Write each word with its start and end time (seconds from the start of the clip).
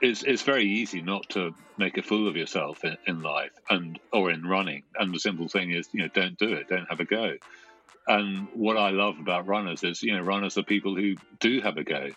it's 0.00 0.22
it's 0.22 0.42
very 0.42 0.64
easy 0.64 1.02
not 1.02 1.28
to 1.30 1.54
make 1.76 1.96
a 1.96 2.02
fool 2.02 2.28
of 2.28 2.36
yourself 2.36 2.84
in, 2.84 2.96
in 3.06 3.22
life 3.22 3.52
and 3.68 3.98
or 4.12 4.30
in 4.30 4.46
running. 4.46 4.82
And 4.96 5.14
the 5.14 5.18
simple 5.18 5.48
thing 5.48 5.70
is, 5.72 5.88
you 5.92 6.02
know, 6.02 6.08
don't 6.08 6.38
do 6.38 6.52
it. 6.52 6.68
Don't 6.68 6.88
have 6.88 7.00
a 7.00 7.04
go. 7.04 7.34
And 8.06 8.48
what 8.54 8.76
I 8.76 8.90
love 8.90 9.18
about 9.20 9.46
runners 9.46 9.84
is, 9.84 10.02
you 10.02 10.16
know, 10.16 10.22
runners 10.22 10.56
are 10.56 10.62
people 10.62 10.94
who 10.94 11.16
do 11.40 11.60
have 11.60 11.76
a 11.76 11.84
go. 11.84 12.08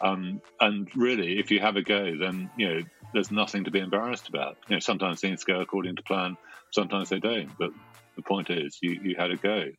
Um, 0.00 0.40
and 0.60 0.88
really, 0.94 1.38
if 1.38 1.50
you 1.50 1.60
have 1.60 1.76
a 1.76 1.82
go, 1.82 2.16
then 2.16 2.50
you 2.56 2.68
know 2.68 2.80
there's 3.12 3.30
nothing 3.30 3.64
to 3.64 3.70
be 3.70 3.80
embarrassed 3.80 4.28
about. 4.28 4.56
You 4.68 4.76
know, 4.76 4.80
sometimes 4.80 5.20
things 5.20 5.44
go 5.44 5.60
according 5.60 5.96
to 5.96 6.02
plan, 6.02 6.36
sometimes 6.70 7.08
they 7.08 7.18
don't. 7.18 7.50
But 7.58 7.70
the 8.16 8.22
point 8.22 8.50
is, 8.50 8.78
you 8.80 9.00
you 9.02 9.16
had 9.16 9.30
a 9.30 9.36
go. 9.36 9.70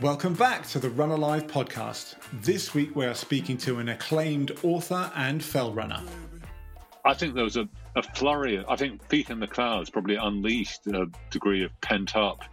Welcome 0.00 0.34
back 0.34 0.66
to 0.68 0.78
the 0.78 0.90
Run 0.90 1.10
Alive 1.10 1.46
podcast. 1.46 2.14
This 2.32 2.72
week 2.72 2.94
we 2.94 3.04
are 3.04 3.14
speaking 3.14 3.58
to 3.58 3.78
an 3.80 3.88
acclaimed 3.88 4.52
author 4.62 5.10
and 5.14 5.42
fell 5.42 5.72
runner. 5.72 6.02
I 7.04 7.14
think 7.14 7.34
there 7.34 7.44
was 7.44 7.56
a, 7.56 7.68
a 7.96 8.02
flurry. 8.02 8.62
I 8.68 8.76
think 8.76 9.06
Feet 9.08 9.30
in 9.30 9.40
the 9.40 9.46
Clouds 9.46 9.90
probably 9.90 10.16
unleashed 10.16 10.86
a 10.86 11.06
degree 11.30 11.64
of 11.64 11.70
pent 11.80 12.16
up 12.16 12.44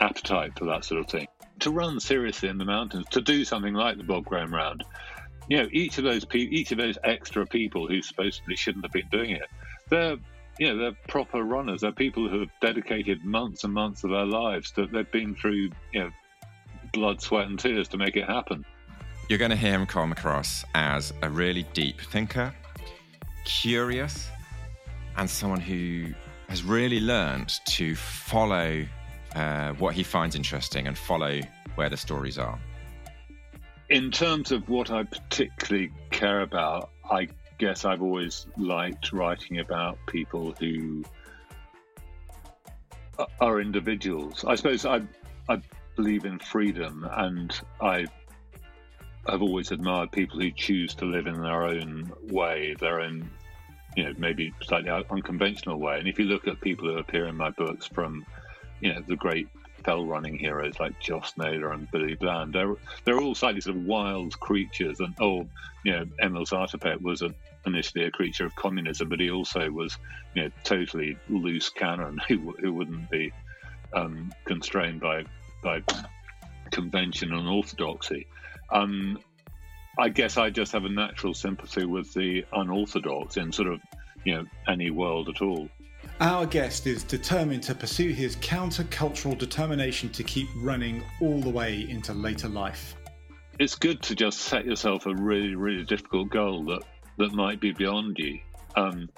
appetite 0.00 0.58
for 0.58 0.66
that 0.66 0.84
sort 0.84 1.00
of 1.00 1.08
thing. 1.08 1.28
To 1.60 1.70
run 1.70 2.00
seriously 2.00 2.48
in 2.48 2.58
the 2.58 2.64
mountains, 2.64 3.06
to 3.10 3.20
do 3.20 3.44
something 3.44 3.74
like 3.74 3.96
the 3.96 4.04
Bob 4.04 4.24
Graham 4.24 4.54
Round, 4.54 4.84
you 5.48 5.58
know, 5.58 5.68
each 5.72 5.98
of 5.98 6.04
those 6.04 6.24
pe- 6.24 6.38
each 6.38 6.72
of 6.72 6.78
those 6.78 6.98
extra 7.04 7.46
people 7.46 7.88
who 7.88 8.02
supposedly 8.02 8.54
shouldn't 8.56 8.84
have 8.84 8.92
been 8.92 9.08
doing 9.10 9.30
it, 9.30 9.46
they're 9.88 10.16
you 10.58 10.68
know 10.68 10.78
they're 10.78 10.98
proper 11.08 11.42
runners. 11.42 11.80
They're 11.80 11.92
people 11.92 12.28
who 12.28 12.40
have 12.40 12.50
dedicated 12.60 13.24
months 13.24 13.64
and 13.64 13.72
months 13.72 14.04
of 14.04 14.10
their 14.10 14.26
lives. 14.26 14.72
That 14.72 14.92
they've 14.92 15.10
been 15.10 15.34
through 15.34 15.70
you 15.92 16.00
know 16.00 16.10
blood, 16.92 17.20
sweat, 17.20 17.46
and 17.46 17.58
tears 17.58 17.88
to 17.88 17.96
make 17.96 18.16
it 18.16 18.24
happen. 18.24 18.64
You're 19.28 19.38
going 19.38 19.50
to 19.50 19.56
hear 19.56 19.74
him 19.74 19.86
come 19.86 20.12
across 20.12 20.64
as 20.74 21.12
a 21.22 21.28
really 21.28 21.64
deep 21.74 22.00
thinker, 22.00 22.54
curious, 23.48 24.28
and 25.16 25.28
someone 25.28 25.60
who 25.60 26.12
has 26.48 26.62
really 26.62 27.00
learned 27.00 27.52
to 27.66 27.96
follow 27.96 28.84
uh, 29.34 29.72
what 29.72 29.94
he 29.94 30.02
finds 30.02 30.36
interesting 30.36 30.86
and 30.86 30.96
follow 30.96 31.40
where 31.74 31.88
the 31.88 31.96
stories 31.96 32.38
are. 32.38 32.58
In 33.88 34.10
terms 34.10 34.52
of 34.52 34.68
what 34.68 34.90
I 34.90 35.02
particularly 35.02 35.90
care 36.10 36.42
about, 36.42 36.90
I 37.10 37.28
guess 37.56 37.86
I've 37.86 38.02
always 38.02 38.46
liked 38.58 39.12
writing 39.12 39.60
about 39.60 39.98
people 40.06 40.54
who 40.60 41.02
are 43.40 43.60
individuals. 43.60 44.44
I 44.46 44.56
suppose 44.56 44.84
I, 44.84 45.00
I 45.48 45.62
believe 45.96 46.26
in 46.26 46.38
freedom, 46.38 47.08
and 47.10 47.58
I 47.80 48.06
have 49.26 49.42
always 49.42 49.70
admired 49.70 50.12
people 50.12 50.40
who 50.40 50.50
choose 50.50 50.94
to 50.94 51.04
live 51.04 51.26
in 51.26 51.40
their 51.40 51.64
own 51.64 52.12
way, 52.28 52.74
their 52.78 53.00
own, 53.00 53.30
you 53.96 54.04
know, 54.04 54.14
maybe 54.18 54.52
slightly 54.62 54.90
unconventional 54.90 55.78
way. 55.78 55.98
And 55.98 56.08
if 56.08 56.18
you 56.18 56.26
look 56.26 56.46
at 56.46 56.60
people 56.60 56.88
who 56.88 56.98
appear 56.98 57.26
in 57.26 57.36
my 57.36 57.50
books, 57.50 57.86
from 57.86 58.24
you 58.80 58.94
know 58.94 59.00
the 59.06 59.16
great 59.16 59.48
fell 59.84 60.04
running 60.04 60.38
heroes 60.38 60.78
like 60.78 60.98
Joss 61.00 61.34
Naylor 61.36 61.72
and 61.72 61.90
Billy 61.90 62.14
Bland, 62.14 62.52
they're 62.52 62.74
they're 63.04 63.20
all 63.20 63.34
slightly 63.34 63.60
sort 63.60 63.76
of 63.76 63.84
wild 63.84 64.38
creatures. 64.40 65.00
And 65.00 65.14
oh, 65.20 65.46
you 65.84 65.92
know, 65.92 66.06
Emil 66.22 66.44
Zatopek 66.44 67.00
was 67.00 67.22
a, 67.22 67.34
initially 67.66 68.04
a 68.04 68.10
creature 68.10 68.46
of 68.46 68.54
communism, 68.54 69.08
but 69.08 69.20
he 69.20 69.30
also 69.30 69.70
was, 69.70 69.96
you 70.34 70.44
know, 70.44 70.50
totally 70.64 71.16
loose 71.28 71.68
cannon 71.70 72.18
who 72.28 72.54
who 72.60 72.72
wouldn't 72.72 73.10
be 73.10 73.32
um, 73.94 74.32
constrained 74.44 75.00
by 75.00 75.24
by 75.62 75.82
convention 76.70 77.32
and 77.32 77.48
orthodoxy. 77.48 78.26
Um, 78.70 79.18
I 79.98 80.08
guess 80.08 80.36
I 80.36 80.50
just 80.50 80.72
have 80.72 80.84
a 80.84 80.88
natural 80.88 81.34
sympathy 81.34 81.84
with 81.84 82.14
the 82.14 82.44
unorthodox 82.52 83.36
in 83.36 83.50
sort 83.50 83.68
of, 83.68 83.80
you 84.24 84.34
know, 84.36 84.44
any 84.68 84.90
world 84.90 85.28
at 85.28 85.42
all. 85.42 85.68
Our 86.20 86.46
guest 86.46 86.86
is 86.86 87.02
determined 87.02 87.64
to 87.64 87.74
pursue 87.74 88.10
his 88.10 88.36
countercultural 88.36 89.36
determination 89.36 90.10
to 90.10 90.22
keep 90.22 90.48
running 90.56 91.02
all 91.20 91.40
the 91.40 91.50
way 91.50 91.88
into 91.88 92.12
later 92.12 92.48
life. 92.48 92.94
It's 93.58 93.74
good 93.74 94.02
to 94.02 94.14
just 94.14 94.40
set 94.40 94.64
yourself 94.64 95.06
a 95.06 95.14
really, 95.14 95.56
really 95.56 95.84
difficult 95.84 96.30
goal 96.30 96.64
that, 96.66 96.82
that 97.18 97.32
might 97.32 97.60
be 97.60 97.72
beyond 97.72 98.18
you. 98.18 98.38
Um, 98.76 99.08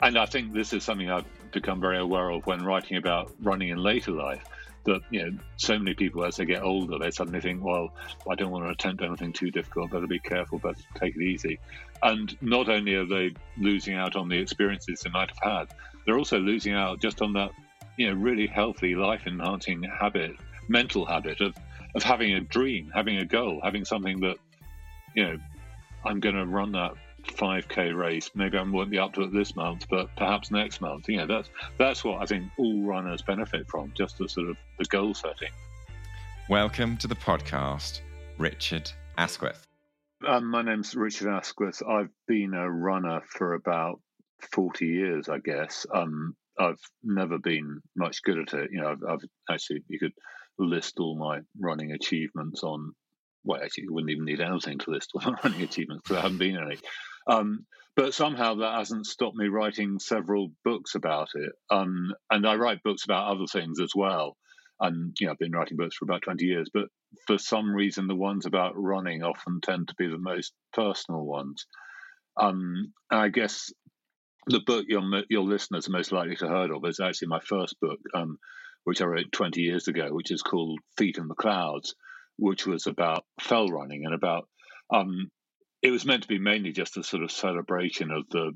and 0.00 0.18
I 0.18 0.26
think 0.26 0.52
this 0.52 0.74
is 0.74 0.84
something 0.84 1.10
I've 1.10 1.24
become 1.52 1.80
very 1.80 1.98
aware 1.98 2.30
of 2.30 2.46
when 2.46 2.64
writing 2.64 2.98
about 2.98 3.32
running 3.40 3.70
in 3.70 3.78
later 3.78 4.10
life 4.10 4.44
that 4.84 5.00
you 5.10 5.24
know 5.24 5.38
so 5.56 5.78
many 5.78 5.94
people 5.94 6.24
as 6.24 6.36
they 6.36 6.44
get 6.44 6.62
older 6.62 6.98
they 6.98 7.10
suddenly 7.10 7.40
think 7.40 7.62
well 7.62 7.92
i 8.30 8.34
don't 8.34 8.50
want 8.50 8.64
to 8.64 8.70
attempt 8.70 9.02
anything 9.02 9.32
too 9.32 9.50
difficult 9.50 9.90
better 9.90 10.06
be 10.06 10.18
careful 10.18 10.58
better 10.58 10.80
take 10.96 11.16
it 11.16 11.22
easy. 11.22 11.58
And 12.04 12.36
not 12.42 12.68
only 12.68 12.94
are 12.94 13.06
they 13.06 13.32
losing 13.56 13.94
out 13.94 14.16
on 14.16 14.28
the 14.28 14.36
experiences 14.38 15.00
they 15.00 15.10
might 15.10 15.30
have 15.30 15.52
had 15.52 15.76
they're 16.04 16.18
also 16.18 16.38
losing 16.38 16.74
out 16.74 17.00
just 17.00 17.22
on 17.22 17.32
that 17.34 17.52
you 17.96 18.08
know 18.08 18.14
really 18.14 18.46
healthy 18.46 18.94
life 18.94 19.22
enhancing 19.26 19.82
habit 19.82 20.32
mental 20.68 21.04
habit 21.04 21.40
of 21.40 21.54
of 21.94 22.02
having 22.02 22.34
a 22.34 22.40
dream 22.40 22.90
having 22.94 23.18
a 23.18 23.24
goal 23.24 23.60
having 23.62 23.84
something 23.84 24.20
that 24.20 24.36
you 25.14 25.24
know 25.24 25.36
i'm 26.04 26.18
going 26.20 26.34
to 26.34 26.46
run 26.46 26.72
that 26.72 26.94
5k 27.24 27.96
race. 27.96 28.30
Maybe 28.34 28.58
I 28.58 28.62
won't 28.62 28.90
be 28.90 28.98
up 28.98 29.14
to 29.14 29.22
it 29.22 29.32
this 29.32 29.56
month, 29.56 29.86
but 29.88 30.14
perhaps 30.16 30.50
next 30.50 30.80
month. 30.80 31.08
You 31.08 31.18
know, 31.18 31.26
that's 31.26 31.50
that's 31.78 32.04
what 32.04 32.22
I 32.22 32.26
think 32.26 32.50
all 32.58 32.82
runners 32.82 33.22
benefit 33.22 33.68
from, 33.68 33.92
just 33.96 34.18
the 34.18 34.28
sort 34.28 34.50
of 34.50 34.56
the 34.78 34.84
goal 34.86 35.14
setting. 35.14 35.50
Welcome 36.48 36.96
to 36.98 37.06
the 37.06 37.14
podcast, 37.14 38.00
Richard 38.38 38.90
Askwith. 39.18 39.66
Um, 40.26 40.46
my 40.46 40.62
name's 40.62 40.94
Richard 40.94 41.28
Askwith. 41.28 41.82
I've 41.88 42.10
been 42.26 42.54
a 42.54 42.70
runner 42.70 43.22
for 43.28 43.54
about 43.54 44.00
40 44.52 44.86
years, 44.86 45.28
I 45.28 45.38
guess. 45.38 45.86
Um, 45.92 46.36
I've 46.58 46.80
never 47.02 47.38
been 47.38 47.80
much 47.96 48.22
good 48.22 48.38
at 48.38 48.54
it. 48.54 48.70
You 48.72 48.82
know, 48.82 48.90
I've, 48.90 49.02
I've 49.08 49.24
actually, 49.50 49.82
you 49.88 49.98
could 49.98 50.12
list 50.58 50.98
all 51.00 51.16
my 51.16 51.40
running 51.58 51.92
achievements 51.92 52.62
on 52.62 52.92
well, 53.44 53.60
actually, 53.62 53.84
you 53.84 53.92
wouldn't 53.92 54.10
even 54.10 54.24
need 54.24 54.40
anything 54.40 54.78
to 54.78 54.90
list 54.90 55.12
all 55.14 55.22
my 55.30 55.38
running 55.44 55.62
achievements 55.62 56.02
because 56.02 56.14
there 56.14 56.22
haven't 56.22 56.38
been 56.38 56.56
any. 56.56 56.78
Um, 57.26 57.66
but 57.94 58.14
somehow 58.14 58.54
that 58.56 58.74
hasn't 58.78 59.06
stopped 59.06 59.36
me 59.36 59.48
writing 59.48 59.98
several 59.98 60.50
books 60.64 60.94
about 60.94 61.28
it. 61.34 61.52
Um, 61.70 62.14
and 62.30 62.46
I 62.46 62.54
write 62.54 62.82
books 62.82 63.04
about 63.04 63.30
other 63.30 63.46
things 63.46 63.80
as 63.80 63.92
well. 63.94 64.36
And 64.80 65.14
you 65.20 65.26
know, 65.26 65.32
I've 65.32 65.38
been 65.38 65.52
writing 65.52 65.76
books 65.76 65.96
for 65.96 66.04
about 66.06 66.22
twenty 66.22 66.46
years, 66.46 66.70
but 66.72 66.86
for 67.26 67.38
some 67.38 67.72
reason, 67.72 68.06
the 68.06 68.16
ones 68.16 68.46
about 68.46 68.72
running 68.76 69.22
often 69.22 69.60
tend 69.60 69.88
to 69.88 69.94
be 69.96 70.08
the 70.08 70.18
most 70.18 70.52
personal 70.72 71.24
ones. 71.24 71.66
Um, 72.36 72.92
and 73.10 73.20
I 73.20 73.28
guess 73.28 73.70
the 74.46 74.60
book 74.60 74.86
your 74.88 75.02
your 75.28 75.42
listeners 75.42 75.86
are 75.88 75.92
most 75.92 76.12
likely 76.12 76.36
to 76.36 76.46
have 76.46 76.56
heard 76.56 76.70
of 76.70 76.84
is 76.84 76.98
actually 76.98 77.28
my 77.28 77.40
first 77.40 77.78
book, 77.80 78.00
um, 78.14 78.38
which 78.84 79.00
I 79.00 79.04
wrote 79.04 79.30
twenty 79.30 79.60
years 79.60 79.86
ago, 79.86 80.08
which 80.10 80.32
is 80.32 80.42
called 80.42 80.80
Feet 80.96 81.18
in 81.18 81.28
the 81.28 81.34
Clouds, 81.34 81.94
which 82.36 82.66
was 82.66 82.86
about 82.86 83.24
fell 83.40 83.68
running 83.68 84.04
and 84.04 84.14
about 84.14 84.48
um, 84.92 85.30
it 85.82 85.90
was 85.90 86.04
meant 86.04 86.22
to 86.22 86.28
be 86.28 86.38
mainly 86.38 86.72
just 86.72 86.96
a 86.96 87.02
sort 87.02 87.22
of 87.22 87.30
celebration 87.30 88.10
of 88.10 88.28
the 88.30 88.52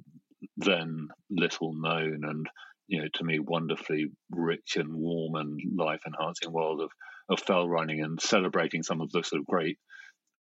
then 0.57 1.09
little 1.31 1.75
known 1.75 2.25
and 2.25 2.49
you 2.89 3.01
know 3.01 3.09
to 3.15 3.25
me 3.25 3.39
wonderfully 3.39 4.07
rich 4.31 4.77
and 4.77 4.95
warm 4.95 5.35
and 5.35 5.61
life 5.77 6.03
enhancing 6.07 6.53
world 6.53 6.81
of 6.81 6.91
of 7.29 7.41
fell 7.41 7.69
running 7.69 8.01
and 8.01 8.21
celebrating 8.21 8.83
some 8.83 9.01
of 9.01 9.11
the 9.11 9.23
sort 9.23 9.41
of 9.41 9.47
great 9.47 9.79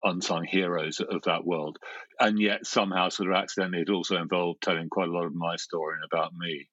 unsung 0.05 0.45
heroes 0.45 1.01
of 1.01 1.23
that 1.23 1.45
world 1.45 1.77
and 2.21 2.39
yet 2.39 2.65
somehow 2.65 3.09
sort 3.09 3.29
of 3.31 3.35
accidentally 3.35 3.83
it 3.83 3.91
also 3.91 4.17
involved 4.17 4.61
telling 4.63 4.89
quite 4.89 5.09
a 5.09 5.13
lot 5.13 5.27
of 5.27 5.35
my 5.35 5.57
story 5.57 5.97
and 5.97 6.09
about 6.13 6.33
me 6.33 6.69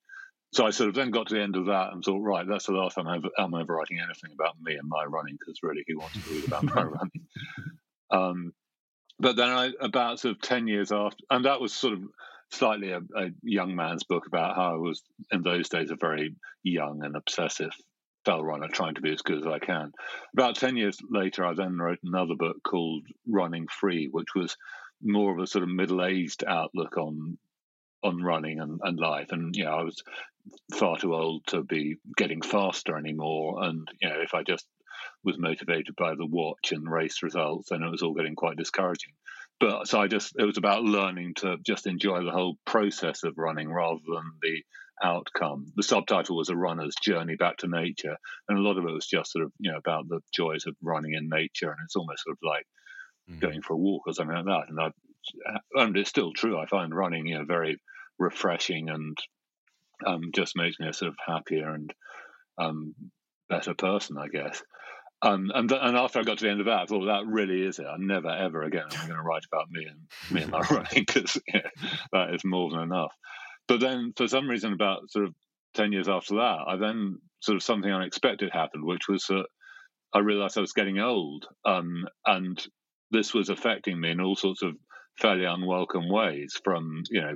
so 0.53 0.65
I 0.65 0.69
sort 0.69 0.89
of 0.89 0.95
then 0.95 1.11
got 1.11 1.27
to 1.27 1.33
the 1.33 1.41
end 1.41 1.57
of 1.57 1.65
that 1.65 1.91
and 1.91 2.01
thought, 2.01 2.21
right, 2.21 2.47
that's 2.47 2.67
the 2.67 2.71
last 2.71 2.95
time 2.95 3.07
I'm 3.07 3.17
ever, 3.17 3.27
I'm 3.37 3.53
ever 3.53 3.75
writing 3.75 3.99
anything 3.99 4.31
about 4.33 4.55
me 4.61 4.75
and 4.75 4.87
my 4.87 5.03
running 5.03 5.37
because 5.37 5.59
really, 5.61 5.83
who 5.85 5.99
wants 5.99 6.13
to 6.13 6.33
read 6.33 6.47
about 6.47 6.63
my 6.63 6.83
running? 6.83 7.27
Um, 8.09 8.53
but 9.19 9.35
then 9.35 9.49
I, 9.49 9.71
about 9.79 10.19
sort 10.19 10.35
of 10.35 10.41
10 10.41 10.67
years 10.67 10.91
after, 10.91 11.23
and 11.29 11.45
that 11.45 11.61
was 11.61 11.73
sort 11.73 11.93
of 11.93 12.03
slightly 12.51 12.91
a, 12.91 12.99
a, 13.15 13.29
young 13.43 13.75
man's 13.75 14.03
book 14.03 14.27
about 14.27 14.55
how 14.55 14.73
I 14.73 14.77
was 14.77 15.03
in 15.31 15.41
those 15.41 15.69
days 15.69 15.91
a 15.91 15.95
very 15.95 16.35
young 16.63 17.03
and 17.03 17.15
obsessive 17.15 17.71
fell 18.25 18.43
runner 18.43 18.67
trying 18.67 18.95
to 18.95 19.01
be 19.01 19.13
as 19.13 19.21
good 19.21 19.39
as 19.39 19.47
I 19.47 19.59
can. 19.59 19.91
About 20.33 20.55
10 20.55 20.77
years 20.77 20.97
later, 21.09 21.45
I 21.45 21.53
then 21.53 21.77
wrote 21.77 21.99
another 22.03 22.35
book 22.35 22.57
called 22.63 23.03
Running 23.27 23.67
Free, 23.67 24.09
which 24.11 24.35
was 24.35 24.57
more 25.01 25.31
of 25.31 25.39
a 25.39 25.47
sort 25.47 25.63
of 25.63 25.69
middle 25.69 26.03
aged 26.03 26.43
outlook 26.45 26.97
on 26.97 27.37
on 28.03 28.21
running 28.21 28.59
and, 28.59 28.79
and 28.83 28.99
life. 28.99 29.31
And, 29.31 29.55
you 29.55 29.65
know, 29.65 29.71
I 29.71 29.83
was 29.83 30.03
far 30.73 30.97
too 30.97 31.15
old 31.15 31.47
to 31.47 31.63
be 31.63 31.95
getting 32.15 32.41
faster 32.41 32.95
anymore. 32.97 33.63
And, 33.63 33.87
you 33.99 34.09
know, 34.09 34.21
if 34.21 34.35
I 34.35 34.43
just 34.43 34.67
was 35.25 35.37
motivated 35.37 35.95
by 35.97 36.15
the 36.15 36.25
watch 36.25 36.71
and 36.71 36.89
race 36.89 37.23
results, 37.23 37.71
and 37.71 37.83
it 37.83 37.89
was 37.89 38.03
all 38.03 38.13
getting 38.13 38.35
quite 38.35 38.57
discouraging. 38.57 39.13
But 39.59 39.87
so 39.87 39.99
I 39.99 40.07
just, 40.07 40.35
it 40.37 40.45
was 40.45 40.57
about 40.57 40.83
learning 40.83 41.33
to 41.35 41.57
just 41.65 41.87
enjoy 41.87 42.23
the 42.23 42.31
whole 42.31 42.57
process 42.65 43.23
of 43.23 43.37
running 43.37 43.71
rather 43.71 44.01
than 44.07 44.31
the 44.41 44.63
outcome. 45.01 45.71
The 45.75 45.83
subtitle 45.83 46.37
was 46.37 46.49
A 46.49 46.55
Runner's 46.55 46.95
Journey 47.01 47.35
Back 47.35 47.57
to 47.57 47.67
Nature. 47.67 48.17
And 48.47 48.57
a 48.57 48.61
lot 48.61 48.77
of 48.77 48.85
it 48.85 48.93
was 48.93 49.07
just 49.07 49.31
sort 49.31 49.45
of, 49.45 49.51
you 49.59 49.71
know, 49.71 49.77
about 49.77 50.07
the 50.07 50.19
joys 50.33 50.65
of 50.65 50.75
running 50.81 51.13
in 51.13 51.29
nature. 51.29 51.69
And 51.69 51.79
it's 51.85 51.95
almost 51.95 52.23
sort 52.23 52.37
of 52.37 52.47
like 52.47 52.65
mm. 53.29 53.39
going 53.39 53.61
for 53.61 53.73
a 53.73 53.77
walk 53.77 54.03
or 54.07 54.13
something 54.13 54.35
like 54.35 54.45
that. 54.45 54.69
And 54.69 54.79
I 54.79 54.91
and 55.73 55.97
it's 55.97 56.09
still 56.09 56.33
true. 56.33 56.59
I 56.59 56.67
find 56.67 56.93
running, 56.93 57.25
you 57.27 57.37
know, 57.37 57.45
very 57.45 57.79
refreshing 58.19 58.89
and 58.89 59.17
um, 60.05 60.31
just 60.33 60.55
makes 60.55 60.79
me 60.79 60.87
a 60.87 60.93
sort 60.93 61.09
of 61.09 61.15
happier 61.25 61.69
and 61.69 61.93
um, 62.57 62.93
better 63.49 63.73
person, 63.73 64.17
I 64.17 64.27
guess. 64.27 64.61
Um, 65.21 65.51
and 65.53 65.69
th- 65.69 65.81
and 65.81 65.97
after 65.97 66.19
I 66.19 66.23
got 66.23 66.37
to 66.39 66.45
the 66.45 66.51
end 66.51 66.59
of 66.59 66.65
that, 66.67 66.81
I 66.81 66.85
thought 66.85 67.05
that 67.05 67.25
really 67.25 67.61
is 67.61 67.79
it. 67.79 67.85
I'm 67.85 68.05
never 68.05 68.29
ever 68.29 68.63
again 68.63 68.83
am 68.91 69.07
going 69.07 69.19
to 69.19 69.23
write 69.23 69.45
about 69.51 69.71
me 69.71 69.85
and 69.85 69.99
me 70.31 70.41
and 70.43 70.51
my 70.51 70.59
running 70.69 70.87
because 70.93 71.39
that 72.11 72.33
is 72.33 72.43
more 72.43 72.69
than 72.69 72.81
enough. 72.81 73.13
But 73.67 73.79
then, 73.79 74.13
for 74.15 74.27
some 74.27 74.47
reason, 74.47 74.73
about 74.73 75.09
sort 75.09 75.25
of 75.25 75.33
ten 75.73 75.91
years 75.91 76.09
after 76.09 76.35
that, 76.35 76.59
I 76.67 76.75
then 76.75 77.19
sort 77.39 77.55
of 77.55 77.63
something 77.63 77.91
unexpected 77.91 78.51
happened, 78.51 78.83
which 78.83 79.07
was 79.07 79.25
that 79.27 79.45
I 80.13 80.19
realised 80.19 80.57
I 80.57 80.61
was 80.61 80.73
getting 80.73 80.99
old, 80.99 81.45
um, 81.65 82.07
and 82.25 82.63
this 83.11 83.33
was 83.33 83.49
affecting 83.49 83.99
me 83.99 84.11
in 84.11 84.21
all 84.21 84.35
sorts 84.35 84.63
of 84.63 84.75
fairly 85.19 85.45
unwelcome 85.45 86.09
ways. 86.09 86.59
From 86.63 87.03
you 87.09 87.21
know, 87.21 87.35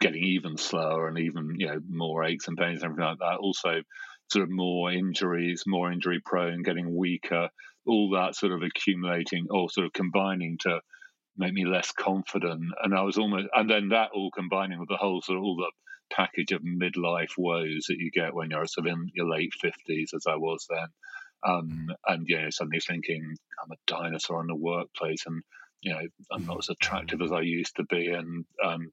getting 0.00 0.24
even 0.24 0.56
slower 0.56 1.08
and 1.08 1.18
even 1.18 1.54
you 1.56 1.66
know 1.66 1.80
more 1.88 2.24
aches 2.24 2.48
and 2.48 2.56
pains 2.56 2.82
and 2.82 2.90
everything 2.90 3.04
like 3.04 3.18
that. 3.18 3.38
Also, 3.40 3.82
sort 4.32 4.44
of 4.44 4.50
more 4.50 4.90
injuries, 4.90 5.64
more 5.66 5.92
injury 5.92 6.20
prone, 6.24 6.62
getting 6.62 6.96
weaker, 6.96 7.48
all 7.86 8.10
that 8.10 8.36
sort 8.36 8.52
of 8.52 8.62
accumulating 8.62 9.46
or 9.50 9.70
sort 9.70 9.86
of 9.86 9.92
combining 9.92 10.58
to 10.58 10.80
make 11.36 11.52
me 11.52 11.64
less 11.64 11.92
confident. 11.92 12.62
And 12.82 12.94
I 12.94 13.02
was 13.02 13.18
almost, 13.18 13.48
and 13.54 13.68
then 13.70 13.90
that 13.90 14.10
all 14.14 14.30
combining 14.30 14.78
with 14.78 14.88
the 14.88 14.96
whole 14.96 15.22
sort 15.22 15.38
of 15.38 15.44
all 15.44 15.56
the 15.56 15.70
package 16.14 16.52
of 16.52 16.62
midlife 16.62 17.32
woes 17.38 17.86
that 17.88 17.98
you 17.98 18.10
get 18.10 18.34
when 18.34 18.50
you're 18.50 18.66
sort 18.66 18.86
of 18.86 18.92
in 18.92 19.10
your 19.14 19.28
late 19.28 19.52
50s, 19.62 20.14
as 20.14 20.26
I 20.28 20.36
was 20.36 20.66
then. 20.68 20.86
Um, 21.44 21.88
and, 22.06 22.24
you 22.28 22.40
know, 22.40 22.50
suddenly 22.50 22.80
thinking, 22.80 23.36
I'm 23.62 23.72
a 23.72 23.76
dinosaur 23.86 24.40
in 24.42 24.46
the 24.46 24.54
workplace 24.54 25.24
and, 25.26 25.42
you 25.80 25.92
know, 25.92 26.00
I'm 26.30 26.46
not 26.46 26.58
as 26.58 26.68
attractive 26.68 27.20
as 27.20 27.32
I 27.32 27.40
used 27.40 27.76
to 27.76 27.84
be. 27.84 28.08
And, 28.08 28.44
um, 28.64 28.92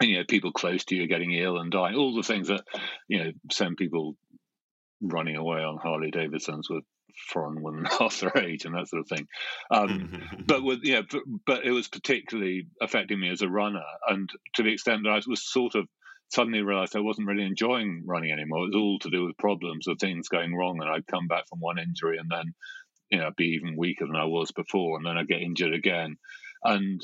and, 0.00 0.10
you 0.10 0.18
know, 0.18 0.24
people 0.26 0.52
close 0.52 0.84
to 0.86 0.96
you 0.96 1.04
are 1.04 1.08
getting 1.08 1.32
ill 1.32 1.58
and 1.58 1.70
dying, 1.70 1.96
all 1.96 2.14
the 2.14 2.22
things 2.22 2.48
that, 2.48 2.62
you 3.08 3.22
know, 3.22 3.32
send 3.50 3.76
people 3.76 4.16
running 5.02 5.36
away 5.36 5.60
on 5.60 5.78
Harley 5.78 6.10
Davidsons 6.10 6.70
with 6.70 6.84
foreign 7.28 7.62
women 7.62 7.84
half 7.98 8.20
their 8.20 8.36
age 8.38 8.64
and 8.64 8.74
that 8.74 8.88
sort 8.88 9.00
of 9.00 9.08
thing. 9.08 9.26
Um, 9.70 10.22
but 10.46 10.62
with 10.62 10.80
yeah, 10.82 11.02
but, 11.10 11.22
but, 11.46 11.64
it 11.64 11.72
was 11.72 11.88
particularly 11.88 12.66
affecting 12.80 13.20
me 13.20 13.30
as 13.30 13.42
a 13.42 13.48
runner, 13.48 13.84
and 14.08 14.30
to 14.54 14.62
the 14.62 14.72
extent 14.72 15.02
that 15.04 15.10
I 15.10 15.20
was 15.26 15.42
sort 15.50 15.74
of 15.74 15.86
suddenly 16.30 16.62
realized 16.62 16.96
I 16.96 17.00
wasn't 17.00 17.26
really 17.26 17.44
enjoying 17.44 18.04
running 18.06 18.32
anymore. 18.32 18.64
It 18.64 18.74
was 18.74 18.76
all 18.76 18.98
to 19.00 19.10
do 19.10 19.26
with 19.26 19.36
problems 19.36 19.86
of 19.86 19.98
things 19.98 20.28
going 20.28 20.54
wrong, 20.54 20.80
and 20.80 20.90
I'd 20.90 21.06
come 21.06 21.26
back 21.26 21.46
from 21.48 21.60
one 21.60 21.78
injury 21.78 22.18
and 22.18 22.30
then 22.30 22.54
you 23.10 23.18
know 23.18 23.30
be 23.36 23.58
even 23.60 23.76
weaker 23.76 24.06
than 24.06 24.16
I 24.16 24.24
was 24.24 24.52
before, 24.52 24.96
and 24.96 25.06
then 25.06 25.18
I'd 25.18 25.28
get 25.28 25.42
injured 25.42 25.74
again, 25.74 26.16
and 26.64 27.00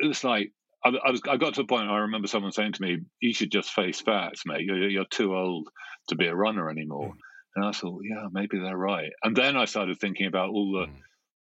it 0.00 0.06
was 0.06 0.24
like 0.24 0.52
I, 0.84 0.88
I, 0.88 1.10
was 1.10 1.20
I 1.28 1.36
got 1.36 1.54
to 1.54 1.62
a 1.62 1.66
point 1.66 1.88
I 1.88 1.98
remember 1.98 2.28
someone 2.28 2.52
saying 2.52 2.72
to 2.72 2.82
me, 2.82 2.98
"You 3.20 3.32
should 3.32 3.52
just 3.52 3.70
face 3.70 4.00
facts, 4.00 4.42
mate. 4.46 4.62
You're, 4.62 4.88
you're 4.88 5.04
too 5.04 5.34
old 5.34 5.68
to 6.08 6.16
be 6.16 6.26
a 6.26 6.34
runner 6.34 6.70
anymore." 6.70 7.10
Mm. 7.10 7.18
And 7.54 7.64
I 7.66 7.72
thought, 7.72 8.00
yeah, 8.02 8.28
maybe 8.32 8.58
they're 8.58 8.76
right. 8.76 9.10
And 9.22 9.36
then 9.36 9.56
I 9.56 9.66
started 9.66 10.00
thinking 10.00 10.26
about 10.26 10.50
all 10.50 10.72
the 10.72 10.86
mm. 10.86 10.96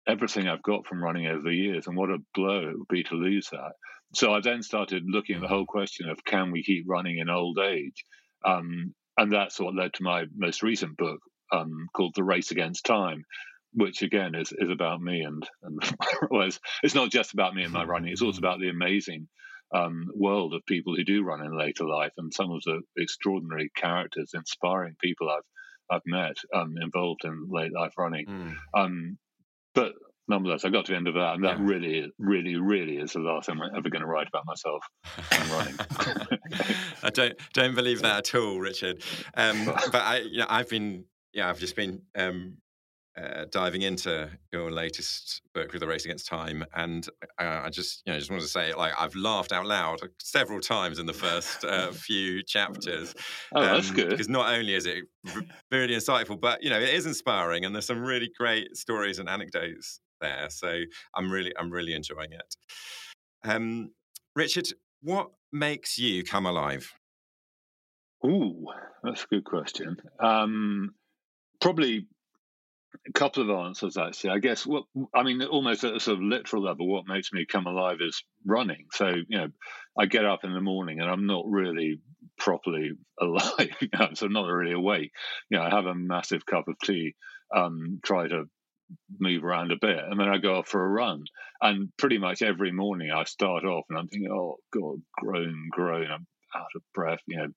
everything 0.07 0.47
I've 0.47 0.63
got 0.63 0.87
from 0.87 1.03
running 1.03 1.27
over 1.27 1.41
the 1.41 1.55
years, 1.55 1.87
and 1.87 1.97
what 1.97 2.09
a 2.09 2.17
blow 2.33 2.69
it 2.69 2.77
would 2.77 2.87
be 2.87 3.03
to 3.03 3.15
lose 3.15 3.49
that. 3.51 3.73
So 4.13 4.33
I 4.33 4.41
then 4.41 4.63
started 4.63 5.03
looking 5.05 5.35
at 5.35 5.41
the 5.41 5.47
whole 5.47 5.65
question 5.65 6.09
of 6.09 6.23
can 6.25 6.51
we 6.51 6.63
keep 6.63 6.85
running 6.87 7.19
in 7.19 7.29
old 7.29 7.59
age, 7.59 8.05
um, 8.45 8.93
and 9.17 9.31
that's 9.31 9.59
what 9.59 9.75
led 9.75 9.93
to 9.95 10.03
my 10.03 10.25
most 10.35 10.63
recent 10.63 10.97
book 10.97 11.19
um, 11.51 11.87
called 11.93 12.13
The 12.15 12.23
Race 12.23 12.51
Against 12.51 12.85
Time, 12.85 13.23
which 13.73 14.01
again 14.01 14.35
is 14.35 14.51
is 14.57 14.69
about 14.69 15.01
me 15.01 15.21
and 15.21 15.47
and 15.63 15.79
well, 16.31 16.47
it's, 16.47 16.59
it's 16.83 16.95
not 16.95 17.11
just 17.11 17.33
about 17.33 17.55
me 17.55 17.63
and 17.63 17.73
my 17.73 17.83
running. 17.83 18.11
It's 18.11 18.21
also 18.21 18.39
about 18.39 18.59
the 18.59 18.69
amazing 18.69 19.27
um, 19.73 20.07
world 20.15 20.53
of 20.53 20.65
people 20.65 20.95
who 20.95 21.03
do 21.03 21.23
run 21.23 21.45
in 21.45 21.57
later 21.57 21.85
life 21.85 22.13
and 22.17 22.33
some 22.33 22.51
of 22.51 22.61
the 22.65 22.81
extraordinary 22.97 23.69
characters, 23.75 24.31
inspiring 24.33 24.95
people 24.99 25.29
I've 25.29 25.43
I've 25.91 26.01
met 26.05 26.37
um, 26.53 26.75
involved 26.81 27.21
in 27.23 27.47
late 27.49 27.73
life 27.73 27.93
running. 27.97 28.25
Mm. 28.27 28.55
Um, 28.75 29.17
but 29.73 29.93
nonetheless, 30.27 30.63
I 30.63 30.69
got 30.69 30.85
to 30.85 30.91
the 30.91 30.97
end 30.97 31.07
of 31.07 31.15
that, 31.15 31.33
and 31.33 31.43
that 31.43 31.57
yeah. 31.57 31.65
really, 31.65 32.13
really, 32.19 32.55
really 32.55 32.97
is 32.97 33.13
the 33.13 33.19
last 33.19 33.47
thing 33.47 33.59
I'm 33.59 33.75
ever 33.75 33.89
going 33.89 34.01
to 34.01 34.07
write 34.07 34.27
about 34.27 34.45
myself 34.45 34.85
and 35.31 35.49
running. 35.49 35.75
I 37.03 37.09
don't 37.09 37.35
don't 37.53 37.75
believe 37.75 38.01
that 38.03 38.17
at 38.17 38.35
all, 38.35 38.59
Richard. 38.59 39.03
Um, 39.35 39.65
but 39.65 39.95
I, 39.95 40.17
you 40.19 40.39
know, 40.39 40.45
I've 40.47 40.69
been, 40.69 41.05
yeah, 41.33 41.49
I've 41.49 41.59
just 41.59 41.75
been 41.75 42.03
um, 42.15 42.57
uh, 43.19 43.45
diving 43.51 43.81
into 43.81 44.29
your 44.51 44.71
latest 44.71 45.41
book 45.53 45.71
with 45.73 45.81
the 45.81 45.87
race 45.87 46.05
against 46.05 46.27
time 46.27 46.63
and 46.75 47.09
uh, 47.39 47.61
i 47.63 47.69
just 47.69 48.01
you 48.05 48.13
know 48.13 48.19
just 48.19 48.29
wanted 48.29 48.43
to 48.43 48.47
say 48.47 48.73
like 48.73 48.93
i've 48.99 49.15
laughed 49.15 49.51
out 49.51 49.65
loud 49.65 49.99
several 50.19 50.59
times 50.59 50.99
in 50.99 51.05
the 51.05 51.13
first 51.13 51.63
uh, 51.65 51.91
few 51.91 52.41
chapters 52.43 53.13
oh 53.55 53.61
um, 53.61 53.65
that's 53.67 53.91
good. 53.91 54.09
because 54.09 54.29
not 54.29 54.53
only 54.53 54.73
is 54.73 54.85
it 54.85 55.03
really 55.71 55.95
insightful 55.95 56.39
but 56.39 56.63
you 56.63 56.69
know 56.69 56.79
it 56.79 56.93
is 56.93 57.05
inspiring 57.05 57.65
and 57.65 57.75
there's 57.75 57.87
some 57.87 58.01
really 58.01 58.31
great 58.37 58.75
stories 58.77 59.19
and 59.19 59.27
anecdotes 59.27 59.99
there 60.21 60.47
so 60.49 60.81
i'm 61.15 61.31
really 61.31 61.51
i'm 61.57 61.69
really 61.69 61.93
enjoying 61.93 62.31
it. 62.31 62.55
Um, 63.45 63.91
richard 64.35 64.67
what 65.01 65.29
makes 65.51 65.97
you 65.97 66.23
come 66.23 66.45
alive? 66.45 66.93
Ooh, 68.25 68.65
that's 69.03 69.23
a 69.23 69.27
good 69.27 69.45
question. 69.45 69.97
Um, 70.19 70.93
probably 71.61 72.07
a 73.07 73.11
couple 73.13 73.43
of 73.43 73.65
answers 73.65 73.97
actually. 73.97 74.31
I 74.31 74.39
guess 74.39 74.65
what 74.65 74.83
I 75.13 75.23
mean, 75.23 75.41
almost 75.43 75.83
at 75.83 75.95
a 75.95 75.99
sort 75.99 76.17
of 76.17 76.23
literal 76.23 76.63
level, 76.63 76.87
what 76.87 77.07
makes 77.07 77.31
me 77.31 77.45
come 77.45 77.67
alive 77.67 77.97
is 78.01 78.23
running. 78.45 78.87
So 78.91 79.09
you 79.27 79.37
know, 79.37 79.47
I 79.97 80.05
get 80.05 80.25
up 80.25 80.43
in 80.43 80.53
the 80.53 80.61
morning 80.61 80.99
and 80.99 81.09
I'm 81.09 81.25
not 81.25 81.45
really 81.47 81.99
properly 82.37 82.91
alive. 83.21 83.75
You 83.81 83.89
know, 83.97 84.09
so 84.13 84.25
I'm 84.25 84.33
not 84.33 84.47
really 84.47 84.73
awake. 84.73 85.11
You 85.49 85.57
know, 85.57 85.63
I 85.63 85.69
have 85.69 85.85
a 85.85 85.95
massive 85.95 86.45
cup 86.45 86.67
of 86.67 86.75
tea, 86.83 87.15
um, 87.55 87.99
try 88.03 88.27
to 88.27 88.45
move 89.19 89.43
around 89.43 89.71
a 89.71 89.77
bit, 89.79 89.99
and 89.99 90.19
then 90.19 90.27
I 90.27 90.37
go 90.37 90.55
off 90.55 90.67
for 90.67 90.83
a 90.83 90.89
run. 90.89 91.23
And 91.61 91.89
pretty 91.97 92.17
much 92.17 92.41
every 92.41 92.71
morning 92.71 93.11
I 93.11 93.23
start 93.25 93.65
off 93.65 93.85
and 93.89 93.99
I'm 93.99 94.07
thinking, 94.07 94.31
oh 94.31 94.57
God, 94.73 95.01
groan, 95.17 95.67
groan. 95.71 96.07
I'm 96.09 96.27
out 96.55 96.67
of 96.75 96.81
breath, 96.93 97.19
you 97.27 97.37
know, 97.37 97.47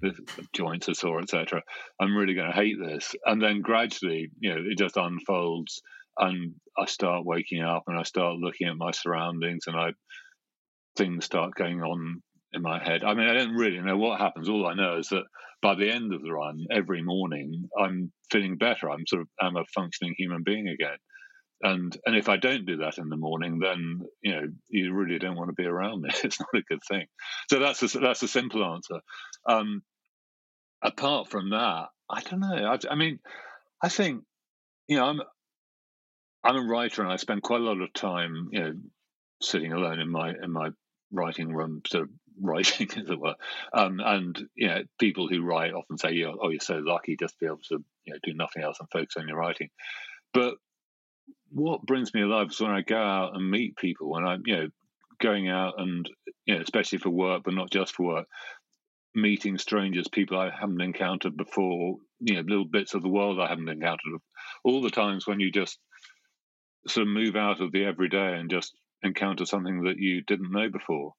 the 0.00 0.14
joints 0.54 0.88
are 0.88 0.94
sore, 0.94 1.20
etc. 1.20 1.62
I'm 2.00 2.16
really 2.16 2.34
going 2.34 2.50
to 2.50 2.56
hate 2.56 2.76
this. 2.82 3.14
And 3.24 3.42
then 3.42 3.60
gradually, 3.60 4.30
you 4.38 4.50
know, 4.50 4.60
it 4.66 4.78
just 4.78 4.96
unfolds, 4.96 5.82
and 6.18 6.54
I 6.78 6.86
start 6.86 7.24
waking 7.24 7.62
up, 7.62 7.84
and 7.86 7.98
I 7.98 8.02
start 8.02 8.36
looking 8.36 8.68
at 8.68 8.76
my 8.76 8.90
surroundings, 8.92 9.64
and 9.66 9.76
I 9.76 9.92
things 10.96 11.24
start 11.24 11.54
going 11.54 11.82
on 11.82 12.22
in 12.52 12.62
my 12.62 12.82
head. 12.82 13.04
I 13.04 13.14
mean, 13.14 13.28
I 13.28 13.34
don't 13.34 13.54
really 13.54 13.80
know 13.80 13.96
what 13.96 14.20
happens. 14.20 14.48
All 14.48 14.66
I 14.66 14.74
know 14.74 14.98
is 14.98 15.08
that 15.08 15.24
by 15.62 15.74
the 15.74 15.90
end 15.90 16.12
of 16.12 16.22
the 16.22 16.32
run, 16.32 16.66
every 16.70 17.02
morning, 17.02 17.68
I'm 17.78 18.10
feeling 18.30 18.56
better. 18.56 18.90
I'm 18.90 19.06
sort 19.06 19.22
of 19.22 19.28
I'm 19.40 19.56
a 19.56 19.64
functioning 19.74 20.14
human 20.16 20.42
being 20.44 20.68
again 20.68 20.96
and 21.62 21.96
and 22.06 22.16
if 22.16 22.28
I 22.28 22.36
don't 22.36 22.66
do 22.66 22.78
that 22.78 22.98
in 22.98 23.08
the 23.08 23.16
morning, 23.16 23.58
then 23.58 24.02
you 24.22 24.32
know 24.32 24.42
you 24.68 24.92
really 24.94 25.18
don't 25.18 25.36
want 25.36 25.48
to 25.48 25.54
be 25.54 25.66
around 25.66 26.02
me. 26.02 26.10
It's 26.24 26.40
not 26.40 26.48
a 26.54 26.62
good 26.62 26.82
thing. 26.88 27.06
So 27.48 27.58
that's 27.58 27.82
a, 27.82 27.98
that's 27.98 28.22
a 28.22 28.28
simple 28.28 28.64
answer. 28.64 29.00
Um, 29.46 29.82
apart 30.82 31.28
from 31.28 31.50
that, 31.50 31.88
I 32.08 32.20
don't 32.22 32.40
know. 32.40 32.66
I, 32.66 32.78
I, 32.90 32.94
mean, 32.94 33.18
I 33.82 33.88
think 33.88 34.24
you 34.88 34.96
know 34.96 35.04
I'm 35.04 35.20
I'm 36.42 36.56
a 36.56 36.66
writer, 36.66 37.02
and 37.02 37.12
I 37.12 37.16
spend 37.16 37.42
quite 37.42 37.60
a 37.60 37.64
lot 37.64 37.80
of 37.80 37.92
time 37.92 38.48
you 38.52 38.60
know 38.60 38.72
sitting 39.42 39.72
alone 39.72 40.00
in 40.00 40.10
my 40.10 40.30
in 40.30 40.50
my 40.52 40.70
writing 41.12 41.52
room, 41.52 41.82
of 41.92 42.08
writing, 42.40 42.88
as 42.96 43.10
it 43.10 43.20
were. 43.20 43.34
Um, 43.74 44.00
and 44.02 44.48
you 44.54 44.68
know, 44.68 44.82
people 44.98 45.28
who 45.28 45.42
write 45.42 45.74
often 45.74 45.98
say, 45.98 46.22
"Oh, 46.24 46.48
you're 46.48 46.60
so 46.60 46.78
lucky 46.78 47.16
just 47.18 47.34
to 47.34 47.38
be 47.40 47.46
able 47.46 47.60
to 47.68 47.84
you 48.04 48.14
know 48.14 48.18
do 48.22 48.32
nothing 48.34 48.62
else 48.62 48.78
and 48.80 48.88
focus 48.90 49.16
on 49.18 49.28
your 49.28 49.36
writing." 49.36 49.68
But 50.32 50.54
what 51.50 51.82
brings 51.82 52.14
me 52.14 52.22
alive 52.22 52.48
is 52.50 52.60
when 52.60 52.70
I 52.70 52.82
go 52.82 52.96
out 52.96 53.34
and 53.34 53.50
meet 53.50 53.76
people, 53.76 54.10
when 54.10 54.24
I'm, 54.24 54.42
you 54.46 54.56
know, 54.56 54.68
going 55.20 55.48
out 55.48 55.74
and, 55.78 56.08
you 56.46 56.54
know, 56.54 56.60
especially 56.60 56.98
for 56.98 57.10
work, 57.10 57.42
but 57.44 57.54
not 57.54 57.70
just 57.70 57.94
for 57.94 58.06
work, 58.06 58.26
meeting 59.14 59.58
strangers, 59.58 60.08
people 60.08 60.38
I 60.38 60.50
haven't 60.50 60.80
encountered 60.80 61.36
before, 61.36 61.96
you 62.20 62.34
know, 62.34 62.42
little 62.42 62.64
bits 62.64 62.94
of 62.94 63.02
the 63.02 63.08
world 63.08 63.40
I 63.40 63.48
haven't 63.48 63.68
encountered. 63.68 64.20
All 64.64 64.82
the 64.82 64.90
times 64.90 65.26
when 65.26 65.40
you 65.40 65.50
just 65.50 65.78
sort 66.86 67.06
of 67.06 67.12
move 67.12 67.36
out 67.36 67.60
of 67.60 67.72
the 67.72 67.84
everyday 67.84 68.34
and 68.38 68.50
just 68.50 68.74
encounter 69.02 69.44
something 69.44 69.84
that 69.84 69.98
you 69.98 70.22
didn't 70.22 70.52
know 70.52 70.68
before. 70.70 71.12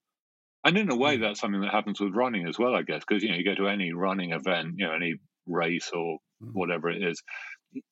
And 0.64 0.78
in 0.78 0.92
a 0.92 0.96
way, 0.96 1.18
mm. 1.18 1.22
that's 1.22 1.40
something 1.40 1.62
that 1.62 1.72
happens 1.72 2.00
with 2.00 2.16
running 2.16 2.48
as 2.48 2.58
well, 2.60 2.76
I 2.76 2.84
guess, 2.84 3.02
because, 3.08 3.24
you 3.24 3.30
know, 3.30 3.36
you 3.36 3.44
go 3.44 3.56
to 3.56 3.68
any 3.68 3.94
running 3.94 4.32
event, 4.32 4.76
you 4.78 4.88
know, 4.88 4.94
any 4.94 5.16
race 5.48 5.90
or 5.94 6.20
mm. 6.44 6.50
whatever 6.54 6.90
it 6.90 7.04
is, 7.04 7.22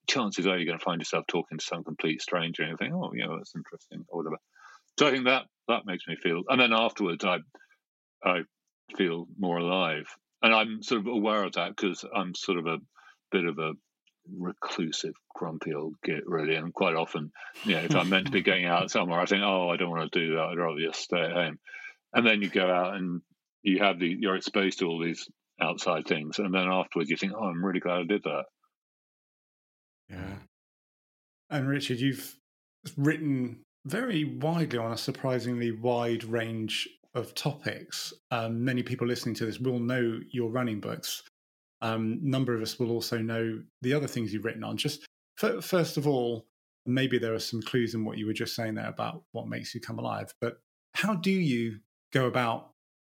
chances 0.07 0.48
are 0.48 0.57
you're 0.57 0.65
going 0.65 0.79
to 0.79 0.83
find 0.83 1.01
yourself 1.01 1.25
talking 1.27 1.57
to 1.57 1.65
some 1.65 1.83
complete 1.83 2.21
stranger 2.21 2.63
and 2.63 2.71
you 2.71 2.77
think, 2.77 2.93
oh, 2.93 3.12
you 3.13 3.25
know, 3.25 3.38
that's 3.38 3.55
interesting 3.55 4.05
or 4.07 4.19
whatever. 4.19 4.38
So 4.98 5.07
I 5.07 5.12
think 5.12 5.25
that 5.25 5.43
that 5.67 5.86
makes 5.86 6.07
me 6.07 6.15
feel, 6.15 6.43
and 6.50 6.59
then 6.59 6.74
afterwards, 6.74 7.24
I 7.24 7.38
I 8.24 8.41
feel 8.98 9.27
more 9.38 9.57
alive, 9.57 10.07
and 10.41 10.53
I'm 10.53 10.83
sort 10.83 11.01
of 11.01 11.07
aware 11.07 11.43
of 11.43 11.53
that 11.53 11.75
because 11.75 12.03
I'm 12.13 12.36
sort 12.36 12.57
of 12.57 12.65
a 12.65 12.77
bit 13.31 13.45
of 13.45 13.59
a 13.59 13.74
reclusive, 14.38 15.13
grumpy 15.33 15.74
old 15.74 15.95
git, 16.03 16.24
really. 16.25 16.55
And 16.55 16.74
quite 16.74 16.95
often, 16.95 17.31
you 17.63 17.75
know, 17.75 17.81
if 17.81 17.95
I'm 17.95 18.09
meant 18.09 18.25
to 18.25 18.31
be 18.31 18.41
going 18.41 18.65
out 18.65 18.91
somewhere, 18.91 19.19
I 19.19 19.25
think, 19.25 19.41
oh, 19.43 19.69
I 19.69 19.77
don't 19.77 19.89
want 19.89 20.12
to 20.12 20.19
do 20.19 20.36
that. 20.36 20.41
I'd 20.41 20.57
rather 20.57 20.79
just 20.79 21.01
stay 21.01 21.21
at 21.21 21.31
home. 21.31 21.59
And 22.13 22.25
then 22.25 22.41
you 22.41 22.50
go 22.50 22.69
out 22.69 22.95
and 22.95 23.21
you 23.62 23.79
have 23.79 24.00
the 24.00 24.07
you're 24.07 24.36
exposed 24.36 24.79
to 24.79 24.86
all 24.86 25.03
these 25.03 25.29
outside 25.62 26.07
things, 26.07 26.39
and 26.39 26.53
then 26.53 26.67
afterwards 26.67 27.09
you 27.09 27.17
think, 27.17 27.33
oh, 27.36 27.45
I'm 27.45 27.63
really 27.63 27.79
glad 27.79 28.00
I 28.00 28.03
did 28.03 28.24
that. 28.24 28.45
Yeah. 30.09 30.35
And 31.49 31.67
Richard, 31.67 31.99
you've 31.99 32.35
written 32.97 33.61
very 33.85 34.23
widely 34.23 34.77
on 34.77 34.91
a 34.91 34.97
surprisingly 34.97 35.71
wide 35.71 36.23
range 36.23 36.87
of 37.15 37.33
topics. 37.33 38.13
Um, 38.31 38.63
many 38.63 38.83
people 38.83 39.07
listening 39.07 39.35
to 39.35 39.45
this 39.45 39.59
will 39.59 39.79
know 39.79 40.19
your 40.31 40.49
running 40.49 40.79
books. 40.79 41.23
Um, 41.81 42.19
number 42.21 42.53
of 42.53 42.61
us 42.61 42.77
will 42.77 42.91
also 42.91 43.17
know 43.17 43.61
the 43.81 43.93
other 43.93 44.07
things 44.07 44.33
you've 44.33 44.45
written 44.45 44.63
on. 44.63 44.77
Just 44.77 45.05
f- 45.41 45.63
first 45.63 45.97
of 45.97 46.07
all, 46.07 46.45
maybe 46.85 47.17
there 47.17 47.33
are 47.33 47.39
some 47.39 47.61
clues 47.61 47.93
in 47.93 48.05
what 48.05 48.17
you 48.17 48.25
were 48.25 48.33
just 48.33 48.55
saying 48.55 48.75
there 48.75 48.89
about 48.89 49.23
what 49.31 49.47
makes 49.47 49.73
you 49.73 49.81
come 49.81 49.99
alive. 49.99 50.33
But 50.41 50.59
how 50.93 51.15
do 51.15 51.31
you 51.31 51.79
go 52.11 52.25
about 52.25 52.71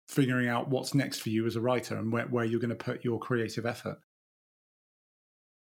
figuring 0.10 0.48
out 0.48 0.70
what's 0.70 0.94
next 0.94 1.20
for 1.20 1.30
you 1.30 1.46
as 1.46 1.56
a 1.56 1.62
writer 1.62 1.96
and 1.96 2.12
where, 2.12 2.25
where 2.25 2.46
you're 2.46 2.60
going 2.60 2.70
to 2.70 2.75
put 2.75 3.04
your 3.04 3.20
creative 3.20 3.66
effort? 3.66 3.98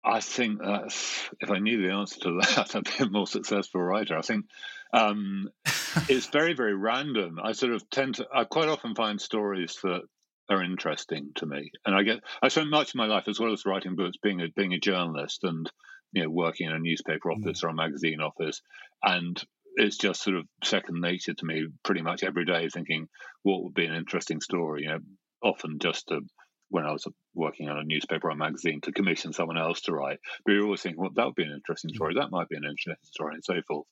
I 0.06 0.20
think 0.20 0.60
that's 0.62 1.28
if 1.40 1.50
I 1.50 1.58
knew 1.58 1.82
the 1.82 1.94
answer 1.94 2.20
to 2.20 2.40
that, 2.40 2.76
I'd 2.76 2.84
be 2.84 3.04
a 3.04 3.10
more 3.10 3.26
successful 3.26 3.82
writer. 3.82 4.16
I 4.16 4.22
think 4.22 4.46
um, 4.92 5.48
it's 6.08 6.26
very, 6.26 6.54
very 6.54 6.76
random. 6.76 7.38
I 7.42 7.52
sort 7.52 7.72
of 7.72 7.88
tend 7.90 8.16
to, 8.16 8.26
I 8.32 8.44
quite 8.44 8.68
often 8.68 8.94
find 8.94 9.20
stories 9.20 9.78
that 9.82 10.02
are 10.48 10.62
interesting 10.62 11.30
to 11.36 11.46
me, 11.46 11.72
and 11.84 11.94
I 11.94 12.04
get, 12.04 12.20
I 12.40 12.48
spent 12.48 12.70
much 12.70 12.90
of 12.90 12.94
my 12.94 13.06
life 13.06 13.26
as 13.26 13.40
well 13.40 13.52
as 13.52 13.66
writing 13.66 13.96
books, 13.96 14.16
being 14.22 14.40
a 14.40 14.48
being 14.54 14.74
a 14.74 14.78
journalist 14.78 15.42
and 15.42 15.68
you 16.12 16.22
know 16.22 16.30
working 16.30 16.68
in 16.68 16.72
a 16.72 16.78
newspaper 16.78 17.30
mm. 17.30 17.40
office 17.40 17.62
mm. 17.62 17.64
or 17.64 17.68
a 17.70 17.74
magazine 17.74 18.20
office, 18.20 18.62
and 19.02 19.42
it's 19.74 19.96
just 19.96 20.22
sort 20.22 20.36
of 20.36 20.46
second 20.62 21.00
nature 21.00 21.34
to 21.34 21.44
me. 21.44 21.66
Pretty 21.82 22.02
much 22.02 22.22
every 22.22 22.44
day, 22.44 22.68
thinking 22.68 23.08
what 23.42 23.64
would 23.64 23.74
be 23.74 23.86
an 23.86 23.94
interesting 23.94 24.40
story. 24.40 24.82
You 24.82 24.90
know, 24.90 24.98
often 25.42 25.80
just 25.80 26.06
to 26.08 26.20
when 26.68 26.84
I 26.84 26.92
was 26.92 27.06
working 27.34 27.68
on 27.68 27.78
a 27.78 27.84
newspaper 27.84 28.28
or 28.28 28.32
a 28.32 28.36
magazine 28.36 28.80
to 28.82 28.92
commission 28.92 29.32
someone 29.32 29.58
else 29.58 29.82
to 29.82 29.92
write. 29.92 30.18
But 30.44 30.52
you're 30.52 30.64
always 30.64 30.82
thinking, 30.82 31.00
well, 31.00 31.10
that 31.14 31.26
would 31.26 31.34
be 31.34 31.44
an 31.44 31.52
interesting 31.52 31.94
story. 31.94 32.14
Mm. 32.14 32.20
That 32.20 32.30
might 32.30 32.48
be 32.48 32.56
an 32.56 32.64
interesting 32.64 32.96
story, 33.04 33.34
and 33.34 33.44
so 33.44 33.60
forth. 33.66 33.86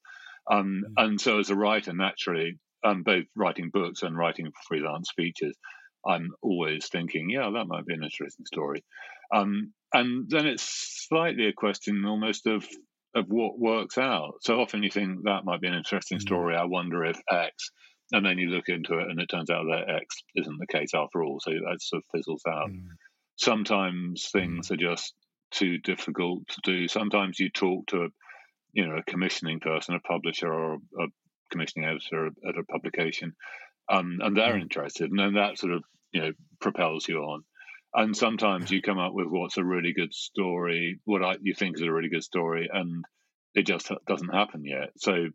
Um, 0.51 0.85
mm. 0.87 1.05
And 1.05 1.21
so, 1.21 1.39
as 1.39 1.51
a 1.51 1.57
writer, 1.57 1.93
naturally, 1.93 2.59
um, 2.85 3.03
both 3.03 3.25
writing 3.37 3.71
books 3.71 4.03
and 4.03 4.17
writing 4.17 4.53
freelance 4.69 5.11
features, 5.17 5.57
I'm 6.07 6.33
always 6.43 6.89
thinking, 6.89 7.31
yeah, 7.31 7.51
that 7.55 7.67
might 7.67 7.87
be 7.87 7.95
an 7.95 8.05
interesting 8.05 8.47
story. 8.47 8.85
Um, 9.33 9.73
and 9.93 10.29
then 10.29 10.47
it's 10.47 11.07
slightly 11.09 11.47
a 11.47 11.53
question 11.53 12.05
almost 12.05 12.47
of 12.47 12.67
of 13.15 13.27
what 13.29 13.59
works 13.59 13.97
out. 13.97 14.35
So 14.41 14.61
often 14.61 14.83
you 14.83 14.91
think 14.91 15.23
that 15.23 15.45
might 15.45 15.61
be 15.61 15.69
an 15.69 15.75
interesting 15.75 16.19
mm. 16.19 16.23
story. 16.23 16.57
I 16.57 16.65
wonder 16.65 17.05
if 17.05 17.21
X 17.31 17.71
and 18.13 18.25
then 18.25 18.39
you 18.39 18.49
look 18.49 18.69
into 18.69 18.99
it 18.99 19.09
and 19.09 19.21
it 19.21 19.27
turns 19.27 19.51
out 19.51 19.65
that 19.71 19.95
X 20.03 20.23
isn't 20.37 20.59
the 20.59 20.67
case 20.67 20.91
after 20.95 21.23
all. 21.23 21.39
So 21.41 21.51
that 21.51 21.81
sort 21.81 22.03
of 22.03 22.11
fizzles 22.13 22.43
out. 22.47 22.71
Mm. 22.71 22.87
Sometimes 23.37 24.29
things 24.31 24.69
mm. 24.69 24.71
are 24.73 24.77
just 24.77 25.15
too 25.51 25.79
difficult 25.79 26.47
to 26.49 26.61
do. 26.65 26.89
Sometimes 26.89 27.39
you 27.39 27.51
talk 27.51 27.87
to 27.87 28.03
a, 28.05 28.09
you 28.73 28.87
know, 28.87 28.97
a 28.97 29.11
commissioning 29.11 29.61
person, 29.61 29.95
a 29.95 30.01
publisher, 30.01 30.53
or 30.53 30.75
a 30.75 31.07
commissioning 31.51 31.89
editor 31.89 32.27
at 32.27 32.59
a 32.59 32.65
publication, 32.65 33.35
um, 33.89 34.19
and 34.21 34.37
they're 34.37 34.55
mm. 34.55 34.63
interested, 34.63 35.11
and 35.11 35.19
then 35.19 35.35
that 35.35 35.59
sort 35.59 35.73
of 35.73 35.85
you 36.13 36.21
know 36.21 36.33
propels 36.61 37.09
you 37.09 37.19
on. 37.19 37.45
And 37.97 38.17
sometimes 38.17 38.73
you 38.73 38.83
come 38.83 38.99
up 38.99 39.13
with 39.15 39.29
what's 39.29 39.57
a 39.57 39.65
really 39.65 39.93
good 39.93 40.13
story, 40.13 40.99
what 41.05 41.23
I, 41.23 41.37
you 41.41 41.55
think 41.55 41.77
is 41.77 41.83
a 41.83 41.93
really 41.93 42.09
good 42.09 42.25
story, 42.25 42.69
and 42.73 43.05
it 43.55 43.67
just 43.67 43.91
doesn't 44.09 44.35
happen 44.35 44.65
yet. 44.65 44.91
So 44.97 45.29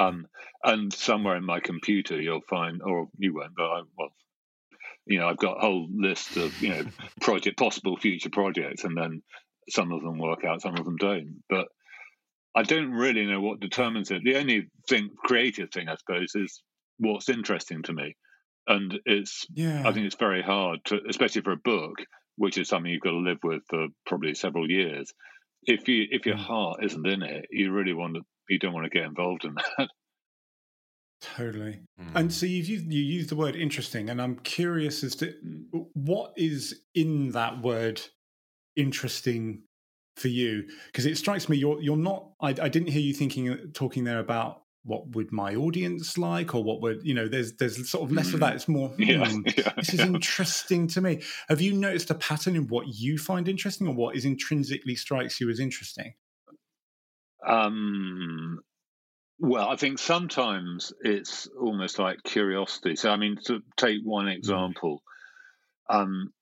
um, 0.00 0.26
and 0.64 0.92
somewhere 0.92 1.36
in 1.36 1.44
my 1.44 1.60
computer, 1.60 2.20
you'll 2.20 2.40
find, 2.48 2.82
or 2.82 3.08
you 3.18 3.34
won't, 3.34 3.54
but 3.56 3.64
I, 3.64 3.82
well, 3.98 4.08
you 5.06 5.18
know, 5.18 5.28
I've 5.28 5.36
got 5.36 5.58
a 5.58 5.60
whole 5.60 5.88
list 5.92 6.36
of 6.36 6.60
you 6.62 6.70
know 6.70 6.84
project 7.20 7.58
possible 7.58 7.96
future 7.96 8.30
projects, 8.30 8.84
and 8.84 8.96
then 8.96 9.22
some 9.68 9.92
of 9.92 10.02
them 10.02 10.18
work 10.18 10.44
out, 10.44 10.62
some 10.62 10.76
of 10.76 10.84
them 10.84 10.96
don't. 10.96 11.42
But 11.48 11.68
I 12.54 12.62
don't 12.62 12.92
really 12.92 13.26
know 13.26 13.40
what 13.40 13.60
determines 13.60 14.10
it. 14.10 14.22
The 14.24 14.36
only 14.36 14.68
thing, 14.88 15.10
creative 15.22 15.70
thing, 15.70 15.88
I 15.88 15.96
suppose, 15.96 16.34
is 16.34 16.62
what's 16.98 17.28
interesting 17.28 17.82
to 17.84 17.92
me, 17.92 18.16
and 18.66 18.98
it's. 19.04 19.46
Yeah. 19.52 19.82
I 19.86 19.92
think 19.92 20.06
it's 20.06 20.16
very 20.16 20.42
hard 20.42 20.80
to, 20.86 21.00
especially 21.08 21.42
for 21.42 21.52
a 21.52 21.56
book, 21.56 21.96
which 22.36 22.56
is 22.56 22.68
something 22.68 22.90
you've 22.90 23.02
got 23.02 23.10
to 23.10 23.18
live 23.18 23.40
with 23.42 23.62
for 23.68 23.88
probably 24.06 24.34
several 24.34 24.70
years. 24.70 25.12
If 25.64 25.88
you 25.88 26.06
if 26.10 26.24
your 26.24 26.36
mm. 26.36 26.44
heart 26.44 26.84
isn't 26.84 27.06
in 27.06 27.22
it, 27.22 27.46
you 27.50 27.70
really 27.72 27.92
want 27.92 28.14
to 28.14 28.22
you 28.50 28.58
don't 28.58 28.72
want 28.72 28.84
to 28.84 28.90
get 28.90 29.06
involved 29.06 29.44
in 29.44 29.54
that. 29.54 29.88
Totally. 31.20 31.80
Mm. 32.00 32.12
And 32.14 32.32
so 32.32 32.46
you've 32.46 32.68
used, 32.68 32.90
you 32.90 33.02
use 33.02 33.26
the 33.26 33.36
word 33.36 33.54
interesting, 33.54 34.08
and 34.08 34.22
I'm 34.22 34.36
curious 34.36 35.04
as 35.04 35.14
to 35.16 35.34
what 35.92 36.32
is 36.36 36.80
in 36.94 37.32
that 37.32 37.60
word 37.62 38.00
interesting 38.76 39.62
for 40.16 40.28
you 40.28 40.64
because 40.86 41.06
it 41.06 41.16
strikes 41.16 41.48
me 41.48 41.56
you're 41.56 41.80
you're 41.80 41.96
not 41.96 42.30
I, 42.40 42.48
I 42.48 42.68
didn't 42.68 42.88
hear 42.88 43.00
you 43.00 43.14
thinking 43.14 43.70
talking 43.72 44.04
there 44.04 44.18
about 44.18 44.62
what 44.84 45.14
would 45.14 45.32
my 45.32 45.54
audience 45.54 46.16
like 46.18 46.54
or 46.54 46.62
what 46.62 46.80
would 46.82 47.00
you 47.02 47.14
know 47.14 47.28
there's 47.28 47.56
there's 47.56 47.88
sort 47.88 48.04
of 48.04 48.12
less 48.12 48.28
of 48.28 48.34
hmm. 48.34 48.40
that 48.40 48.54
it's 48.54 48.68
more 48.68 48.88
hmm, 48.96 49.02
yeah, 49.02 49.28
yeah, 49.56 49.72
this 49.76 49.94
is 49.94 50.00
yeah. 50.00 50.06
interesting 50.06 50.86
to 50.88 51.00
me 51.00 51.22
have 51.48 51.60
you 51.60 51.72
noticed 51.72 52.10
a 52.10 52.14
pattern 52.14 52.56
in 52.56 52.66
what 52.68 52.86
you 52.88 53.18
find 53.18 53.48
interesting 53.48 53.86
or 53.86 53.94
what 53.94 54.16
is 54.16 54.24
intrinsically 54.24 54.94
strikes 54.94 55.40
you 55.40 55.48
as 55.48 55.60
interesting 55.60 56.12
um, 57.46 58.60
well, 59.38 59.68
I 59.68 59.76
think 59.76 59.98
sometimes 59.98 60.92
it's 61.00 61.48
almost 61.58 61.98
like 61.98 62.22
curiosity. 62.22 62.96
So, 62.96 63.10
I 63.10 63.16
mean, 63.16 63.36
to 63.46 63.62
take 63.76 64.02
one 64.04 64.26
mm. 64.26 64.36
example, 64.36 65.02
um, 65.88 66.32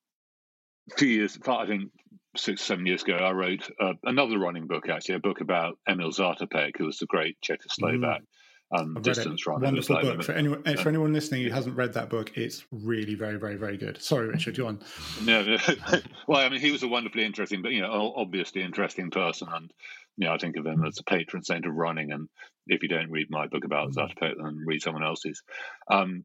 a 0.93 0.97
few 0.97 1.09
years, 1.09 1.39
I 1.47 1.67
think 1.67 1.91
six, 2.37 2.63
seven 2.63 2.87
years 2.87 3.03
ago, 3.03 3.15
I 3.15 3.31
wrote 3.33 3.71
uh, 3.81 3.95
another 4.05 4.39
running 4.39 4.67
book, 4.67 4.89
actually, 4.89 5.17
a 5.17 5.21
book 5.21 5.41
about 5.41 5.79
Emil 5.89 6.11
Zatopek, 6.11 6.73
who 6.77 6.87
was 6.87 6.99
the 6.99 7.07
great 7.07 7.37
Czechoslovak. 7.41 8.01
Mm. 8.01 8.25
Um, 8.71 8.99
distance 9.01 9.47
runner. 9.47 9.65
Wonderful 9.65 10.01
book 10.03 10.23
for 10.23 10.33
anyone. 10.33 10.63
Uh, 10.67 10.75
for 10.75 10.91
anyone 10.91 11.15
listening 11.15 11.43
who 11.43 11.51
hasn't 11.51 11.75
read 11.75 11.95
that 11.95 12.11
book, 12.11 12.37
it's 12.37 12.65
really 12.71 13.15
very, 13.15 13.39
very, 13.39 13.57
very 13.57 13.79
good. 13.79 14.01
Sorry, 14.03 14.29
Richard, 14.29 14.59
go 14.59 14.67
on. 14.67 14.81
no, 15.25 15.43
no. 15.43 15.57
well, 16.29 16.41
I 16.45 16.51
mean, 16.51 16.61
he 16.61 16.71
was 16.71 16.83
a 16.83 16.89
wonderfully 16.89 17.25
interesting, 17.25 17.63
but 17.63 17.73
you 17.73 17.81
know, 17.81 18.13
obviously 18.15 18.63
interesting 18.63 19.11
person, 19.11 19.49
and 19.51 19.73
you 20.19 20.27
know, 20.27 20.35
I 20.35 20.39
think 20.39 20.59
of 20.59 20.67
him 20.67 20.85
as 20.85 20.99
a 20.99 21.05
patron 21.05 21.45
saint 21.45 21.65
of 21.65 21.75
running. 21.75 22.13
And 22.13 22.29
if 22.67 22.83
you 22.83 22.91
don't 22.91 23.11
read 23.11 23.29
my 23.31 23.47
book 23.47 23.65
about 23.65 23.93
mm. 23.93 23.95
Zatopek, 23.95 24.35
then 24.37 24.65
read 24.67 24.83
someone 24.83 25.05
else's. 25.05 25.43
Um, 25.91 26.25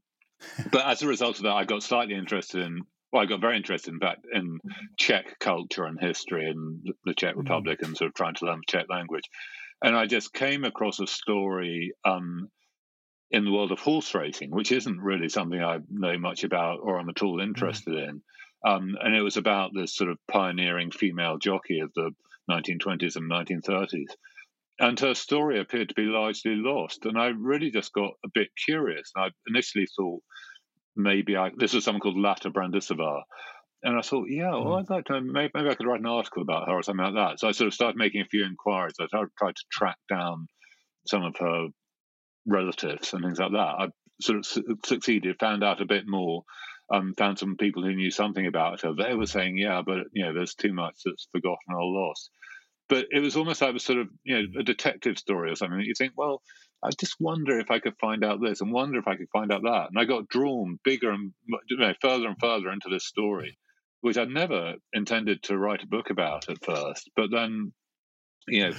but 0.70 0.86
as 0.86 1.02
a 1.02 1.08
result 1.08 1.38
of 1.38 1.44
that, 1.44 1.54
I 1.54 1.64
got 1.64 1.84
slightly 1.84 2.16
interested 2.16 2.66
in. 2.66 2.82
Well, 3.14 3.22
I 3.22 3.28
got 3.28 3.42
very 3.42 3.56
interested, 3.56 3.94
in 3.94 4.00
fact, 4.00 4.26
in 4.34 4.60
Czech 4.98 5.38
culture 5.40 5.86
and 5.86 6.00
history 6.00 6.50
and 6.50 6.84
the 7.06 7.14
Czech 7.14 7.36
mm. 7.36 7.40
Republic, 7.40 7.82
and 7.84 7.96
sort 7.96 8.10
of 8.10 8.16
trying 8.16 8.36
to 8.36 8.46
learn 8.46 8.60
the 8.60 8.72
Czech 8.72 8.88
language. 8.90 9.30
And 9.84 9.96
I 9.96 10.06
just 10.06 10.34
came 10.34 10.64
across 10.64 11.00
a 11.02 11.08
story 11.08 11.94
um, 12.06 12.50
in 13.30 13.44
the 13.44 13.52
world 13.52 13.72
of 13.72 13.80
horse 13.80 14.16
racing, 14.16 14.50
which 14.52 14.72
isn't 14.72 15.02
really 15.02 15.28
something 15.28 15.62
I 15.62 15.80
know 15.90 16.18
much 16.18 16.46
about 16.46 16.80
or 16.82 16.98
I'm 16.98 17.10
at 17.10 17.22
all 17.22 17.40
mm. 17.40 17.44
interested 17.44 17.94
mm. 17.94 18.10
in. 18.10 18.22
Um, 18.66 18.96
and 19.02 19.14
it 19.14 19.22
was 19.22 19.36
about 19.36 19.72
this 19.74 19.94
sort 19.94 20.10
of 20.10 20.18
pioneering 20.32 20.92
female 20.92 21.38
jockey 21.38 21.82
of 21.82 21.92
the 21.96 22.12
1920s 22.50 23.18
and 23.18 23.30
1930s. 23.30 24.12
And 24.80 24.98
her 25.02 25.14
story 25.14 25.60
appeared 25.60 25.90
to 25.90 25.96
be 25.96 26.04
largely 26.04 26.56
lost. 26.56 27.06
And 27.06 27.18
I 27.18 27.28
really 27.28 27.72
just 27.72 27.92
got 27.92 28.14
a 28.24 28.30
bit 28.34 28.50
curious. 28.56 29.12
And 29.16 29.26
I 29.26 29.30
initially 29.48 29.88
thought 29.98 30.22
maybe 30.96 31.36
I, 31.36 31.52
this 31.58 31.74
was 31.74 31.84
someone 31.84 32.00
called 32.00 32.18
Lata 32.18 32.52
Brandisová. 32.52 33.24
And 33.84 33.98
I 33.98 34.02
thought, 34.02 34.28
yeah, 34.30 34.52
well, 34.52 34.64
hmm. 34.64 34.74
I'd 34.74 34.90
like 34.90 35.06
to, 35.06 35.20
maybe, 35.22 35.52
maybe 35.54 35.70
I 35.70 35.76
could 35.76 35.88
write 35.88 36.00
an 36.00 36.06
article 36.06 36.42
about 36.42 36.68
her 36.68 36.74
or 36.74 36.84
something 36.84 37.04
like 37.04 37.16
that. 37.16 37.40
So 37.40 37.50
I 37.50 37.52
sort 37.52 37.68
of 37.68 37.74
started 37.74 37.98
making 37.98 38.22
a 38.22 38.26
few 38.26 38.46
inquiries. 38.46 38.94
I 39.02 39.08
tried 39.08 39.56
to 39.56 39.64
track 39.72 39.98
down 40.10 40.48
some 41.06 41.24
of 41.24 41.36
her 41.38 41.68
relatives 42.46 43.14
and 43.14 43.24
things 43.24 43.40
like 43.40 43.52
that. 43.52 43.58
I 43.58 43.88
sort 44.22 44.40
of 44.40 44.46
su- 44.46 44.78
succeeded, 44.86 45.36
found 45.40 45.64
out 45.64 45.82
a 45.82 45.86
bit 45.86 46.06
more, 46.08 46.44
um, 46.94 47.14
found 47.18 47.40
some 47.40 47.58
people 47.58 47.84
who 47.84 47.96
knew 47.96 48.12
something 48.12 48.46
about 48.46 48.82
her. 48.82 48.94
They 48.94 49.16
were 49.16 49.26
saying, 49.26 49.58
yeah, 49.58 49.82
but 49.86 50.06
you 50.14 50.26
know, 50.26 50.34
there's 50.34 50.56
too 50.56 50.74
much 50.74 50.96
that's 51.04 51.28
forgotten 51.32 51.74
or 51.74 51.84
lost. 51.84 52.30
But 52.90 53.08
it 53.12 53.20
was 53.20 53.36
almost 53.36 53.62
like 53.62 53.76
a 53.76 53.80
sort 53.80 54.00
of 54.00 54.10
you 54.24 54.36
know 54.36 54.60
a 54.60 54.64
detective 54.64 55.18
story 55.18 55.52
or 55.52 55.56
something. 55.56 55.80
You 55.80 55.94
think, 55.98 56.14
well, 56.16 56.42
I 56.84 56.90
just 57.00 57.16
wonder 57.20 57.60
if 57.60 57.72
I 57.72 57.80
could 57.80 57.98
find 58.00 58.24
out 58.24 58.42
this 58.42 58.62
and 58.62 58.72
wonder 58.72 59.00
if 59.00 59.08
I 59.08 59.16
could 59.16 59.30
find 59.32 59.52
out 59.52 59.64
that. 59.64 59.88
And 59.90 59.98
I 59.98 60.06
got 60.06 60.28
drawn 60.28 60.80
bigger 60.84 61.12
and 61.12 61.34
you 61.70 61.78
know, 61.78 61.94
further 62.02 62.28
and 62.28 62.38
further 62.40 62.72
into 62.72 62.90
this 62.90 63.06
story, 63.06 63.58
which 64.04 64.18
I'd 64.18 64.28
never 64.28 64.74
intended 64.92 65.44
to 65.44 65.58
write 65.58 65.82
a 65.82 65.88
book 65.88 66.10
about 66.10 66.50
at 66.50 66.64
first. 66.64 67.10
But 67.16 67.32
then, 67.32 67.72
you 68.50 68.68
know, 68.68 68.76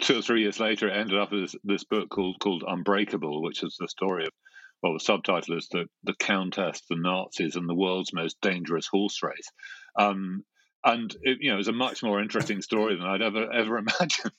two 0.00 0.20
or 0.20 0.22
three 0.22 0.42
years 0.42 0.60
later, 0.60 0.88
it 0.88 0.96
ended 0.96 1.18
up 1.18 1.32
as 1.32 1.56
this 1.64 1.82
book 1.82 2.08
called 2.08 2.36
called 2.38 2.62
Unbreakable, 2.64 3.42
which 3.42 3.64
is 3.64 3.76
the 3.80 3.88
story 3.88 4.26
of 4.26 4.30
well, 4.80 4.92
the 4.92 5.00
subtitle 5.00 5.56
is 5.56 5.68
the 5.72 5.86
the 6.04 6.14
Countess, 6.14 6.82
the 6.88 6.94
Nazis, 6.94 7.56
and 7.56 7.68
the 7.68 7.74
world's 7.74 8.12
most 8.12 8.40
dangerous 8.40 8.86
horse 8.86 9.24
race. 9.24 9.50
Um, 9.98 10.44
and 10.84 11.12
it, 11.22 11.38
you 11.40 11.50
know, 11.50 11.56
it 11.56 11.58
was 11.58 11.66
a 11.66 11.72
much 11.72 12.04
more 12.04 12.22
interesting 12.22 12.62
story 12.62 12.94
than 12.94 13.06
I'd 13.06 13.22
ever 13.22 13.52
ever 13.52 13.78
imagined. 13.98 14.32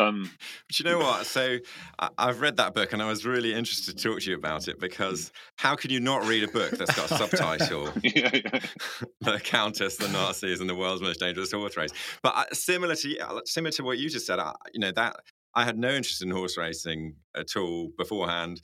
Um, 0.00 0.30
but 0.66 0.78
you 0.78 0.84
know 0.84 0.98
what? 0.98 1.26
So 1.26 1.58
I, 1.98 2.10
have 2.18 2.40
read 2.40 2.56
that 2.56 2.74
book, 2.74 2.92
and 2.92 3.02
I 3.02 3.06
was 3.06 3.26
really 3.26 3.52
interested 3.52 3.96
to 3.96 4.02
talk 4.02 4.20
to 4.20 4.30
you 4.30 4.36
about 4.36 4.66
it 4.68 4.80
because 4.80 5.30
how 5.56 5.76
can 5.76 5.90
you 5.90 6.00
not 6.00 6.26
read 6.26 6.42
a 6.42 6.48
book 6.48 6.70
that's 6.70 6.94
got 6.94 7.10
a 7.10 7.16
subtitle, 7.16 7.90
yeah, 8.02 8.30
yeah. 8.32 8.60
"The 9.20 9.40
Countess, 9.40 9.96
the 9.96 10.08
Nazis, 10.08 10.60
and 10.60 10.70
the 10.70 10.74
World's 10.74 11.02
Most 11.02 11.20
Dangerous 11.20 11.52
Horse 11.52 11.76
Race"? 11.76 11.92
But 12.22 12.34
uh, 12.34 12.44
similar 12.52 12.94
to 12.96 13.42
similar 13.44 13.72
to 13.72 13.84
what 13.84 13.98
you 13.98 14.08
just 14.08 14.26
said, 14.26 14.38
I, 14.38 14.54
you 14.72 14.80
know 14.80 14.92
that 14.92 15.16
I 15.54 15.64
had 15.64 15.78
no 15.78 15.90
interest 15.90 16.22
in 16.22 16.30
horse 16.30 16.56
racing 16.56 17.16
at 17.36 17.56
all 17.56 17.90
beforehand. 17.98 18.60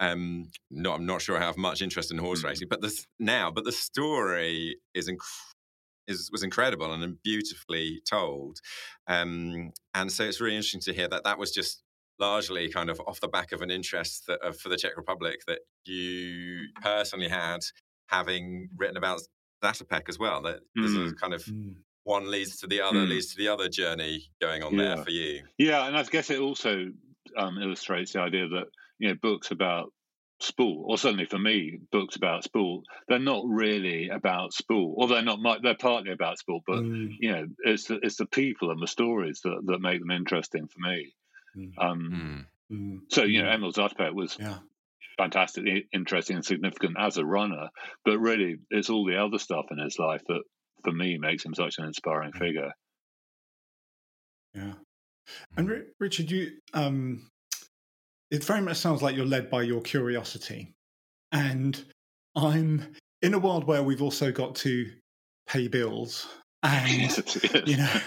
Um, 0.00 0.50
not, 0.72 0.96
I'm 0.96 1.06
not 1.06 1.22
sure 1.22 1.36
I 1.36 1.40
have 1.40 1.56
much 1.56 1.80
interest 1.80 2.10
in 2.10 2.18
horse 2.18 2.42
mm. 2.42 2.46
racing, 2.46 2.68
but 2.68 2.80
this 2.80 3.06
now, 3.20 3.52
but 3.52 3.64
the 3.64 3.70
story 3.70 4.76
is 4.92 5.06
incredible 5.06 5.53
is 6.08 6.30
was 6.30 6.42
incredible 6.42 6.92
and 6.92 7.22
beautifully 7.22 8.00
told. 8.08 8.60
Um, 9.06 9.72
and 9.94 10.10
so 10.10 10.24
it's 10.24 10.40
really 10.40 10.56
interesting 10.56 10.80
to 10.82 10.92
hear 10.92 11.08
that 11.08 11.24
that 11.24 11.38
was 11.38 11.52
just 11.52 11.82
largely 12.18 12.68
kind 12.68 12.90
of 12.90 13.00
off 13.06 13.20
the 13.20 13.28
back 13.28 13.52
of 13.52 13.60
an 13.60 13.70
interest 13.70 14.26
that, 14.28 14.38
uh, 14.44 14.52
for 14.52 14.68
the 14.68 14.76
Czech 14.76 14.96
Republic 14.96 15.40
that 15.46 15.60
you 15.84 16.68
personally 16.82 17.28
had, 17.28 17.60
having 18.08 18.68
written 18.76 18.96
about 18.96 19.20
Zatopek 19.62 20.08
as 20.08 20.18
well. 20.18 20.42
That 20.42 20.60
mm. 20.78 20.94
there's 20.94 21.12
a 21.12 21.14
kind 21.14 21.34
of 21.34 21.44
mm. 21.44 21.74
one 22.04 22.30
leads 22.30 22.58
to 22.58 22.66
the 22.66 22.80
other, 22.80 23.00
mm. 23.00 23.08
leads 23.08 23.34
to 23.34 23.36
the 23.36 23.48
other 23.48 23.68
journey 23.68 24.30
going 24.40 24.62
on 24.62 24.74
yeah. 24.74 24.94
there 24.94 25.04
for 25.04 25.10
you. 25.10 25.42
Yeah, 25.58 25.86
and 25.86 25.96
I 25.96 26.02
guess 26.04 26.30
it 26.30 26.40
also 26.40 26.86
um, 27.36 27.58
illustrates 27.60 28.12
the 28.12 28.20
idea 28.20 28.48
that 28.48 28.66
you 28.98 29.08
know 29.08 29.14
books 29.20 29.50
about 29.50 29.92
sport, 30.40 30.84
or 30.88 30.98
certainly 30.98 31.26
for 31.26 31.38
me, 31.38 31.78
books 31.90 32.16
about 32.16 32.44
sport, 32.44 32.84
they're 33.08 33.18
not 33.18 33.44
really 33.46 34.08
about 34.08 34.52
sport, 34.52 34.94
or 34.96 35.08
they're 35.08 35.22
not. 35.22 35.40
They're 35.62 35.74
partly 35.74 36.12
about 36.12 36.38
sport, 36.38 36.64
but 36.66 36.80
mm. 36.80 37.14
you 37.18 37.32
know, 37.32 37.46
it's 37.64 37.84
the, 37.84 37.98
it's 38.02 38.16
the 38.16 38.26
people 38.26 38.70
and 38.70 38.80
the 38.80 38.86
stories 38.86 39.40
that, 39.44 39.62
that 39.66 39.80
make 39.80 40.00
them 40.00 40.10
interesting 40.10 40.66
for 40.66 40.80
me. 40.80 41.14
Mm. 41.56 41.72
Um, 41.78 42.46
mm. 42.70 42.76
mm. 42.76 43.00
So 43.10 43.24
you 43.24 43.42
know, 43.42 43.48
mm. 43.48 43.54
Emil 43.54 43.72
Zatopek 43.72 44.12
was 44.14 44.36
yeah. 44.38 44.58
fantastically 45.16 45.88
interesting 45.92 46.36
and 46.36 46.44
significant 46.44 46.96
as 46.98 47.16
a 47.16 47.24
runner, 47.24 47.68
but 48.04 48.18
really, 48.18 48.56
it's 48.70 48.90
all 48.90 49.06
the 49.06 49.22
other 49.22 49.38
stuff 49.38 49.66
in 49.70 49.78
his 49.78 49.98
life 49.98 50.22
that, 50.28 50.42
for 50.82 50.92
me, 50.92 51.18
makes 51.18 51.44
him 51.44 51.54
such 51.54 51.78
an 51.78 51.86
inspiring 51.86 52.32
mm. 52.32 52.38
figure. 52.38 52.72
Yeah, 54.54 54.74
and 55.56 55.84
Richard, 55.98 56.30
you 56.30 56.52
um, 56.74 57.28
it 58.34 58.42
very 58.42 58.60
much 58.60 58.78
sounds 58.78 59.00
like 59.00 59.14
you're 59.14 59.24
led 59.24 59.48
by 59.48 59.62
your 59.62 59.80
curiosity. 59.80 60.74
And 61.30 61.80
I'm 62.34 62.94
in 63.22 63.32
a 63.32 63.38
world 63.38 63.64
where 63.64 63.84
we've 63.84 64.02
also 64.02 64.32
got 64.32 64.56
to 64.56 64.90
pay 65.46 65.68
bills 65.68 66.26
and 66.64 67.12
you 67.66 67.76
know 67.76 68.00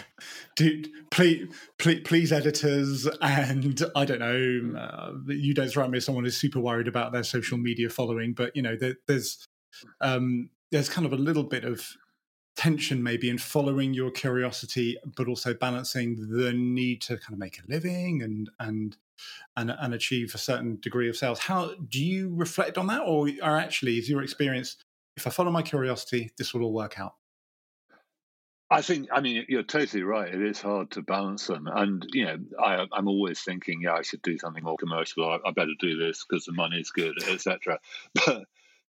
do 0.58 0.84
please, 1.12 1.48
please, 1.78 2.02
please 2.04 2.32
editors 2.32 3.08
and 3.22 3.86
i 3.96 4.04
don't 4.04 4.18
know 4.18 4.80
uh, 4.80 5.12
you 5.28 5.54
don't 5.54 5.70
strike 5.70 5.92
me 5.92 5.98
as 5.98 6.06
someone 6.06 6.24
who's 6.24 6.36
super 6.36 6.60
worried 6.60 6.88
about 6.88 7.12
their 7.12 7.24
social 7.24 7.60
media 7.60 7.88
following 7.88 8.34
but 8.34 8.56
you 8.56 8.64
know 8.64 8.76
there, 8.76 8.96
there's 9.08 9.46
um, 10.02 10.50
there's 10.72 10.90
kind 10.90 11.06
of 11.06 11.14
a 11.14 11.18
little 11.18 11.44
bit 11.44 11.64
of 11.64 11.88
tension 12.56 13.04
maybe 13.04 13.30
in 13.30 13.38
following 13.38 13.94
your 13.94 14.10
curiosity 14.10 14.98
but 15.16 15.28
also 15.28 15.54
balancing 15.54 16.16
the 16.32 16.52
need 16.52 17.00
to 17.00 17.16
kind 17.18 17.34
of 17.34 17.38
make 17.38 17.60
a 17.60 17.72
living 17.72 18.24
and 18.24 18.50
and 18.60 18.98
and, 19.56 19.72
and 19.72 19.94
achieve 19.94 20.34
a 20.34 20.38
certain 20.38 20.78
degree 20.82 21.10
of 21.10 21.18
sales. 21.18 21.40
How 21.40 21.76
do 21.90 22.04
you 22.04 22.34
reflect 22.36 22.78
on 22.78 22.88
that, 22.88 23.02
or 23.02 23.30
are 23.42 23.58
actually 23.58 23.98
is 23.98 24.10
your 24.10 24.22
experience? 24.22 24.78
If 25.16 25.26
I 25.26 25.32
follow 25.32 25.52
my 25.52 25.64
curiosity, 25.64 26.32
this 26.38 26.54
will 26.54 26.64
all 26.64 26.74
work 26.74 27.00
out. 27.00 27.16
I 28.70 28.82
think, 28.82 29.08
I 29.14 29.22
mean, 29.22 29.46
you're 29.48 29.64
totally 29.64 30.04
right. 30.04 30.34
It 30.34 30.42
is 30.42 30.60
hard 30.60 30.92
to 30.92 31.02
balance 31.02 31.48
them, 31.48 31.68
and 31.68 32.06
you 32.12 32.26
know, 32.26 32.38
I, 32.62 32.86
am 32.96 33.08
always 33.08 33.42
thinking, 33.42 33.82
yeah, 33.82 33.94
I 33.94 34.02
should 34.02 34.22
do 34.22 34.38
something 34.38 34.64
more 34.64 34.78
commercial. 34.78 35.24
I, 35.24 35.40
I 35.48 35.52
better 35.52 35.72
do 35.80 35.98
this 35.98 36.26
because 36.28 36.46
the 36.46 36.52
money's 36.52 36.92
good, 36.92 37.16
etc. 37.30 37.80
But, 38.26 38.44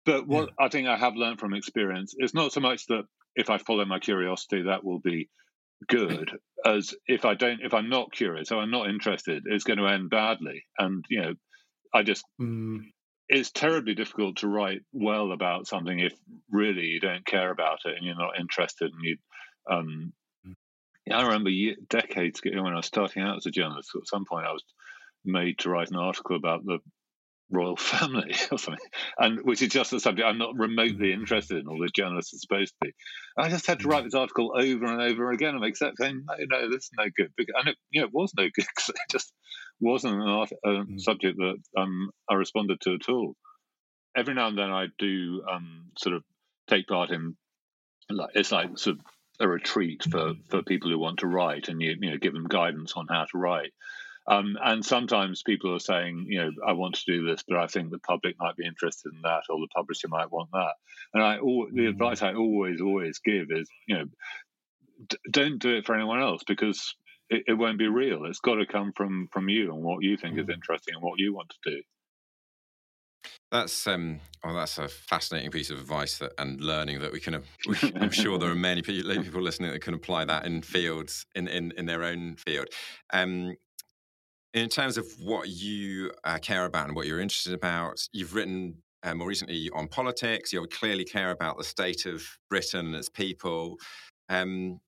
but 0.04 0.28
what 0.28 0.50
yeah. 0.50 0.64
I 0.66 0.68
think 0.68 0.86
I 0.86 0.96
have 0.96 1.16
learned 1.16 1.40
from 1.40 1.52
experience 1.52 2.14
is 2.16 2.32
not 2.32 2.52
so 2.52 2.60
much 2.60 2.86
that 2.86 3.06
if 3.34 3.50
I 3.50 3.58
follow 3.58 3.84
my 3.84 3.98
curiosity, 3.98 4.62
that 4.62 4.84
will 4.84 5.00
be 5.00 5.28
good 5.88 6.30
as 6.64 6.94
if 7.06 7.24
I 7.24 7.34
don't, 7.34 7.60
if 7.62 7.74
I'm 7.74 7.88
not 7.88 8.12
curious 8.12 8.50
or 8.50 8.60
I'm 8.60 8.70
not 8.70 8.88
interested, 8.88 9.44
it's 9.46 9.64
going 9.64 9.78
to 9.78 9.86
end 9.86 10.10
badly. 10.10 10.64
And 10.78 11.04
you 11.08 11.22
know, 11.22 11.34
I 11.94 12.02
just 12.02 12.24
mm. 12.40 12.80
it's 13.28 13.50
terribly 13.50 13.94
difficult 13.94 14.38
to 14.38 14.48
write 14.48 14.82
well 14.92 15.32
about 15.32 15.66
something 15.66 15.98
if 15.98 16.14
really 16.50 16.86
you 16.86 17.00
don't 17.00 17.26
care 17.26 17.50
about 17.50 17.80
it 17.84 17.94
and 17.96 18.04
you're 18.04 18.16
not 18.16 18.38
interested. 18.38 18.92
And 18.92 19.02
you, 19.02 19.16
um, 19.70 20.12
mm. 20.46 20.54
I 21.12 21.22
remember 21.22 21.50
year, 21.50 21.76
decades 21.88 22.40
ago 22.40 22.62
when 22.62 22.72
I 22.72 22.76
was 22.76 22.86
starting 22.86 23.22
out 23.22 23.36
as 23.36 23.46
a 23.46 23.50
journalist. 23.50 23.90
At 23.94 24.08
some 24.08 24.24
point, 24.24 24.46
I 24.46 24.52
was 24.52 24.64
made 25.24 25.58
to 25.58 25.70
write 25.70 25.90
an 25.90 25.96
article 25.96 26.36
about 26.36 26.64
the 26.64 26.78
royal 27.50 27.76
family 27.76 28.34
or 28.50 28.58
something, 28.58 28.84
and 29.18 29.40
which 29.44 29.62
is 29.62 29.68
just 29.68 29.92
a 29.92 30.00
subject 30.00 30.26
I'm 30.26 30.38
not 30.38 30.56
remotely 30.56 31.08
mm. 31.08 31.14
interested 31.14 31.58
in, 31.58 31.68
or 31.68 31.78
the 31.78 31.90
journalists 31.94 32.34
are 32.34 32.38
supposed 32.38 32.74
to 32.74 32.86
be. 32.86 32.94
I 33.38 33.48
just 33.48 33.66
had 33.66 33.80
to 33.80 33.88
write 33.88 34.02
mm. 34.02 34.06
this 34.06 34.14
article 34.14 34.52
over 34.56 34.86
and 34.86 35.00
over 35.00 35.30
again 35.30 35.54
and 35.54 35.64
accept 35.64 35.98
saying, 35.98 36.24
no, 36.26 36.34
no, 36.38 36.70
this 36.70 36.84
is 36.84 36.90
no 36.96 37.04
good. 37.16 37.32
And 37.38 37.68
it, 37.68 37.76
you 37.90 38.00
know, 38.00 38.06
it 38.06 38.14
was 38.14 38.32
no 38.36 38.44
good 38.54 38.66
because 38.74 38.88
it 38.88 38.96
just 39.10 39.32
wasn't 39.80 40.14
an 40.14 40.22
art, 40.22 40.50
a 40.64 40.68
mm. 40.68 41.00
subject 41.00 41.38
that 41.38 41.56
um, 41.76 42.10
I 42.28 42.34
responded 42.34 42.80
to 42.82 42.94
at 42.94 43.08
all. 43.08 43.34
Every 44.16 44.34
now 44.34 44.48
and 44.48 44.58
then 44.58 44.70
I 44.70 44.86
do 44.98 45.42
um, 45.50 45.90
sort 45.98 46.16
of 46.16 46.24
take 46.68 46.86
part 46.86 47.10
in, 47.10 47.36
like 48.08 48.30
it's 48.34 48.52
like 48.52 48.78
sort 48.78 48.96
of 48.96 49.04
a 49.38 49.48
retreat 49.48 50.04
for, 50.10 50.32
for 50.48 50.62
people 50.62 50.90
who 50.90 50.98
want 50.98 51.18
to 51.18 51.26
write, 51.26 51.68
and 51.68 51.80
you 51.82 51.94
you 52.00 52.10
know 52.10 52.16
give 52.16 52.32
them 52.32 52.46
guidance 52.48 52.94
on 52.96 53.06
how 53.08 53.24
to 53.24 53.38
write. 53.38 53.72
Um, 54.28 54.56
and 54.60 54.84
sometimes 54.84 55.42
people 55.42 55.74
are 55.74 55.80
saying, 55.80 56.26
you 56.28 56.40
know, 56.40 56.50
I 56.66 56.72
want 56.72 56.96
to 56.96 57.04
do 57.06 57.26
this, 57.26 57.44
but 57.46 57.58
I 57.58 57.68
think 57.68 57.90
the 57.90 57.98
public 57.98 58.36
might 58.40 58.56
be 58.56 58.66
interested 58.66 59.12
in 59.12 59.22
that, 59.22 59.42
or 59.48 59.58
the 59.60 59.68
publisher 59.74 60.08
might 60.08 60.32
want 60.32 60.50
that. 60.52 60.74
And 61.14 61.22
I, 61.22 61.38
all, 61.38 61.68
the 61.72 61.82
mm. 61.82 61.88
advice 61.90 62.22
I 62.22 62.34
always, 62.34 62.80
always 62.80 63.20
give 63.20 63.46
is, 63.50 63.68
you 63.86 63.96
know, 63.96 64.04
d- 65.08 65.18
don't 65.30 65.60
do 65.60 65.76
it 65.76 65.86
for 65.86 65.94
anyone 65.94 66.20
else 66.20 66.42
because 66.46 66.94
it, 67.30 67.44
it, 67.46 67.54
won't 67.54 67.78
be 67.78 67.88
real. 67.88 68.24
It's 68.24 68.40
got 68.40 68.56
to 68.56 68.66
come 68.66 68.92
from 68.96 69.28
from 69.32 69.48
you 69.48 69.72
and 69.72 69.82
what 69.82 70.02
you 70.02 70.16
think 70.16 70.36
mm. 70.36 70.42
is 70.42 70.48
interesting 70.48 70.94
and 70.94 71.02
what 71.02 71.18
you 71.18 71.32
want 71.32 71.50
to 71.50 71.70
do. 71.70 71.82
That's 73.52 73.86
um, 73.86 74.20
well, 74.44 74.54
that's 74.54 74.78
a 74.78 74.88
fascinating 74.88 75.50
piece 75.50 75.70
of 75.70 75.78
advice 75.78 76.18
that, 76.18 76.32
and 76.38 76.60
learning 76.60 77.00
that 77.00 77.12
we 77.12 77.20
can. 77.20 77.42
We, 77.68 77.76
I'm 78.00 78.10
sure 78.22 78.38
there 78.38 78.50
are 78.50 78.56
many 78.56 78.82
people 78.82 79.40
listening 79.40 79.70
that 79.70 79.82
can 79.82 79.94
apply 79.94 80.24
that 80.24 80.46
in 80.46 80.62
fields 80.62 81.26
in 81.34 81.46
in, 81.46 81.72
in 81.76 81.86
their 81.86 82.02
own 82.02 82.36
field. 82.36 82.68
Um, 83.12 83.56
in 84.56 84.70
terms 84.70 84.96
of 84.96 85.06
what 85.20 85.48
you 85.48 86.10
uh, 86.24 86.38
care 86.38 86.64
about 86.64 86.86
and 86.86 86.96
what 86.96 87.06
you're 87.06 87.20
interested 87.20 87.52
about, 87.52 88.08
you've 88.12 88.34
written 88.34 88.76
uh, 89.02 89.14
more 89.14 89.28
recently 89.28 89.70
on 89.74 89.86
politics. 89.86 90.50
You 90.50 90.66
clearly 90.66 91.04
care 91.04 91.30
about 91.30 91.58
the 91.58 91.64
state 91.64 92.06
of 92.06 92.24
Britain 92.48 92.86
and 92.86 92.94
its 92.94 93.10
people. 93.10 93.76
Um, 94.30 94.80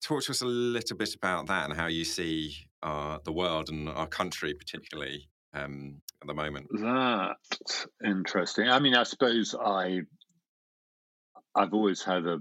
talk 0.00 0.22
to 0.22 0.30
us 0.30 0.42
a 0.42 0.46
little 0.46 0.96
bit 0.96 1.12
about 1.12 1.46
that 1.48 1.68
and 1.68 1.78
how 1.78 1.88
you 1.88 2.04
see 2.04 2.54
uh, 2.84 3.18
the 3.24 3.32
world 3.32 3.68
and 3.68 3.88
our 3.88 4.06
country, 4.06 4.54
particularly 4.54 5.28
um, 5.54 6.00
at 6.22 6.28
the 6.28 6.34
moment. 6.34 6.68
That's 6.72 7.88
interesting. 8.04 8.68
I 8.68 8.78
mean, 8.78 8.94
I 8.94 9.02
suppose 9.02 9.56
I 9.60 10.02
I've 11.56 11.74
always 11.74 12.02
had 12.04 12.26
a 12.26 12.38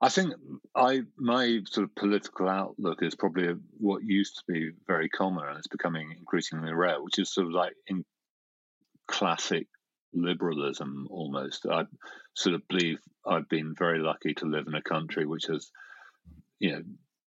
I 0.00 0.08
think 0.08 0.34
I 0.74 1.02
my 1.16 1.60
sort 1.70 1.84
of 1.84 1.94
political 1.94 2.48
outlook 2.48 3.02
is 3.02 3.14
probably 3.14 3.54
what 3.78 4.02
used 4.02 4.36
to 4.36 4.52
be 4.52 4.70
very 4.86 5.08
common 5.08 5.46
and 5.48 5.56
it's 5.58 5.68
becoming 5.68 6.12
increasingly 6.18 6.72
rare, 6.72 7.02
which 7.02 7.18
is 7.18 7.32
sort 7.32 7.46
of 7.46 7.52
like 7.52 7.74
in 7.86 8.04
classic 9.06 9.66
liberalism 10.12 11.06
almost. 11.10 11.66
I 11.66 11.84
sort 12.34 12.54
of 12.54 12.66
believe 12.68 12.98
I've 13.26 13.48
been 13.48 13.74
very 13.76 14.00
lucky 14.00 14.34
to 14.34 14.46
live 14.46 14.66
in 14.66 14.74
a 14.74 14.82
country 14.82 15.26
which 15.26 15.46
has, 15.46 15.70
you 16.58 16.72
know, 16.72 16.82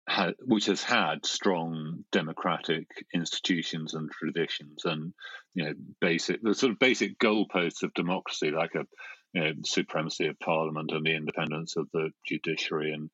had, 0.08 0.36
which 0.46 0.68
has 0.68 0.82
had 0.84 1.26
strong 1.26 2.06
democratic 2.12 2.88
institutions 3.14 3.94
and 3.94 4.10
traditions 4.10 4.86
and 4.86 5.14
you 5.54 5.66
know 5.66 5.74
basic 6.00 6.42
the 6.42 6.54
sort 6.54 6.72
of 6.72 6.80
basic 6.80 7.20
goalposts 7.20 7.84
of 7.84 7.94
democracy 7.94 8.52
like 8.52 8.74
a 8.76 8.86
you 9.34 9.42
know, 9.42 9.52
supremacy 9.64 10.28
of 10.28 10.40
parliament 10.40 10.92
and 10.92 11.06
the 11.06 11.16
independence 11.16 11.76
of 11.76 11.88
the 11.94 12.12
judiciary 12.26 12.92
and 12.94 13.10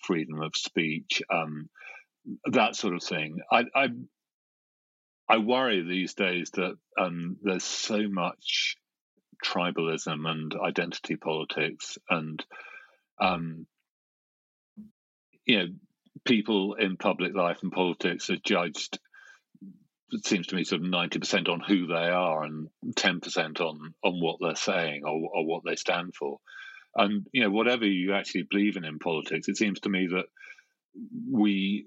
freedom 0.00 0.40
of 0.40 0.56
speech, 0.56 1.22
um, 1.30 1.68
that 2.50 2.76
sort 2.76 2.94
of 2.94 3.02
thing. 3.02 3.38
I, 3.50 3.64
I, 3.74 3.88
I 5.28 5.38
worry 5.38 5.82
these 5.82 6.14
days 6.14 6.50
that 6.54 6.76
um, 6.98 7.36
there's 7.42 7.64
so 7.64 8.08
much 8.08 8.76
tribalism 9.44 10.28
and 10.28 10.54
identity 10.54 11.16
politics, 11.16 11.98
and 12.08 12.44
um, 13.20 13.66
you 15.46 15.58
know, 15.58 15.66
people 16.24 16.74
in 16.74 16.96
public 16.96 17.34
life 17.34 17.58
and 17.62 17.72
politics 17.72 18.30
are 18.30 18.36
judged 18.36 18.98
it 20.14 20.26
seems 20.26 20.46
to 20.48 20.56
me 20.56 20.64
sort 20.64 20.82
of 20.82 20.88
90% 20.88 21.48
on 21.48 21.60
who 21.60 21.86
they 21.86 21.94
are 21.94 22.44
and 22.44 22.68
10% 22.96 23.60
on 23.60 23.94
on 24.04 24.20
what 24.20 24.38
they're 24.40 24.56
saying 24.56 25.02
or, 25.04 25.30
or 25.34 25.46
what 25.46 25.62
they 25.66 25.76
stand 25.76 26.14
for 26.18 26.38
And 26.96 27.26
you 27.32 27.42
know, 27.42 27.50
whatever 27.50 27.86
you 27.86 28.14
actually 28.14 28.46
believe 28.50 28.76
in 28.76 28.84
in 28.84 28.98
politics, 28.98 29.48
it 29.48 29.56
seems 29.56 29.80
to 29.80 29.88
me 29.88 30.08
that 30.08 30.26
we 31.30 31.86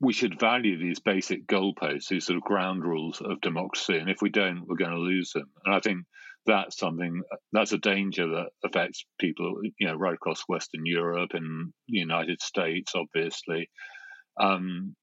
we 0.00 0.12
should 0.12 0.40
value 0.40 0.78
these 0.78 1.00
basic 1.00 1.46
goalposts, 1.46 2.08
these 2.08 2.26
sort 2.26 2.36
of 2.38 2.42
ground 2.42 2.84
rules 2.84 3.20
of 3.20 3.40
democracy. 3.40 3.98
And 3.98 4.10
if 4.10 4.22
we 4.22 4.30
don't, 4.30 4.66
we're 4.66 4.76
going 4.76 4.90
to 4.90 4.98
lose 4.98 5.32
them. 5.32 5.50
And 5.64 5.74
I 5.74 5.80
think 5.80 6.04
that's 6.46 6.78
something 6.78 7.22
that's 7.52 7.72
a 7.72 7.78
danger 7.78 8.26
that 8.26 8.50
affects 8.64 9.04
people, 9.20 9.60
you 9.78 9.88
know, 9.88 9.94
right 9.94 10.14
across 10.14 10.42
Western 10.48 10.86
Europe 10.86 11.30
and 11.34 11.72
the 11.88 11.98
United 11.98 12.40
States, 12.40 12.92
obviously. 12.94 13.68
Um, 14.40 14.96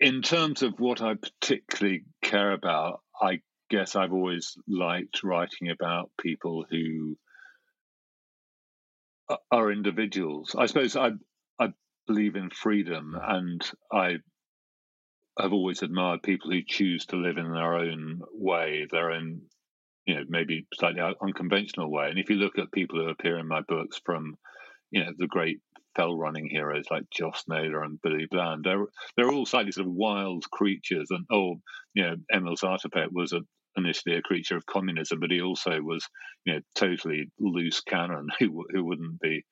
in 0.00 0.22
terms 0.22 0.62
of 0.62 0.78
what 0.78 1.02
I 1.02 1.14
particularly 1.14 2.04
care 2.22 2.52
about, 2.52 3.00
I 3.20 3.40
guess 3.70 3.96
I've 3.96 4.12
always 4.12 4.56
liked 4.68 5.24
writing 5.24 5.70
about 5.70 6.10
people 6.20 6.64
who 6.70 7.16
are 9.50 9.72
individuals. 9.72 10.54
I 10.56 10.66
suppose 10.66 10.96
I 10.96 11.10
I 11.58 11.68
believe 12.06 12.36
in 12.36 12.50
freedom, 12.50 13.14
mm. 13.16 13.36
and 13.36 13.70
I 13.92 14.16
have 15.38 15.52
always 15.52 15.82
admired 15.82 16.22
people 16.22 16.50
who 16.50 16.62
choose 16.66 17.06
to 17.06 17.16
live 17.16 17.36
in 17.36 17.52
their 17.52 17.74
own 17.76 18.22
way, 18.32 18.86
their 18.90 19.12
own, 19.12 19.42
you 20.04 20.14
know, 20.14 20.24
maybe 20.28 20.66
slightly 20.74 21.00
unconventional 21.00 21.90
way. 21.90 22.08
And 22.08 22.18
if 22.18 22.28
you 22.28 22.36
look 22.36 22.58
at 22.58 22.72
people 22.72 22.98
who 22.98 23.08
appear 23.08 23.38
in 23.38 23.46
my 23.46 23.60
books, 23.60 24.00
from 24.04 24.36
you 24.90 25.04
know 25.04 25.12
the 25.16 25.26
great 25.26 25.60
fell 25.98 26.16
running 26.16 26.48
heroes 26.48 26.84
like 26.90 27.10
Joss 27.10 27.44
Naylor 27.48 27.82
and 27.82 28.00
Billy 28.00 28.26
Bland, 28.30 28.64
they're 28.64 28.86
they're 29.16 29.30
all 29.30 29.44
slightly 29.44 29.72
sort 29.72 29.88
of 29.88 29.92
wild 29.92 30.48
creatures. 30.50 31.08
And 31.10 31.26
oh, 31.30 31.56
you 31.92 32.04
know, 32.04 32.16
Emil 32.32 32.54
Zatopek 32.54 33.08
was 33.10 33.32
a 33.32 33.40
initially 33.76 34.16
a 34.16 34.22
creature 34.22 34.56
of 34.56 34.66
communism, 34.66 35.20
but 35.20 35.30
he 35.30 35.40
also 35.40 35.80
was, 35.80 36.06
you 36.44 36.54
know, 36.54 36.60
totally 36.74 37.30
loose 37.38 37.80
cannon 37.80 38.28
who 38.38 38.64
who 38.70 38.84
wouldn't 38.84 39.20
be 39.20 39.44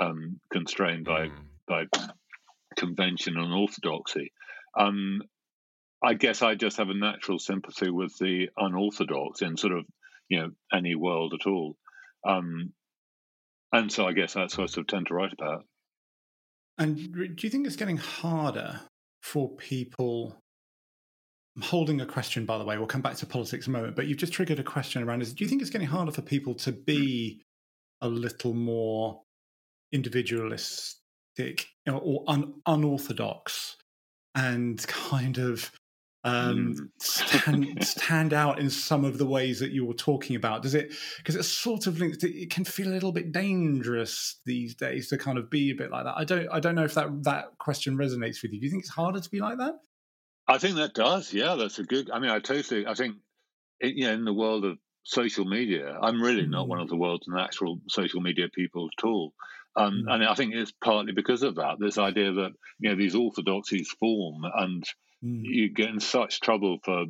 um, 0.00 0.40
constrained 0.50 1.04
by 1.04 1.28
mm. 1.28 1.32
by 1.68 1.84
convention 2.76 3.36
and 3.36 3.52
orthodoxy. 3.52 4.32
Um, 4.76 5.20
I 6.02 6.14
guess 6.14 6.42
I 6.42 6.54
just 6.54 6.78
have 6.78 6.88
a 6.88 6.94
natural 6.94 7.38
sympathy 7.38 7.90
with 7.90 8.16
the 8.18 8.48
unorthodox 8.56 9.42
in 9.42 9.56
sort 9.56 9.74
of 9.74 9.84
you 10.28 10.40
know 10.40 10.50
any 10.72 10.94
world 10.94 11.34
at 11.38 11.46
all, 11.46 11.76
um, 12.26 12.72
and 13.72 13.92
so 13.92 14.06
I 14.06 14.12
guess 14.12 14.32
that's 14.32 14.56
what 14.56 14.64
I 14.64 14.66
sort 14.68 14.84
of 14.84 14.86
tend 14.86 15.08
to 15.08 15.14
write 15.14 15.34
about. 15.34 15.66
And 16.82 17.36
do 17.36 17.46
you 17.46 17.50
think 17.50 17.66
it's 17.66 17.76
getting 17.76 17.96
harder 17.96 18.80
for 19.22 19.48
people 19.56 20.36
I'm 21.56 21.62
holding 21.62 22.00
a 22.00 22.06
question, 22.06 22.46
by 22.46 22.56
the 22.56 22.64
way. 22.64 22.78
We'll 22.78 22.86
come 22.86 23.02
back 23.02 23.16
to 23.16 23.26
politics 23.26 23.66
a 23.66 23.70
moment, 23.70 23.94
but 23.94 24.06
you've 24.06 24.18
just 24.18 24.32
triggered 24.32 24.58
a 24.58 24.64
question 24.64 25.02
around 25.02 25.20
is 25.20 25.34
do 25.34 25.44
you 25.44 25.48
think 25.48 25.60
it's 25.60 25.70
getting 25.70 25.86
harder 25.86 26.12
for 26.12 26.22
people 26.22 26.54
to 26.54 26.72
be 26.72 27.42
a 28.00 28.08
little 28.08 28.54
more 28.54 29.22
individualistic 29.92 31.66
or 31.86 32.24
un- 32.26 32.54
unorthodox 32.66 33.76
and 34.34 34.86
kind 34.86 35.38
of 35.38 35.70
um, 36.24 36.74
mm. 36.74 36.88
stand, 37.00 37.84
stand 37.86 38.32
out 38.32 38.58
in 38.58 38.70
some 38.70 39.04
of 39.04 39.18
the 39.18 39.26
ways 39.26 39.58
that 39.60 39.72
you 39.72 39.84
were 39.84 39.94
talking 39.94 40.36
about? 40.36 40.62
Does 40.62 40.74
it, 40.74 40.92
because 41.18 41.36
it's 41.36 41.48
sort 41.48 41.86
of 41.86 41.98
linked, 41.98 42.22
it 42.24 42.50
can 42.50 42.64
feel 42.64 42.88
a 42.88 42.94
little 42.94 43.12
bit 43.12 43.32
dangerous 43.32 44.40
these 44.46 44.74
days 44.74 45.08
to 45.08 45.18
kind 45.18 45.38
of 45.38 45.50
be 45.50 45.70
a 45.70 45.74
bit 45.74 45.90
like 45.90 46.04
that. 46.04 46.16
I 46.16 46.24
don't, 46.24 46.48
I 46.52 46.60
don't 46.60 46.74
know 46.74 46.84
if 46.84 46.94
that, 46.94 47.24
that 47.24 47.58
question 47.58 47.96
resonates 47.96 48.42
with 48.42 48.52
you. 48.52 48.60
Do 48.60 48.66
you 48.66 48.70
think 48.70 48.82
it's 48.82 48.92
harder 48.92 49.20
to 49.20 49.30
be 49.30 49.40
like 49.40 49.58
that? 49.58 49.74
I 50.48 50.58
think 50.58 50.76
that 50.76 50.94
does. 50.94 51.32
Yeah, 51.32 51.54
that's 51.54 51.78
a 51.78 51.84
good. 51.84 52.10
I 52.10 52.18
mean, 52.18 52.30
I 52.30 52.38
totally. 52.38 52.86
I 52.86 52.94
think, 52.94 53.16
you 53.80 54.06
know, 54.06 54.12
in 54.12 54.24
the 54.24 54.34
world 54.34 54.64
of 54.64 54.78
social 55.04 55.44
media, 55.44 55.96
I'm 56.00 56.20
really 56.20 56.46
not 56.46 56.68
one 56.68 56.78
mm. 56.78 56.82
of 56.82 56.88
the 56.88 56.96
world's 56.96 57.28
natural 57.28 57.80
social 57.88 58.20
media 58.20 58.48
people 58.48 58.88
at 58.96 59.04
all. 59.04 59.32
Um. 59.76 60.04
And 60.08 60.24
I 60.24 60.34
think 60.34 60.54
it's 60.54 60.72
partly 60.72 61.12
because 61.12 61.42
of 61.42 61.54
that. 61.56 61.76
This 61.80 61.98
idea 61.98 62.32
that 62.32 62.50
you 62.78 62.90
know 62.90 62.96
these 62.96 63.14
orthodoxies 63.14 63.90
form, 63.98 64.42
and 64.54 64.84
mm. 65.24 65.40
you 65.42 65.72
get 65.72 65.90
in 65.90 66.00
such 66.00 66.40
trouble 66.40 66.78
for, 66.84 67.04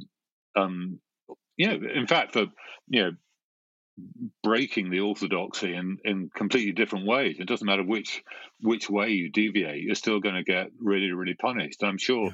um, 0.56 1.00
you 1.56 1.68
know, 1.68 1.78
in 1.94 2.06
fact, 2.06 2.32
for 2.32 2.46
you 2.88 3.02
know, 3.02 3.10
breaking 4.42 4.90
the 4.90 5.00
orthodoxy 5.00 5.74
in, 5.74 5.98
in 6.04 6.30
completely 6.34 6.72
different 6.72 7.06
ways. 7.06 7.36
It 7.38 7.46
doesn't 7.46 7.66
matter 7.66 7.84
which 7.84 8.22
which 8.60 8.88
way 8.88 9.10
you 9.10 9.30
deviate, 9.30 9.82
you're 9.82 9.94
still 9.94 10.20
going 10.20 10.34
to 10.34 10.44
get 10.44 10.68
really, 10.80 11.12
really 11.12 11.34
punished. 11.34 11.82
I'm 11.82 11.98
sure. 11.98 12.26
Yeah 12.26 12.32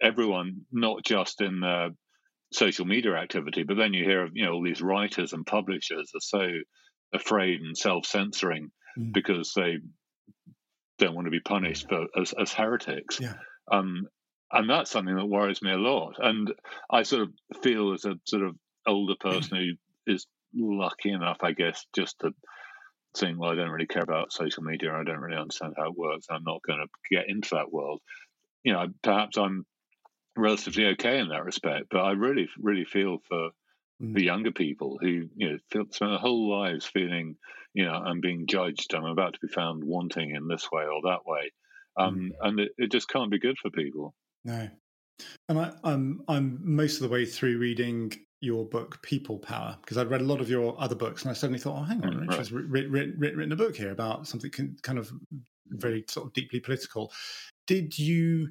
everyone, 0.00 0.62
not 0.72 1.04
just 1.04 1.40
in 1.40 1.60
the 1.60 1.94
social 2.52 2.86
media 2.86 3.14
activity, 3.14 3.62
but 3.62 3.76
then 3.76 3.92
you 3.92 4.04
hear 4.04 4.24
of 4.24 4.30
you 4.34 4.44
know 4.44 4.52
all 4.52 4.62
these 4.62 4.82
writers 4.82 5.32
and 5.32 5.46
publishers 5.46 6.10
are 6.14 6.20
so 6.20 6.48
afraid 7.12 7.60
and 7.60 7.76
self-censoring 7.76 8.70
mm. 8.98 9.12
because 9.12 9.52
they 9.54 9.76
don't 10.98 11.14
want 11.14 11.26
to 11.26 11.30
be 11.30 11.40
punished 11.40 11.88
for, 11.88 12.06
as, 12.20 12.34
as 12.38 12.52
heretics. 12.52 13.20
Yeah. 13.20 13.34
Um, 13.70 14.06
and 14.52 14.68
that's 14.68 14.90
something 14.90 15.14
that 15.14 15.26
worries 15.26 15.62
me 15.62 15.72
a 15.72 15.76
lot. 15.76 16.14
And 16.18 16.52
I 16.90 17.02
sort 17.02 17.22
of 17.22 17.60
feel 17.62 17.92
as 17.92 18.04
a 18.04 18.14
sort 18.24 18.44
of 18.44 18.56
older 18.86 19.14
person 19.20 19.56
who 19.56 20.12
is 20.12 20.26
lucky 20.54 21.10
enough, 21.10 21.38
I 21.42 21.52
guess, 21.52 21.84
just 21.94 22.18
to 22.20 22.30
think, 23.16 23.38
well, 23.38 23.50
I 23.50 23.54
don't 23.54 23.70
really 23.70 23.86
care 23.86 24.02
about 24.02 24.32
social 24.32 24.62
media. 24.62 24.92
I 24.92 25.04
don't 25.04 25.20
really 25.20 25.36
understand 25.36 25.74
how 25.76 25.88
it 25.88 25.96
works. 25.96 26.26
I'm 26.30 26.44
not 26.44 26.62
going 26.66 26.80
to 26.80 27.14
get 27.14 27.28
into 27.28 27.50
that 27.52 27.72
world. 27.72 28.00
You 28.64 28.72
know, 28.72 28.86
perhaps 29.02 29.36
I'm 29.36 29.64
relatively 30.36 30.86
okay 30.86 31.18
in 31.18 31.28
that 31.28 31.44
respect. 31.44 31.86
But 31.90 32.00
I 32.00 32.12
really, 32.12 32.48
really 32.58 32.84
feel 32.84 33.18
for 33.28 33.50
the 34.00 34.24
younger 34.24 34.52
people 34.52 34.98
who 35.00 35.28
you 35.34 35.50
know 35.50 35.58
feel, 35.70 35.84
spend 35.90 36.12
their 36.12 36.18
whole 36.18 36.50
lives 36.50 36.86
feeling, 36.86 37.36
you 37.74 37.84
know, 37.84 37.92
I'm 37.92 38.20
being 38.20 38.46
judged. 38.46 38.94
I'm 38.94 39.04
about 39.04 39.34
to 39.34 39.40
be 39.42 39.52
found 39.52 39.82
wanting 39.84 40.34
in 40.34 40.46
this 40.46 40.70
way 40.70 40.84
or 40.84 41.02
that 41.02 41.26
way, 41.26 41.50
um, 41.96 42.16
mm. 42.16 42.30
and 42.40 42.60
it, 42.60 42.72
it 42.78 42.92
just 42.92 43.08
can't 43.08 43.30
be 43.30 43.40
good 43.40 43.58
for 43.60 43.70
people. 43.70 44.14
No, 44.44 44.68
and 45.48 45.58
I, 45.58 45.72
I'm 45.84 46.22
I'm 46.28 46.58
most 46.62 46.96
of 46.96 47.02
the 47.02 47.08
way 47.08 47.24
through 47.26 47.58
reading 47.58 48.12
your 48.40 48.64
book 48.64 49.02
People 49.02 49.38
Power 49.38 49.76
because 49.80 49.98
I'd 49.98 50.10
read 50.10 50.20
a 50.20 50.24
lot 50.24 50.40
of 50.40 50.48
your 50.48 50.80
other 50.80 50.94
books 50.94 51.22
and 51.22 51.30
I 51.30 51.34
suddenly 51.34 51.58
thought, 51.58 51.80
oh, 51.80 51.82
hang 51.82 52.04
on, 52.04 52.12
mm, 52.12 52.28
Richard's 52.28 52.52
right. 52.52 52.64
written, 52.68 52.92
written, 52.92 53.18
written 53.18 53.52
a 53.52 53.56
book 53.56 53.74
here 53.74 53.90
about 53.90 54.28
something 54.28 54.50
kind 54.82 54.98
of 54.98 55.10
very 55.66 56.04
sort 56.08 56.26
of 56.26 56.32
deeply 56.32 56.60
political. 56.60 57.12
Did 57.66 57.98
you 57.98 58.50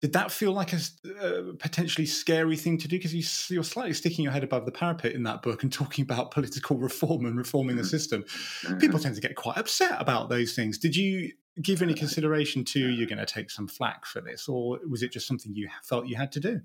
did 0.00 0.14
that 0.14 0.32
feel 0.32 0.52
like 0.52 0.72
a 0.72 0.78
uh, 1.22 1.52
potentially 1.58 2.06
scary 2.06 2.56
thing 2.56 2.78
to 2.78 2.88
do? 2.88 2.96
Because 2.96 3.14
you, 3.14 3.54
you're 3.54 3.62
slightly 3.62 3.92
sticking 3.92 4.24
your 4.24 4.32
head 4.32 4.42
above 4.42 4.64
the 4.64 4.72
parapet 4.72 5.12
in 5.12 5.24
that 5.24 5.42
book 5.42 5.62
and 5.62 5.70
talking 5.72 6.02
about 6.02 6.30
political 6.30 6.78
reform 6.78 7.26
and 7.26 7.36
reforming 7.36 7.76
the 7.76 7.82
mm-hmm. 7.82 7.88
system. 7.88 8.24
People 8.62 8.78
mm-hmm. 8.78 8.98
tend 8.98 9.14
to 9.16 9.20
get 9.20 9.36
quite 9.36 9.58
upset 9.58 10.00
about 10.00 10.30
those 10.30 10.54
things. 10.54 10.78
Did 10.78 10.96
you 10.96 11.32
give 11.60 11.82
any 11.82 11.94
consideration 11.94 12.64
to 12.64 12.78
you're 12.78 13.08
going 13.08 13.18
to 13.18 13.26
take 13.26 13.50
some 13.50 13.68
flack 13.68 14.06
for 14.06 14.20
this, 14.20 14.48
or 14.48 14.78
was 14.88 15.02
it 15.02 15.12
just 15.12 15.26
something 15.26 15.54
you 15.54 15.68
felt 15.82 16.06
you 16.06 16.16
had 16.16 16.32
to 16.32 16.40
do? 16.40 16.60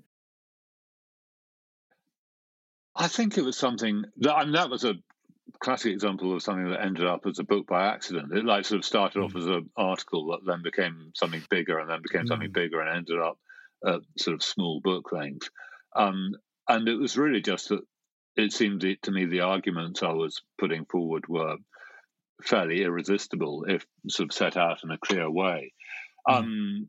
I 2.94 3.08
think 3.08 3.36
it 3.36 3.44
was 3.44 3.58
something 3.58 4.04
that 4.18 4.34
I 4.34 4.44
mean 4.44 4.52
that 4.52 4.70
was 4.70 4.84
a 4.84 4.94
classic 5.60 5.92
example 5.92 6.34
of 6.34 6.42
something 6.42 6.70
that 6.70 6.82
ended 6.82 7.06
up 7.06 7.26
as 7.26 7.38
a 7.38 7.44
book 7.44 7.66
by 7.66 7.86
accident. 7.86 8.32
It 8.32 8.44
like 8.44 8.64
sort 8.64 8.78
of 8.78 8.84
started 8.84 9.20
off 9.20 9.32
mm. 9.32 9.40
as 9.40 9.46
an 9.46 9.70
article 9.76 10.28
that 10.28 10.46
then 10.46 10.62
became 10.62 11.12
something 11.14 11.42
bigger 11.50 11.78
and 11.78 11.90
then 11.90 12.02
became 12.02 12.24
mm. 12.24 12.28
something 12.28 12.52
bigger 12.52 12.80
and 12.80 12.96
ended 12.96 13.18
up 13.18 13.38
at 13.86 14.00
sort 14.18 14.34
of 14.34 14.42
small 14.42 14.80
book 14.80 15.12
length. 15.12 15.50
Um, 15.94 16.34
and 16.68 16.88
it 16.88 16.96
was 16.96 17.16
really 17.16 17.40
just 17.40 17.68
that 17.68 17.82
it 18.36 18.52
seemed 18.52 18.84
to 19.02 19.10
me 19.10 19.24
the 19.24 19.40
arguments 19.40 20.02
I 20.02 20.12
was 20.12 20.42
putting 20.58 20.84
forward 20.84 21.28
were 21.28 21.56
fairly 22.42 22.82
irresistible 22.82 23.64
if 23.68 23.84
sort 24.08 24.30
of 24.30 24.34
set 24.34 24.56
out 24.56 24.84
in 24.84 24.90
a 24.90 24.98
clear 24.98 25.30
way. 25.30 25.72
Mm. 26.28 26.34
Um, 26.34 26.88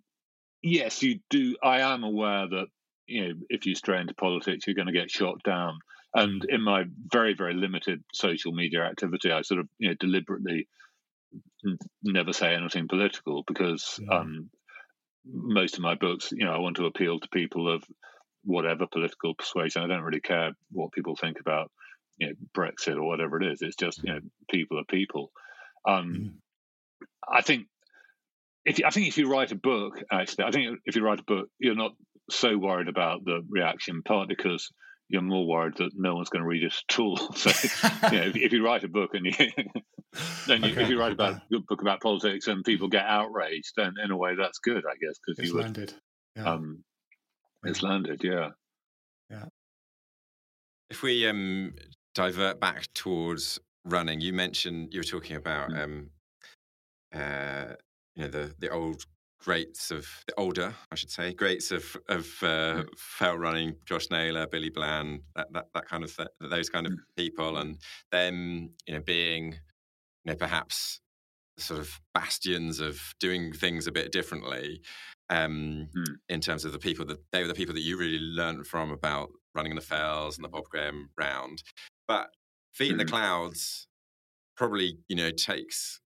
yes, 0.61 1.01
you 1.01 1.19
do. 1.29 1.55
I 1.63 1.81
am 1.81 2.03
aware 2.03 2.47
that 2.47 2.67
you 3.05 3.27
know 3.27 3.33
if 3.49 3.65
you 3.65 3.75
stray 3.75 4.01
into 4.01 4.13
politics, 4.13 4.67
you're 4.67 4.75
going 4.75 4.87
to 4.87 4.93
get 4.93 5.11
shot 5.11 5.41
down 5.43 5.79
and 6.13 6.45
in 6.45 6.63
my 6.63 6.85
very, 7.11 7.33
very 7.33 7.53
limited 7.53 8.03
social 8.13 8.51
media 8.51 8.83
activity, 8.83 9.31
I 9.31 9.41
sort 9.41 9.59
of 9.59 9.67
you 9.77 9.89
know, 9.89 9.95
deliberately 9.99 10.67
never 12.03 12.33
say 12.33 12.55
anything 12.55 12.87
political 12.87 13.43
because 13.45 13.99
mm. 14.01 14.11
um, 14.11 14.49
most 15.25 15.75
of 15.75 15.81
my 15.81 15.95
books, 15.95 16.31
you 16.31 16.45
know, 16.45 16.53
I 16.53 16.59
want 16.59 16.77
to 16.77 16.85
appeal 16.85 17.19
to 17.19 17.27
people 17.29 17.71
of 17.71 17.83
whatever 18.43 18.87
political 18.87 19.35
persuasion. 19.35 19.83
I 19.83 19.87
don't 19.87 20.03
really 20.03 20.21
care 20.21 20.53
what 20.71 20.93
people 20.93 21.15
think 21.15 21.39
about 21.39 21.71
you 22.17 22.27
know 22.27 22.33
Brexit 22.55 22.95
or 22.95 23.03
whatever 23.03 23.41
it 23.41 23.51
is. 23.51 23.61
It's 23.61 23.75
just 23.75 24.03
you 24.03 24.13
know 24.13 24.19
people 24.49 24.79
are 24.79 24.85
people. 24.85 25.31
Um, 25.87 26.33
mm. 27.01 27.07
I 27.29 27.41
think 27.41 27.67
if 28.65 28.79
I 28.85 28.89
think 28.89 29.07
if 29.07 29.17
you 29.17 29.29
write 29.29 29.51
a 29.51 29.55
book, 29.55 30.03
actually, 30.11 30.45
I 30.45 30.51
think 30.51 30.79
if 30.85 30.95
you 30.95 31.03
write 31.03 31.19
a 31.19 31.23
book, 31.23 31.47
you're 31.59 31.75
not 31.75 31.93
so 32.29 32.57
worried 32.57 32.89
about 32.89 33.23
the 33.23 33.41
reaction, 33.49 34.01
partly 34.03 34.35
because 34.35 34.69
you're 35.09 35.21
more 35.21 35.47
worried 35.47 35.77
that 35.77 35.91
no 35.95 36.15
one's 36.15 36.29
going 36.29 36.41
to 36.43 36.47
read 36.47 36.63
it 36.63 36.73
at 36.89 36.99
all. 36.99 37.17
So, 37.33 37.49
you 38.11 38.17
know, 38.19 38.25
if, 38.25 38.35
if, 38.35 38.51
you 38.51 38.65
write 38.65 38.83
a 38.83 38.89
book 38.89 39.11
and 39.13 39.25
you, 39.25 39.31
then 40.47 40.63
you, 40.63 40.71
okay. 40.71 40.83
if 40.83 40.89
you 40.89 40.99
write 40.99 41.13
about 41.13 41.35
a 41.53 41.59
book 41.59 41.81
about 41.81 42.01
politics 42.01 42.47
and 42.47 42.63
people 42.65 42.89
get 42.89 43.05
outraged, 43.05 43.71
then 43.77 43.93
in 44.03 44.11
a 44.11 44.17
way 44.17 44.35
that's 44.35 44.59
good, 44.59 44.83
I 44.85 44.95
guess, 44.99 45.17
because 45.25 45.47
you 45.47 45.57
landed. 45.57 45.93
Yeah. 46.35 46.51
Um, 46.51 46.83
it's 47.63 47.83
landed, 47.83 48.21
yeah. 48.23 48.49
Yeah. 49.29 49.45
If 50.89 51.01
we 51.01 51.27
um, 51.27 51.73
divert 52.17 52.59
back 52.59 52.91
towards 52.95 53.59
running, 53.85 54.19
you 54.19 54.33
mentioned 54.33 54.91
you 54.93 54.99
were 54.99 55.03
talking 55.15 55.35
about 55.37 55.69
Mm. 55.69 55.83
um, 55.83 56.09
uh, 57.13 57.73
you 58.15 58.23
know 58.23 58.29
the 58.29 58.53
the 58.59 58.69
old 58.69 59.03
greats 59.39 59.91
of 59.91 60.05
the 60.27 60.33
older, 60.37 60.73
I 60.91 60.95
should 60.95 61.11
say, 61.11 61.33
greats 61.33 61.71
of 61.71 61.95
of 62.09 62.25
uh, 62.41 62.83
Mm. 62.83 62.97
fell 62.97 63.37
running, 63.37 63.75
Joss 63.85 64.09
Naylor, 64.09 64.47
Billy 64.47 64.69
Bland, 64.69 65.21
that 65.35 65.47
that, 65.53 65.67
that 65.73 65.85
kind 65.87 66.03
of 66.03 66.15
th- 66.15 66.27
those 66.39 66.69
kind 66.69 66.87
of 66.87 66.93
Mm. 66.93 66.97
people, 67.15 67.57
and 67.57 67.77
them 68.11 68.71
you 68.87 68.93
know 68.95 69.01
being 69.01 69.53
you 69.53 70.27
know 70.31 70.35
perhaps 70.35 70.99
sort 71.59 71.79
of 71.79 71.99
bastions 72.13 72.79
of 72.79 72.99
doing 73.19 73.53
things 73.53 73.87
a 73.87 73.91
bit 73.91 74.11
differently. 74.11 74.81
Um, 75.29 75.89
Mm. 75.95 76.15
in 76.29 76.41
terms 76.41 76.63
of 76.65 76.71
the 76.71 76.79
people 76.79 77.05
that 77.05 77.19
they 77.31 77.41
were 77.41 77.47
the 77.49 77.53
people 77.61 77.75
that 77.75 77.81
you 77.81 77.97
really 77.97 78.19
learned 78.19 78.65
from 78.65 78.91
about 78.91 79.29
running 79.53 79.71
in 79.73 79.75
the 79.75 79.81
fells 79.95 80.37
and 80.37 80.45
the 80.45 80.49
Bob 80.49 80.65
Graham 80.69 81.09
round. 81.17 81.63
But 82.07 82.29
feet 82.73 82.91
in 82.91 82.97
the 82.97 83.05
Mhm. 83.05 83.09
clouds 83.09 83.87
probably 84.55 84.97
you 85.07 85.15
know 85.15 85.29
takes 85.31 85.99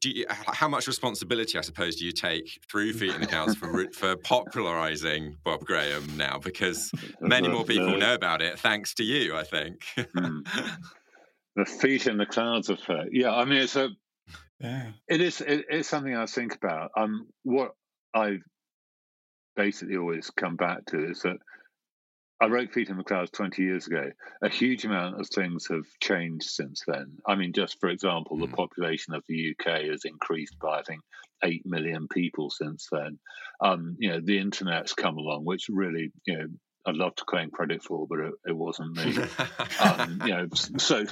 do 0.00 0.10
you, 0.10 0.24
how 0.28 0.66
much 0.68 0.86
responsibility 0.86 1.56
i 1.58 1.60
suppose 1.60 1.96
do 1.96 2.04
you 2.04 2.12
take 2.12 2.58
through 2.68 2.92
feet 2.92 3.14
in 3.14 3.20
the 3.20 3.26
clouds 3.26 3.54
for 3.54 3.86
for 3.92 4.16
popularizing 4.16 5.36
bob 5.44 5.60
graham 5.64 6.16
now 6.16 6.38
because 6.38 6.90
many 7.20 7.48
more 7.48 7.64
people 7.64 7.96
know 7.96 8.14
about 8.14 8.42
it 8.42 8.58
thanks 8.58 8.94
to 8.94 9.04
you 9.04 9.36
i 9.36 9.44
think 9.44 9.84
Mm. 9.96 10.44
the 11.56 11.64
feet 11.64 12.06
in 12.06 12.16
the 12.16 12.26
clouds 12.26 12.68
effect. 12.68 13.10
Yeah, 13.12 13.32
I 13.32 13.44
mean 13.44 13.58
it's 13.58 13.76
a 13.76 13.90
Yeah. 14.60 14.92
it 15.08 15.20
is 15.20 15.40
it 15.40 15.66
is 15.70 15.88
something 15.88 16.14
I 16.14 16.26
think 16.26 16.54
about. 16.56 16.90
Um, 16.96 17.28
what 17.44 17.72
I've 18.12 18.42
basically 19.56 19.96
always 19.96 20.30
come 20.30 20.56
back 20.56 20.84
to 20.86 21.10
is 21.10 21.20
that 21.22 21.36
I 22.44 22.48
wrote 22.48 22.74
Feet 22.74 22.90
in 22.90 22.98
the 22.98 23.04
Clouds 23.04 23.30
20 23.30 23.62
years 23.62 23.86
ago. 23.86 24.10
A 24.42 24.50
huge 24.50 24.84
amount 24.84 25.18
of 25.18 25.26
things 25.28 25.66
have 25.68 25.86
changed 25.98 26.44
since 26.44 26.82
then. 26.86 27.16
I 27.26 27.36
mean, 27.36 27.54
just 27.54 27.80
for 27.80 27.88
example, 27.88 28.36
the 28.38 28.48
Mm. 28.48 28.54
population 28.54 29.14
of 29.14 29.24
the 29.26 29.52
UK 29.52 29.84
has 29.84 30.04
increased 30.04 30.54
by, 30.60 30.80
I 30.80 30.82
think, 30.82 31.00
8 31.42 31.64
million 31.64 32.06
people 32.06 32.50
since 32.50 32.86
then. 32.92 33.18
Um, 33.62 33.96
you 33.98 34.10
know, 34.10 34.20
the 34.22 34.38
internet's 34.38 34.92
come 34.92 35.16
along, 35.16 35.46
which 35.46 35.68
really, 35.70 36.12
you 36.26 36.36
know, 36.36 36.46
I'd 36.84 36.96
love 36.96 37.14
to 37.14 37.24
claim 37.24 37.50
credit 37.50 37.82
for, 37.82 38.06
but 38.06 38.18
it, 38.18 38.34
it 38.48 38.56
wasn't 38.56 38.94
me. 38.94 39.16
um, 39.80 40.20
you 40.22 40.34
know, 40.34 40.46
so 40.76 41.06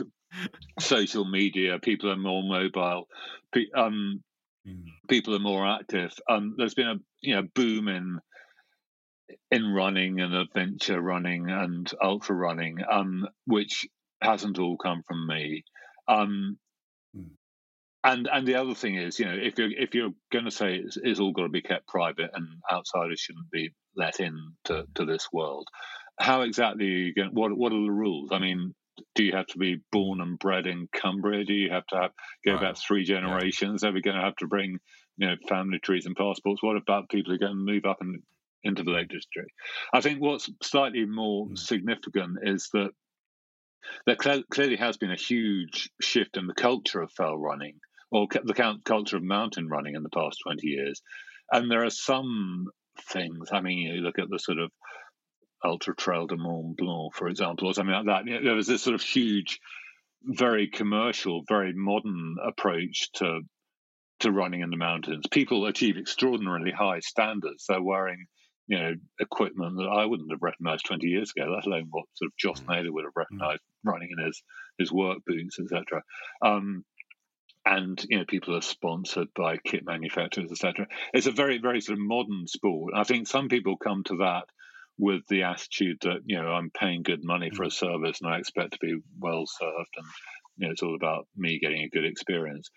social 0.81 1.25
media, 1.25 1.79
people 1.79 2.11
are 2.11 2.17
more 2.17 2.43
mobile, 2.43 3.09
pe- 3.55 3.71
um, 3.75 4.23
Mm. 4.69 4.85
people 5.09 5.35
are 5.35 5.41
more 5.41 5.67
active. 5.67 6.13
Um, 6.29 6.55
there's 6.57 6.75
been 6.75 6.87
a 6.89 6.97
you 7.21 7.35
know 7.35 7.43
boom 7.55 7.89
in 7.89 8.21
in 9.51 9.73
running 9.73 10.21
and 10.21 10.35
adventure 10.35 11.01
running 11.01 11.51
and 11.51 11.91
ultra 12.03 12.35
running, 12.35 12.79
um, 12.91 13.27
which 13.47 13.87
hasn't 14.21 14.59
all 14.59 14.77
come 14.77 15.03
from 15.07 15.27
me. 15.27 15.65
Um, 16.09 16.59
Mm. 17.17 17.37
and 18.05 18.29
and 18.33 18.47
the 18.47 18.55
other 18.57 18.75
thing 18.75 18.97
is, 18.97 19.19
you 19.19 19.27
know, 19.27 19.35
if 19.41 19.59
you're 19.59 19.71
if 19.71 19.95
you're 19.95 20.13
going 20.33 20.47
to 20.47 20.51
say 20.51 20.77
it's, 20.77 20.97
it's 21.03 21.21
all 21.21 21.33
got 21.33 21.43
to 21.43 21.49
be 21.49 21.63
kept 21.63 21.87
private 21.87 22.31
and 22.35 22.47
outsiders 22.73 23.21
shouldn't 23.21 23.51
be 23.51 23.75
let 23.97 24.21
in 24.21 24.37
to, 24.65 24.85
to 24.95 25.05
this 25.05 25.29
world, 25.33 25.69
how 26.19 26.43
exactly 26.43 26.87
are 26.87 26.89
you 26.89 27.15
going? 27.15 27.31
What 27.33 27.57
what 27.57 27.73
are 27.73 27.83
the 27.83 27.91
rules? 27.91 28.31
I 28.33 28.39
mean, 28.39 28.75
do 29.15 29.25
you 29.25 29.33
have 29.33 29.47
to 29.49 29.59
be 29.59 29.81
born 29.93 30.21
and 30.21 30.39
bred 30.39 30.67
in 30.67 30.89
Cumbria? 30.93 31.45
Do 31.45 31.53
you 31.55 31.71
have 31.71 31.87
to 31.89 31.97
have 31.97 32.11
go 32.45 32.53
Right. 32.55 32.61
back 32.61 32.77
three 32.79 33.05
generations? 33.05 33.85
Are 33.85 33.93
we 33.93 34.01
going 34.03 34.17
to 34.17 34.23
have 34.23 34.37
to 34.37 34.47
bring 34.47 34.79
you 35.19 35.27
know 35.29 35.37
family 35.49 35.79
trees 35.79 36.07
and 36.07 36.17
passports? 36.17 36.63
What 36.63 36.77
about 36.77 37.11
people 37.11 37.31
who 37.33 37.37
are 37.37 37.47
going 37.47 37.53
to 37.53 37.73
move 37.73 37.85
up 37.85 37.99
and 38.01 38.23
into 38.65 38.83
the 38.83 38.91
Lake 38.91 39.09
District? 39.09 39.51
I 39.93 40.01
think 40.01 40.21
what's 40.21 40.51
slightly 40.63 41.05
more 41.05 41.47
Mm. 41.49 41.59
significant 41.59 42.39
is 42.43 42.69
that 42.73 42.91
there 44.07 44.17
cle- 44.17 44.45
clearly 44.51 44.77
has 44.77 44.97
been 44.97 45.11
a 45.11 45.17
huge 45.17 45.91
shift 46.01 46.37
in 46.37 46.47
the 46.47 46.55
culture 46.55 47.01
of 47.03 47.13
fell 47.13 47.37
running 47.37 47.81
or 48.11 48.29
cu- 48.29 48.45
the 48.45 48.55
cul- 48.55 48.79
culture 48.85 49.17
of 49.17 49.23
mountain 49.23 49.69
running 49.69 49.95
in 49.97 50.03
the 50.03 50.11
past 50.11 50.39
20 50.45 50.67
years. 50.69 51.03
And 51.51 51.71
there 51.71 51.85
are 51.85 51.91
some 51.91 52.67
things, 53.09 53.49
I 53.53 53.61
mean, 53.61 53.79
you 53.79 54.01
look 54.03 54.19
at 54.19 54.29
the 54.31 54.39
sort 54.39 54.59
of 54.59 54.71
Ultra 55.65 55.95
Trail 55.95 56.27
de 56.27 56.37
Mont 56.37 56.77
Blanc, 56.77 57.15
for 57.15 57.29
example, 57.29 57.69
or 57.69 57.75
something 57.75 57.95
like 57.95 58.07
that. 58.07 58.27
You 58.27 58.35
know, 58.39 58.45
there 58.45 58.55
was 58.55 58.67
this 58.67 58.83
sort 58.83 58.95
of 58.95 59.03
huge, 59.03 59.61
very 60.23 60.69
commercial, 60.69 61.43
very 61.49 61.73
modern 61.73 62.37
approach 62.45 63.11
to 63.15 63.41
to 64.21 64.31
running 64.31 64.61
in 64.61 64.71
the 64.71 64.77
mountains. 64.77 65.25
People 65.33 65.67
achieve 65.67 65.97
extraordinarily 65.97 66.71
high 66.71 67.01
standards. 67.01 67.65
They're 67.69 67.83
wearing, 67.83 68.27
you 68.73 68.79
know, 68.79 68.95
equipment 69.21 69.77
that 69.77 69.91
I 69.93 70.07
wouldn't 70.07 70.31
have 70.31 70.41
recognized 70.41 70.87
20 70.87 71.07
years 71.07 71.31
ago, 71.37 71.45
let 71.55 71.67
alone 71.67 71.89
what 71.91 72.07
sort 72.15 72.29
of 72.29 72.37
Joss 72.39 72.63
Mm. 72.63 72.69
Naylor 72.71 72.93
would 72.93 73.05
have 73.05 73.13
recognized 73.15 73.61
running 73.85 74.09
in 74.17 74.25
his 74.25 74.43
his 74.79 74.91
work 74.91 75.19
boots, 75.27 75.59
etc. 75.61 76.03
Um, 76.41 76.83
and 77.67 78.03
you 78.09 78.19
know, 78.19 78.25
people 78.25 78.57
are 78.57 78.63
sponsored 78.63 79.29
by 79.37 79.59
kit 79.59 79.85
manufacturers, 79.85 80.51
etc. 80.51 80.87
It's 81.13 81.27
a 81.27 81.33
very, 81.33 81.59
very 81.59 81.83
sort 81.83 81.99
of 81.99 82.05
modern 82.07 82.47
sport. 82.47 82.95
I 82.97 83.05
think 83.05 83.29
some 83.29 83.51
people 83.51 83.77
come 83.77 84.05
to 84.05 84.17
that 84.21 84.45
with 84.97 85.21
the 85.29 85.43
attitude 85.43 85.99
that 86.03 86.21
you 86.25 86.41
know 86.41 86.49
I'm 86.49 86.71
paying 86.71 87.03
good 87.03 87.23
money 87.23 87.51
for 87.51 87.65
a 87.65 87.71
service 87.71 88.23
and 88.23 88.33
I 88.33 88.39
expect 88.39 88.73
to 88.73 88.79
be 88.81 88.97
well 89.19 89.45
served, 89.47 89.95
and 89.99 90.07
you 90.57 90.67
know 90.67 90.73
it's 90.73 90.83
all 90.83 90.97
about 90.97 91.29
me 91.37 91.59
getting 91.61 91.83
a 91.83 91.91
good 91.91 92.07
experience, 92.07 92.71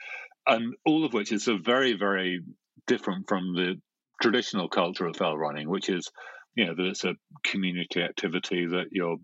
and 0.46 0.74
all 0.86 1.06
of 1.06 1.14
which 1.14 1.32
is 1.32 1.48
a 1.48 1.58
very, 1.58 1.94
very 1.94 2.42
different 2.86 3.30
from 3.30 3.54
the 3.56 3.80
traditional 4.22 4.70
culture 4.70 5.06
of 5.06 5.16
fell 5.16 5.38
running, 5.38 5.70
which 5.70 5.90
is 5.90 6.12
you 6.56 6.66
know 6.66 6.76
that 6.76 6.86
it's 6.86 7.04
a 7.04 7.16
community 7.44 8.02
activity 8.02 8.66
that 8.68 8.86
you're 8.92 9.18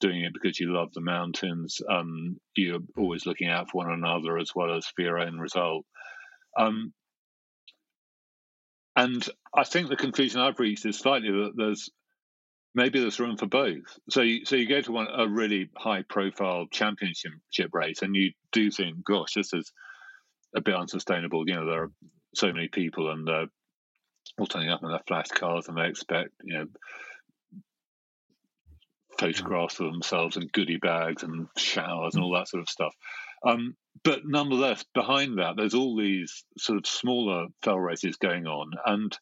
doing 0.00 0.22
it 0.22 0.32
because 0.32 0.58
you 0.58 0.72
love 0.72 0.92
the 0.94 1.00
mountains. 1.00 1.80
Um, 1.88 2.38
you're 2.54 2.80
always 2.96 3.26
looking 3.26 3.48
out 3.48 3.70
for 3.70 3.84
one 3.84 3.92
another 3.92 4.38
as 4.38 4.50
well 4.54 4.76
as 4.76 4.86
for 4.86 5.02
your 5.02 5.18
own 5.18 5.38
result. 5.38 5.84
Um, 6.56 6.92
and 8.96 9.26
I 9.54 9.64
think 9.64 9.88
the 9.88 9.96
conclusion 9.96 10.40
I've 10.40 10.58
reached 10.58 10.86
is 10.86 10.98
slightly 10.98 11.30
that 11.30 11.52
there's 11.54 11.90
maybe 12.74 13.00
there's 13.00 13.20
room 13.20 13.36
for 13.36 13.46
both. 13.46 13.98
So 14.10 14.22
you, 14.22 14.44
so 14.44 14.56
you 14.56 14.68
go 14.68 14.80
to 14.80 14.92
one 14.92 15.08
a 15.12 15.28
really 15.28 15.70
high 15.76 16.02
profile 16.08 16.66
championship 16.70 17.32
race 17.72 18.02
and 18.02 18.14
you 18.14 18.32
do 18.52 18.70
think, 18.70 19.04
gosh, 19.04 19.34
this 19.34 19.52
is 19.52 19.72
a 20.54 20.60
bit 20.60 20.74
unsustainable. 20.74 21.48
You 21.48 21.54
know, 21.56 21.66
there 21.66 21.82
are 21.84 21.92
so 22.34 22.52
many 22.52 22.68
people 22.68 23.10
and 23.10 23.26
they're 23.26 23.46
all 24.38 24.46
turning 24.46 24.70
up 24.70 24.82
in 24.82 24.88
their 24.88 25.00
flash 25.06 25.28
cars 25.28 25.68
and 25.68 25.76
they 25.76 25.88
expect, 25.88 26.30
you 26.42 26.58
know, 26.58 26.66
photographs 29.18 29.80
of 29.80 29.90
themselves 29.90 30.36
and 30.36 30.52
goodie 30.52 30.78
bags 30.78 31.22
and 31.22 31.48
showers 31.56 32.14
and 32.14 32.22
all 32.22 32.34
that 32.34 32.48
sort 32.48 32.62
of 32.62 32.68
stuff. 32.68 32.94
Um, 33.46 33.74
but 34.04 34.20
nonetheless, 34.24 34.84
behind 34.94 35.38
that, 35.38 35.54
there's 35.56 35.74
all 35.74 35.96
these 35.96 36.44
sort 36.56 36.78
of 36.78 36.86
smaller 36.86 37.46
fell 37.62 37.78
races 37.78 38.16
going 38.16 38.46
on. 38.46 38.70
And, 38.86 39.16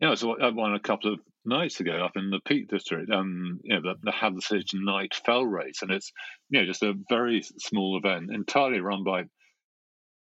you 0.00 0.08
know, 0.08 0.14
so 0.14 0.40
I 0.40 0.50
won 0.50 0.74
a 0.74 0.80
couple 0.80 1.12
of 1.12 1.20
nights 1.44 1.80
ago 1.80 2.04
up 2.04 2.16
in 2.16 2.30
the 2.30 2.40
Peak 2.44 2.68
District, 2.68 3.10
um, 3.10 3.60
you 3.62 3.74
know, 3.74 3.82
the, 3.82 3.94
the 4.02 4.12
Hathersage 4.12 4.74
Night 4.74 5.14
Fell 5.24 5.44
Race. 5.44 5.82
And 5.82 5.90
it's, 5.90 6.12
you 6.50 6.60
know, 6.60 6.66
just 6.66 6.82
a 6.82 6.94
very 7.08 7.42
small 7.58 8.00
event 8.02 8.30
entirely 8.32 8.80
run 8.80 9.04
by, 9.04 9.24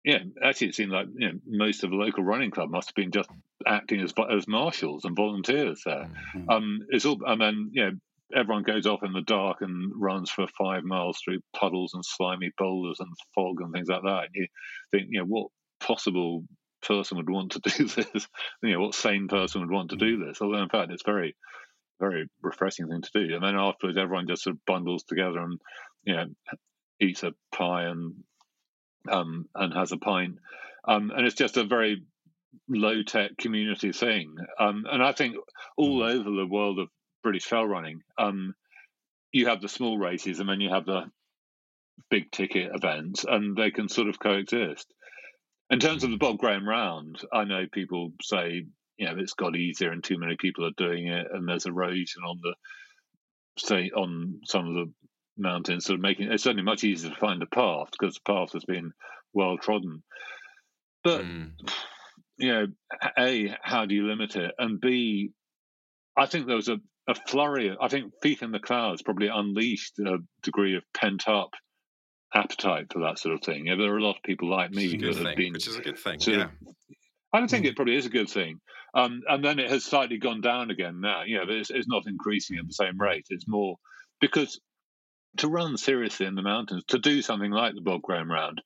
yeah, 0.05 0.19
actually, 0.43 0.67
it 0.67 0.75
seemed 0.75 0.91
like 0.91 1.07
you 1.17 1.27
know, 1.27 1.39
most 1.47 1.83
of 1.83 1.89
the 1.89 1.95
local 1.95 2.23
running 2.23 2.51
club 2.51 2.69
must 2.69 2.89
have 2.89 2.95
been 2.95 3.11
just 3.11 3.29
acting 3.65 4.01
as 4.01 4.13
as 4.31 4.47
marshals 4.47 5.03
and 5.03 5.15
volunteers 5.15 5.81
there. 5.83 6.09
Mm. 6.35 6.49
Um, 6.49 6.79
it's 6.89 7.05
all, 7.05 7.19
and 7.25 7.41
then 7.41 7.71
you 7.73 7.85
know, 7.85 7.91
everyone 8.35 8.61
goes 8.61 8.85
off 8.85 9.01
in 9.01 9.13
the 9.13 9.21
dark 9.21 9.61
and 9.61 9.91
runs 9.95 10.29
for 10.29 10.45
five 10.47 10.83
miles 10.83 11.17
through 11.17 11.39
puddles 11.55 11.95
and 11.95 12.05
slimy 12.05 12.51
boulders 12.55 12.99
and 12.99 13.09
fog 13.33 13.61
and 13.61 13.73
things 13.73 13.87
like 13.87 14.03
that. 14.03 14.25
And 14.25 14.35
you 14.35 14.47
think, 14.91 15.07
you 15.09 15.19
know, 15.19 15.25
what 15.25 15.47
possible 15.79 16.43
person 16.83 17.17
would 17.17 17.29
want 17.29 17.53
to 17.53 17.59
do 17.59 17.85
this? 17.87 18.27
you 18.61 18.73
know, 18.73 18.81
what 18.81 18.93
sane 18.93 19.27
person 19.27 19.61
would 19.61 19.71
want 19.71 19.89
to 19.89 19.95
do 19.95 20.23
this? 20.23 20.39
Although, 20.39 20.61
in 20.61 20.69
fact, 20.69 20.91
it's 20.91 21.03
very, 21.03 21.35
very 21.99 22.27
refreshing 22.43 22.87
thing 22.89 23.01
to 23.01 23.27
do. 23.27 23.33
And 23.33 23.43
then 23.43 23.55
afterwards, 23.55 23.97
everyone 23.97 24.27
just 24.27 24.43
sort 24.43 24.55
of 24.55 24.65
bundles 24.67 25.03
together 25.03 25.39
and, 25.39 25.59
you 26.03 26.15
know, 26.15 26.25
eats 27.01 27.23
a 27.23 27.31
pie 27.51 27.85
and 27.85 28.13
um, 29.09 29.47
and 29.55 29.73
has 29.73 29.91
a 29.91 29.97
pint. 29.97 30.37
Um, 30.87 31.11
and 31.15 31.25
it's 31.25 31.35
just 31.35 31.57
a 31.57 31.63
very 31.63 32.03
low 32.69 33.03
tech 33.03 33.37
community 33.37 33.91
thing. 33.91 34.35
Um, 34.59 34.85
and 34.89 35.03
I 35.03 35.11
think 35.11 35.35
all 35.77 36.03
over 36.03 36.29
the 36.29 36.47
world 36.47 36.79
of 36.79 36.89
British 37.23 37.45
fell 37.45 37.65
running, 37.65 38.01
um, 38.17 38.53
you 39.31 39.47
have 39.47 39.61
the 39.61 39.69
small 39.69 39.97
races 39.97 40.39
and 40.39 40.47
then 40.47 40.61
you 40.61 40.69
have 40.69 40.85
the 40.85 41.09
big 42.09 42.31
ticket 42.31 42.71
events, 42.73 43.25
and 43.27 43.55
they 43.55 43.71
can 43.71 43.89
sort 43.89 44.07
of 44.07 44.19
coexist. 44.19 44.87
In 45.69 45.79
terms 45.79 46.03
of 46.03 46.11
the 46.11 46.17
Bob 46.17 46.37
Graham 46.37 46.67
round, 46.67 47.19
I 47.33 47.45
know 47.45 47.65
people 47.71 48.11
say, 48.21 48.65
you 48.97 49.05
know, 49.05 49.15
it's 49.17 49.33
got 49.33 49.55
easier 49.55 49.91
and 49.91 50.03
too 50.03 50.17
many 50.19 50.35
people 50.37 50.65
are 50.65 50.71
doing 50.77 51.07
it, 51.07 51.27
and 51.31 51.47
there's 51.47 51.65
erosion 51.65 52.23
on 52.23 52.39
the 52.41 52.53
say 53.57 53.89
on 53.95 54.41
some 54.45 54.67
of 54.67 54.73
the 54.73 54.93
mountains, 55.37 55.85
sort 55.85 55.95
of 55.95 56.01
making 56.01 56.31
it's 56.31 56.43
certainly 56.43 56.63
much 56.63 56.83
easier 56.83 57.11
to 57.11 57.15
find 57.17 57.41
a 57.41 57.47
path 57.47 57.87
because 57.91 58.15
the 58.15 58.31
path 58.33 58.53
has 58.53 58.65
been 58.65 58.91
well 59.33 59.57
trodden. 59.57 60.03
But 61.03 61.21
Mm. 61.23 61.51
you 62.37 62.51
know, 62.51 62.67
a 63.17 63.55
how 63.61 63.85
do 63.85 63.95
you 63.95 64.07
limit 64.07 64.35
it, 64.35 64.53
and 64.57 64.79
b, 64.79 65.31
I 66.17 66.25
think 66.25 66.47
there 66.47 66.55
was 66.55 66.69
a, 66.69 66.77
a 67.07 67.15
flurry. 67.15 67.75
I 67.79 67.87
think 67.87 68.13
Feet 68.21 68.41
in 68.41 68.51
the 68.51 68.59
Clouds 68.59 69.01
probably 69.01 69.27
unleashed 69.27 69.99
a 69.99 70.17
degree 70.43 70.75
of 70.75 70.83
pent 70.93 71.27
up 71.27 71.51
appetite 72.33 72.87
for 72.91 72.99
that 72.99 73.19
sort 73.19 73.35
of 73.35 73.41
thing. 73.41 73.67
You 73.67 73.75
know, 73.75 73.83
there 73.83 73.93
are 73.93 73.97
a 73.97 74.03
lot 74.03 74.17
of 74.17 74.23
people 74.23 74.49
like 74.49 74.71
me 74.71 74.87
who 74.87 75.07
have 75.13 75.35
been, 75.35 75.53
which 75.53 75.67
is 75.67 75.77
a 75.77 75.81
good 75.81 75.97
thing. 75.97 76.19
yeah. 76.21 76.49
I 77.31 77.39
don't 77.39 77.49
think 77.49 77.65
mm. 77.65 77.69
it 77.69 77.75
probably 77.75 77.95
is 77.95 78.05
a 78.05 78.09
good 78.09 78.29
thing. 78.29 78.59
Um, 78.93 79.21
and 79.27 79.43
then 79.43 79.59
it 79.59 79.69
has 79.69 79.83
slightly 79.83 80.17
gone 80.17 80.39
down 80.41 80.71
again 80.71 81.01
now. 81.01 81.23
You 81.23 81.37
know, 81.37 81.43
it's, 81.49 81.69
it's 81.69 81.87
not 81.87 82.07
increasing 82.07 82.57
at 82.57 82.65
the 82.65 82.73
same 82.73 82.99
rate. 82.99 83.25
It's 83.29 83.47
more 83.47 83.75
because 84.21 84.59
to 85.37 85.47
run 85.47 85.77
seriously 85.77 86.25
in 86.25 86.35
the 86.35 86.41
mountains, 86.41 86.83
to 86.87 86.99
do 86.99 87.21
something 87.21 87.51
like 87.51 87.75
the 87.75 87.81
Bob 87.81 88.01
Graham 88.01 88.31
Round, 88.31 88.61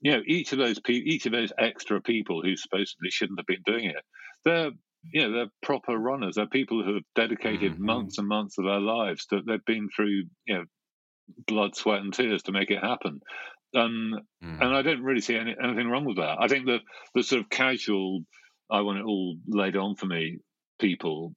you 0.00 0.12
know, 0.12 0.22
each 0.26 0.52
of 0.52 0.58
those 0.58 0.78
pe- 0.80 0.94
each 0.94 1.26
of 1.26 1.32
those 1.32 1.52
extra 1.58 2.00
people 2.00 2.42
who 2.42 2.56
supposedly 2.56 3.10
shouldn't 3.10 3.38
have 3.38 3.46
been 3.46 3.62
doing 3.64 3.86
it, 3.86 4.04
they're 4.44 4.70
you 5.12 5.22
know 5.22 5.32
they're 5.32 5.50
proper 5.62 5.96
runners. 5.96 6.34
They're 6.36 6.46
people 6.46 6.82
who 6.84 6.94
have 6.94 7.04
dedicated 7.14 7.74
mm-hmm. 7.74 7.84
months 7.84 8.18
and 8.18 8.28
months 8.28 8.58
of 8.58 8.64
their 8.64 8.80
lives. 8.80 9.26
That 9.30 9.42
they've 9.46 9.64
been 9.64 9.88
through 9.94 10.24
you 10.46 10.54
know 10.54 10.64
blood, 11.46 11.76
sweat, 11.76 12.00
and 12.00 12.12
tears 12.12 12.42
to 12.44 12.52
make 12.52 12.70
it 12.70 12.82
happen. 12.82 13.20
Um, 13.74 14.20
mm. 14.44 14.60
And 14.60 14.76
I 14.76 14.82
don't 14.82 15.02
really 15.02 15.22
see 15.22 15.36
any, 15.36 15.54
anything 15.62 15.88
wrong 15.88 16.04
with 16.04 16.16
that. 16.16 16.36
I 16.40 16.48
think 16.48 16.66
the 16.66 16.78
the 17.14 17.22
sort 17.22 17.42
of 17.42 17.48
casual, 17.48 18.20
I 18.70 18.80
want 18.80 18.98
it 18.98 19.04
all 19.04 19.36
laid 19.46 19.76
on 19.76 19.94
for 19.94 20.06
me 20.06 20.38
people 20.80 21.32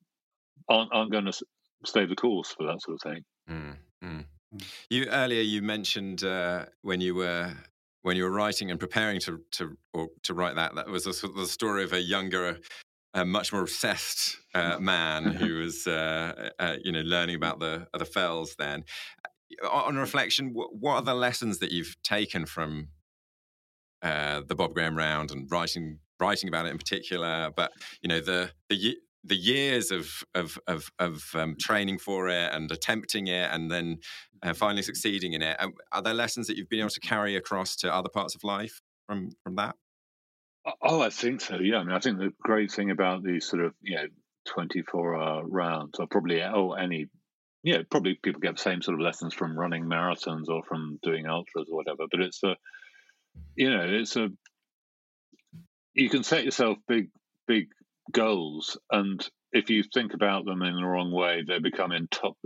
aren't 0.67 0.91
aren't 0.91 1.11
going 1.11 1.25
to 1.25 1.45
stay 1.85 2.05
the 2.05 2.15
course 2.15 2.53
for 2.57 2.65
that 2.67 2.81
sort 2.81 2.95
of 2.95 3.11
thing. 3.11 3.23
Mm. 3.49 3.75
Mm. 4.03 4.25
You 4.89 5.05
earlier 5.05 5.41
you 5.41 5.61
mentioned 5.61 6.23
uh, 6.23 6.65
when 6.81 7.01
you 7.01 7.15
were 7.15 7.53
when 8.01 8.17
you 8.17 8.23
were 8.23 8.31
writing 8.31 8.71
and 8.71 8.79
preparing 8.79 9.19
to 9.21 9.41
to 9.51 9.77
or 9.93 10.09
to 10.23 10.33
write 10.33 10.55
that 10.55 10.75
that 10.75 10.87
was 10.87 11.05
a, 11.07 11.27
the 11.27 11.47
story 11.47 11.83
of 11.83 11.93
a 11.93 12.01
younger 12.01 12.59
a 13.15 13.25
much 13.25 13.53
more 13.53 13.61
obsessed 13.61 14.37
uh, 14.53 14.77
man 14.77 15.23
who 15.39 15.59
was, 15.59 15.87
uh, 15.87 16.49
uh, 16.59 16.75
you 16.83 16.91
know, 16.91 17.01
learning 17.01 17.35
about 17.35 17.59
the 17.59 17.87
the 17.97 18.05
fells. 18.05 18.55
Then, 18.59 18.83
on 19.71 19.95
reflection, 19.95 20.51
what 20.53 20.95
are 20.95 21.01
the 21.01 21.15
lessons 21.15 21.59
that 21.59 21.71
you've 21.71 21.95
taken 22.03 22.45
from 22.45 22.89
uh, 24.01 24.41
the 24.45 24.55
Bob 24.55 24.73
Graham 24.73 24.97
Round 24.97 25.31
and 25.31 25.49
writing 25.49 25.99
writing 26.19 26.49
about 26.49 26.65
it 26.65 26.71
in 26.71 26.77
particular? 26.77 27.51
But 27.55 27.71
you 28.01 28.09
know, 28.09 28.19
the 28.19 28.51
the 28.69 28.97
the 29.25 29.35
years 29.35 29.91
of 29.91 30.23
of 30.33 30.57
of, 30.67 30.89
of 30.99 31.23
um, 31.33 31.55
training 31.59 31.97
for 31.97 32.29
it 32.29 32.53
and 32.53 32.71
attempting 32.71 33.27
it 33.27 33.49
and 33.51 33.71
then 33.71 33.97
uh, 34.43 34.53
finally 34.53 34.83
succeeding 34.83 35.33
in 35.33 35.41
it. 35.41 35.57
Are 35.91 36.01
there 36.01 36.13
lessons 36.13 36.47
that 36.47 36.57
you've 36.57 36.69
been 36.69 36.79
able 36.79 36.89
to 36.89 36.99
carry 36.99 37.35
across 37.35 37.75
to 37.77 37.93
other 37.93 38.09
parts 38.09 38.35
of 38.35 38.43
life 38.43 38.81
from 39.07 39.31
from 39.43 39.55
that? 39.55 39.75
Oh, 40.81 41.01
I 41.01 41.09
think 41.09 41.41
so. 41.41 41.59
Yeah, 41.59 41.77
I 41.77 41.83
mean, 41.83 41.95
I 41.95 41.99
think 41.99 42.17
the 42.17 42.33
great 42.41 42.71
thing 42.71 42.91
about 42.91 43.23
these 43.23 43.45
sort 43.47 43.63
of 43.63 43.73
you 43.81 43.95
know 43.95 44.07
twenty 44.45 44.81
four 44.81 45.15
hour 45.15 45.43
rounds, 45.45 45.99
or 45.99 46.07
probably 46.07 46.41
oh 46.43 46.71
any, 46.73 47.07
yeah, 47.63 47.79
probably 47.89 48.17
people 48.21 48.41
get 48.41 48.57
the 48.57 48.61
same 48.61 48.81
sort 48.81 48.95
of 48.95 49.01
lessons 49.01 49.33
from 49.33 49.57
running 49.57 49.85
marathons 49.85 50.49
or 50.49 50.63
from 50.63 50.99
doing 51.03 51.27
ultras 51.27 51.67
or 51.69 51.77
whatever. 51.77 52.05
But 52.09 52.21
it's 52.21 52.43
a, 52.43 52.55
you 53.55 53.69
know, 53.69 53.85
it's 53.87 54.15
a, 54.15 54.29
you 55.93 56.09
can 56.09 56.23
set 56.23 56.45
yourself 56.45 56.77
big 56.87 57.09
big 57.47 57.67
goals, 58.11 58.77
and 58.91 59.27
if 59.51 59.69
you 59.69 59.83
think 59.83 60.13
about 60.13 60.45
them 60.45 60.61
in 60.61 60.75
the 60.75 60.85
wrong 60.85 61.11
way, 61.11 61.43
they 61.47 61.59
become 61.59 61.91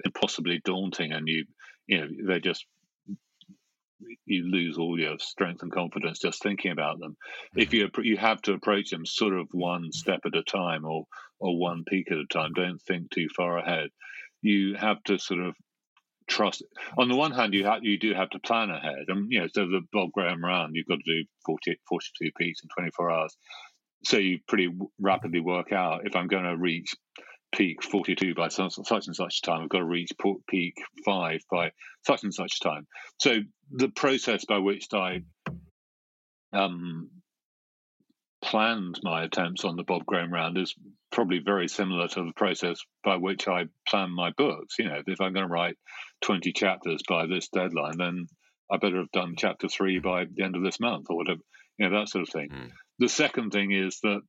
impossibly 0.05 0.61
daunting, 0.63 1.11
and 1.11 1.27
you 1.27 1.45
you 1.87 1.99
know 1.99 2.07
they 2.27 2.39
just 2.39 2.65
you 4.25 4.43
lose 4.43 4.77
all 4.77 4.97
your 4.97 5.17
strength 5.19 5.61
and 5.61 5.71
confidence 5.71 6.19
just 6.19 6.41
thinking 6.41 6.71
about 6.71 6.99
them. 6.99 7.11
Mm-hmm. 7.11 7.59
If 7.61 7.73
you 7.73 7.89
you 8.03 8.17
have 8.17 8.41
to 8.43 8.53
approach 8.53 8.89
them 8.89 9.05
sort 9.05 9.33
of 9.33 9.47
one 9.51 9.91
step 9.91 10.21
at 10.25 10.35
a 10.35 10.43
time 10.43 10.85
or 10.85 11.05
or 11.39 11.57
one 11.57 11.83
peak 11.87 12.11
at 12.11 12.17
a 12.17 12.25
time. 12.25 12.53
Don't 12.53 12.81
think 12.81 13.09
too 13.09 13.27
far 13.35 13.57
ahead. 13.57 13.89
You 14.41 14.75
have 14.75 15.01
to 15.03 15.17
sort 15.17 15.39
of 15.39 15.55
trust. 16.27 16.63
On 16.97 17.09
the 17.09 17.15
one 17.15 17.31
hand, 17.31 17.53
you 17.53 17.65
have 17.65 17.83
you 17.83 17.97
do 17.97 18.13
have 18.13 18.29
to 18.31 18.39
plan 18.39 18.69
ahead, 18.69 19.05
and 19.07 19.31
you 19.31 19.41
know 19.41 19.47
so 19.47 19.65
the 19.65 19.81
Bob 19.91 20.11
Graham 20.13 20.43
round 20.43 20.75
you've 20.75 20.87
got 20.87 20.99
to 21.03 21.21
do 21.21 21.27
40, 21.45 21.79
42 21.87 22.31
peaks 22.37 22.61
in 22.61 22.69
twenty 22.69 22.91
four 22.91 23.09
hours. 23.09 23.35
So 24.05 24.17
you 24.17 24.39
pretty 24.47 24.69
rapidly 24.99 25.41
work 25.41 25.71
out 25.71 26.05
if 26.05 26.15
I'm 26.15 26.27
going 26.27 26.45
to 26.45 26.57
reach 26.57 26.95
peak 27.51 27.83
42 27.83 28.35
by 28.35 28.47
such 28.49 28.77
and 28.77 29.15
such 29.15 29.41
time. 29.41 29.63
I've 29.63 29.69
got 29.69 29.79
to 29.79 29.85
reach 29.85 30.11
peak 30.47 30.75
5 31.05 31.41
by 31.51 31.71
such 32.05 32.23
and 32.23 32.33
such 32.33 32.59
time. 32.59 32.87
So 33.19 33.39
the 33.71 33.89
process 33.89 34.45
by 34.45 34.59
which 34.59 34.87
I 34.93 35.21
um, 36.53 37.09
planned 38.41 38.99
my 39.03 39.23
attempts 39.23 39.65
on 39.65 39.75
the 39.75 39.83
Bob 39.83 40.05
Graham 40.05 40.31
round 40.31 40.57
is 40.57 40.73
probably 41.11 41.39
very 41.39 41.67
similar 41.67 42.07
to 42.07 42.23
the 42.23 42.33
process 42.35 42.79
by 43.03 43.17
which 43.17 43.47
I 43.47 43.65
plan 43.87 44.11
my 44.11 44.31
books. 44.37 44.75
You 44.77 44.85
know, 44.85 45.01
if 45.05 45.19
I'm 45.19 45.33
going 45.33 45.47
to 45.47 45.51
write 45.53 45.75
20 46.21 46.53
chapters 46.53 47.01
by 47.07 47.25
this 47.25 47.49
deadline, 47.49 47.97
then 47.97 48.27
I 48.71 48.77
better 48.77 48.97
have 48.97 49.11
done 49.11 49.35
chapter 49.37 49.67
three 49.67 49.99
by 49.99 50.25
the 50.25 50.43
end 50.43 50.55
of 50.55 50.63
this 50.63 50.79
month 50.79 51.07
or 51.09 51.17
whatever, 51.17 51.41
you 51.77 51.89
know, 51.89 51.99
that 51.99 52.09
sort 52.09 52.23
of 52.23 52.29
thing. 52.29 52.49
Mm. 52.49 52.71
The 52.99 53.09
second 53.09 53.51
thing 53.51 53.71
is 53.71 53.99
that 54.01 54.21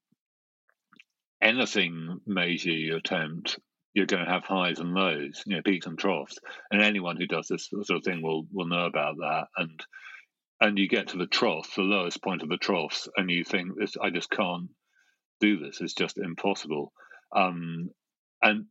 anything 1.42 2.20
major 2.26 2.70
you 2.70 2.96
attempt, 2.96 3.58
you're 3.94 4.06
going 4.06 4.24
to 4.24 4.30
have 4.30 4.44
highs 4.44 4.78
and 4.78 4.94
lows, 4.94 5.42
you 5.46 5.56
know, 5.56 5.62
peaks 5.62 5.86
and 5.86 5.98
troughs. 5.98 6.38
And 6.70 6.80
anyone 6.80 7.16
who 7.16 7.26
does 7.26 7.48
this 7.48 7.68
sort 7.68 7.90
of 7.90 8.04
thing 8.04 8.22
will 8.22 8.46
will 8.52 8.66
know 8.66 8.86
about 8.86 9.16
that. 9.16 9.46
And 9.56 9.84
and 10.60 10.78
you 10.78 10.88
get 10.88 11.08
to 11.08 11.16
the 11.16 11.26
trough, 11.26 11.74
the 11.74 11.82
lowest 11.82 12.22
point 12.22 12.42
of 12.42 12.48
the 12.48 12.58
troughs, 12.58 13.08
and 13.16 13.30
you 13.30 13.44
think, 13.44 13.78
this, 13.78 13.96
I 14.00 14.10
just 14.10 14.30
can't 14.30 14.68
do 15.40 15.58
this. 15.58 15.80
It's 15.80 15.94
just 15.94 16.18
impossible. 16.18 16.92
Um, 17.34 17.90
and 18.42 18.66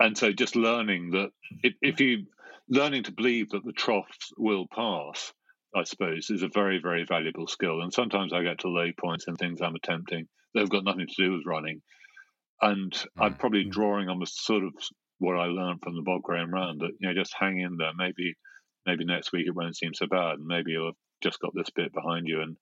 and 0.00 0.18
so 0.18 0.32
just 0.32 0.56
learning 0.56 1.10
that 1.10 1.30
if, 1.62 1.74
if 1.80 2.00
you 2.00 2.26
learning 2.68 3.04
to 3.04 3.12
believe 3.12 3.50
that 3.50 3.64
the 3.64 3.72
troughs 3.72 4.32
will 4.36 4.66
pass, 4.66 5.32
I 5.74 5.84
suppose, 5.84 6.30
is 6.30 6.42
a 6.42 6.48
very 6.48 6.80
very 6.80 7.04
valuable 7.04 7.46
skill. 7.46 7.82
And 7.82 7.92
sometimes 7.92 8.32
I 8.32 8.42
get 8.42 8.60
to 8.60 8.68
low 8.68 8.90
points 8.98 9.26
in 9.28 9.36
things 9.36 9.60
I'm 9.60 9.74
attempting 9.74 10.28
that 10.54 10.60
have 10.60 10.70
got 10.70 10.84
nothing 10.84 11.06
to 11.06 11.22
do 11.22 11.32
with 11.32 11.46
running, 11.46 11.82
and 12.60 12.92
mm-hmm. 12.92 13.22
I'm 13.22 13.34
probably 13.34 13.64
mm. 13.64 13.70
drawing 13.70 14.08
on 14.08 14.18
the 14.18 14.26
sort 14.26 14.64
of 14.64 14.72
what 15.18 15.38
I 15.38 15.46
learned 15.46 15.80
from 15.82 15.94
the 15.96 16.02
Bob 16.02 16.22
Graham 16.22 16.52
round 16.52 16.80
that 16.80 16.92
you 16.98 17.08
know 17.08 17.14
just 17.14 17.34
hang 17.38 17.58
in 17.60 17.76
there. 17.76 17.92
Maybe 17.96 18.34
maybe 18.86 19.04
next 19.04 19.32
week 19.32 19.46
it 19.46 19.54
won't 19.54 19.76
seem 19.76 19.94
so 19.94 20.06
bad, 20.06 20.38
and 20.38 20.46
maybe 20.46 20.72
you'll 20.72 20.86
have 20.86 20.94
just 21.22 21.40
got 21.40 21.52
this 21.54 21.70
bit 21.74 21.92
behind 21.92 22.26
you. 22.26 22.42
And 22.42 22.56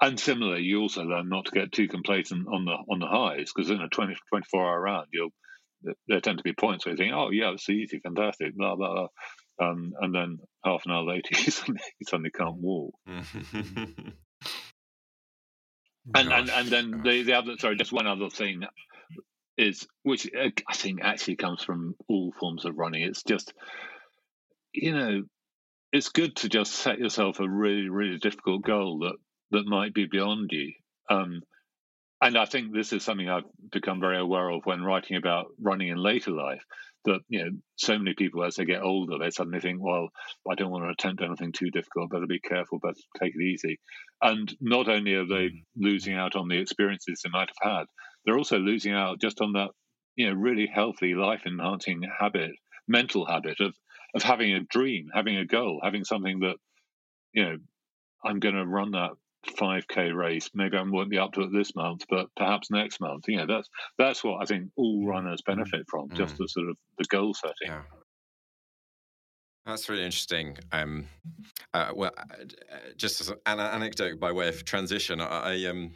and 0.00 0.18
similarly, 0.18 0.62
you 0.62 0.80
also 0.80 1.02
learn 1.02 1.28
not 1.28 1.46
to 1.46 1.52
get 1.52 1.72
too 1.72 1.88
complacent 1.88 2.46
on 2.48 2.64
the 2.64 2.72
on 2.72 2.98
the 2.98 3.06
highs 3.06 3.52
because 3.54 3.70
in 3.70 3.80
a 3.80 3.88
20, 3.88 4.16
24 4.30 4.66
hour 4.66 4.80
round, 4.80 5.06
you'll 5.12 5.30
there 6.08 6.20
tend 6.20 6.38
to 6.38 6.44
be 6.44 6.54
points 6.54 6.84
where 6.84 6.92
you 6.92 6.96
think, 6.96 7.12
oh 7.14 7.30
yeah, 7.30 7.52
it's 7.52 7.68
easy, 7.68 8.00
fantastic, 8.00 8.56
blah 8.56 8.76
blah 8.76 8.92
blah. 8.92 9.08
Um, 9.60 9.92
and 10.00 10.14
then 10.14 10.38
half 10.64 10.82
an 10.84 10.92
hour 10.92 11.04
later, 11.04 11.28
he 11.36 11.50
suddenly, 11.50 11.80
you 11.98 12.06
suddenly 12.08 12.30
can't 12.30 12.56
walk. 12.56 12.94
and, 13.06 14.12
and 16.14 16.50
and 16.50 16.68
then 16.68 17.02
the, 17.02 17.22
the 17.22 17.34
other 17.34 17.56
sorry, 17.58 17.76
just 17.76 17.92
one 17.92 18.06
other 18.06 18.30
thing 18.30 18.62
is 19.56 19.86
which 20.02 20.26
uh, 20.26 20.50
I 20.68 20.74
think 20.74 21.00
actually 21.02 21.36
comes 21.36 21.62
from 21.62 21.94
all 22.08 22.32
forms 22.38 22.64
of 22.64 22.76
running. 22.76 23.02
It's 23.02 23.22
just 23.22 23.52
you 24.72 24.92
know, 24.92 25.22
it's 25.92 26.08
good 26.08 26.36
to 26.36 26.48
just 26.48 26.72
set 26.72 26.98
yourself 26.98 27.38
a 27.38 27.48
really 27.48 27.88
really 27.88 28.18
difficult 28.18 28.64
goal 28.64 29.00
that 29.00 29.16
that 29.52 29.66
might 29.66 29.94
be 29.94 30.06
beyond 30.06 30.50
you. 30.52 30.72
Um, 31.08 31.42
and 32.20 32.38
I 32.38 32.46
think 32.46 32.72
this 32.72 32.92
is 32.92 33.04
something 33.04 33.28
I've 33.28 33.44
become 33.70 34.00
very 34.00 34.18
aware 34.18 34.50
of 34.50 34.62
when 34.64 34.82
writing 34.82 35.16
about 35.16 35.46
running 35.60 35.88
in 35.88 35.98
later 35.98 36.30
life. 36.30 36.62
That 37.04 37.20
you 37.28 37.44
know, 37.44 37.50
so 37.76 37.98
many 37.98 38.14
people 38.14 38.44
as 38.44 38.56
they 38.56 38.64
get 38.64 38.82
older, 38.82 39.18
they 39.18 39.30
suddenly 39.30 39.60
think, 39.60 39.82
"Well, 39.82 40.08
I 40.50 40.54
don't 40.54 40.70
want 40.70 40.84
to 40.84 40.90
attempt 40.90 41.22
anything 41.22 41.52
too 41.52 41.70
difficult. 41.70 42.10
Better 42.10 42.26
be 42.26 42.40
careful. 42.40 42.78
Better 42.78 43.00
take 43.20 43.34
it 43.34 43.42
easy." 43.42 43.78
And 44.22 44.54
not 44.60 44.88
only 44.88 45.14
are 45.14 45.26
they 45.26 45.48
mm. 45.48 45.62
losing 45.76 46.14
out 46.14 46.34
on 46.34 46.48
the 46.48 46.58
experiences 46.58 47.20
they 47.22 47.30
might 47.30 47.50
have 47.60 47.72
had, 47.72 47.84
they're 48.24 48.38
also 48.38 48.58
losing 48.58 48.92
out 48.92 49.20
just 49.20 49.40
on 49.40 49.52
that 49.52 49.70
you 50.16 50.26
know 50.26 50.34
really 50.34 50.66
healthy 50.66 51.14
life 51.14 51.42
enhancing 51.46 52.02
habit 52.18 52.52
mental 52.86 53.26
habit 53.26 53.60
of 53.60 53.74
of 54.14 54.22
having 54.22 54.54
a 54.54 54.60
dream 54.60 55.08
having 55.12 55.36
a 55.36 55.46
goal 55.46 55.80
having 55.82 56.04
something 56.04 56.40
that 56.40 56.56
you 57.32 57.44
know 57.44 57.56
i'm 58.24 58.38
going 58.38 58.54
to 58.54 58.66
run 58.66 58.92
that 58.92 59.10
5k 59.46 60.14
race 60.14 60.50
maybe 60.54 60.76
i 60.76 60.82
won't 60.82 61.10
be 61.10 61.18
up 61.18 61.32
to 61.32 61.42
it 61.42 61.52
this 61.52 61.74
month 61.74 62.04
but 62.08 62.26
perhaps 62.36 62.70
next 62.70 63.00
month 63.00 63.24
you 63.28 63.36
know 63.36 63.46
that's 63.46 63.68
that's 63.98 64.24
what 64.24 64.42
i 64.42 64.44
think 64.44 64.70
all 64.76 65.02
mm, 65.02 65.06
runners 65.06 65.42
mm, 65.42 65.56
benefit 65.56 65.84
from 65.88 66.08
mm. 66.08 66.14
just 66.14 66.36
the 66.38 66.48
sort 66.48 66.68
of 66.68 66.76
the 66.98 67.04
goal 67.04 67.34
setting 67.34 67.68
yeah. 67.68 67.82
That's 69.66 69.88
really 69.88 70.04
interesting. 70.04 70.58
Um, 70.72 71.06
uh, 71.72 71.90
well, 71.94 72.12
uh, 72.18 72.44
just 72.96 73.22
as 73.22 73.30
an 73.30 73.60
anecdote 73.60 74.20
by 74.20 74.30
way 74.30 74.48
of 74.48 74.64
transition, 74.66 75.22
I, 75.22 75.54
I 75.54 75.64
um, 75.64 75.94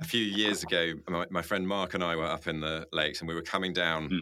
a 0.00 0.04
few 0.04 0.22
years 0.22 0.62
ago, 0.62 0.92
my, 1.08 1.26
my, 1.30 1.42
friend 1.42 1.66
Mark 1.66 1.94
and 1.94 2.04
I 2.04 2.16
were 2.16 2.26
up 2.26 2.46
in 2.46 2.60
the 2.60 2.86
lakes 2.92 3.20
and 3.20 3.28
we 3.28 3.34
were 3.34 3.42
coming 3.42 3.72
down 3.72 4.10
mm. 4.10 4.18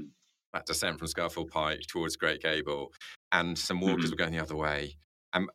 that 0.53 0.67
descent 0.67 0.99
from 0.99 1.09
Scafell 1.09 1.49
Pike 1.49 1.81
towards 1.89 2.17
Great 2.17 2.43
Gable, 2.43 2.93
and 3.33 3.59
some 3.59 3.81
walkers 3.81 4.05
mm-hmm. 4.05 4.13
were 4.13 4.17
going 4.17 4.33
the 4.33 4.39
other 4.39 4.57
way. 4.57 4.97
And 5.33 5.49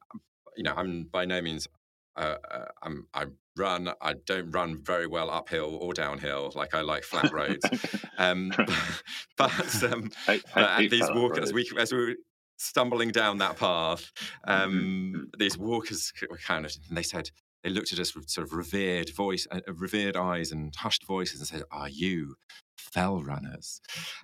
you 0.58 0.64
know, 0.64 0.74
I'm 0.76 1.06
by 1.06 1.24
no 1.26 1.42
means 1.42 1.68
uh, 2.16 2.36
uh, 2.50 2.66
I'm, 2.84 3.08
I 3.14 3.26
run. 3.58 3.90
I 4.02 4.14
don't 4.26 4.52
run 4.52 4.82
very 4.84 5.08
well 5.08 5.30
uphill 5.30 5.78
or 5.82 5.94
downhill. 5.94 6.52
Like 6.56 6.74
I 6.74 6.82
like 6.82 7.04
flat 7.04 7.32
roads. 7.32 7.66
um, 8.18 8.52
but 9.38 9.84
um, 9.84 10.12
I, 10.28 10.42
I 10.56 10.84
but 10.84 10.90
these 10.90 11.10
walkers, 11.12 11.46
as 11.46 11.54
we 11.54 11.70
as 11.78 11.92
we 11.92 11.98
were 11.98 12.16
stumbling 12.58 13.10
down 13.10 13.40
that 13.40 13.58
path, 13.58 14.12
um, 14.46 14.74
mm-hmm. 14.74 15.24
these 15.40 15.58
walkers 15.58 16.12
kind 16.46 16.66
of, 16.66 16.76
and 16.88 16.98
they 16.98 17.04
said, 17.04 17.30
they 17.64 17.70
looked 17.70 17.94
at 17.94 18.00
us 18.00 18.16
with 18.16 18.30
sort 18.30 18.48
of 18.48 18.54
revered 18.54 19.10
voice, 19.12 19.48
uh, 19.52 19.60
revered 19.68 20.18
eyes 20.18 20.52
and 20.52 20.76
hushed 20.76 21.06
voices 21.06 21.40
and 21.40 21.48
said, 21.48 21.64
Are 21.72 21.90
you 21.90 22.36
fell 22.78 23.22
runners? 23.22 23.82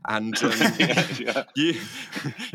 And 0.07 0.35
um, 0.43 0.51
yeah, 0.79 1.07
yeah. 1.19 1.43
you, 1.55 1.79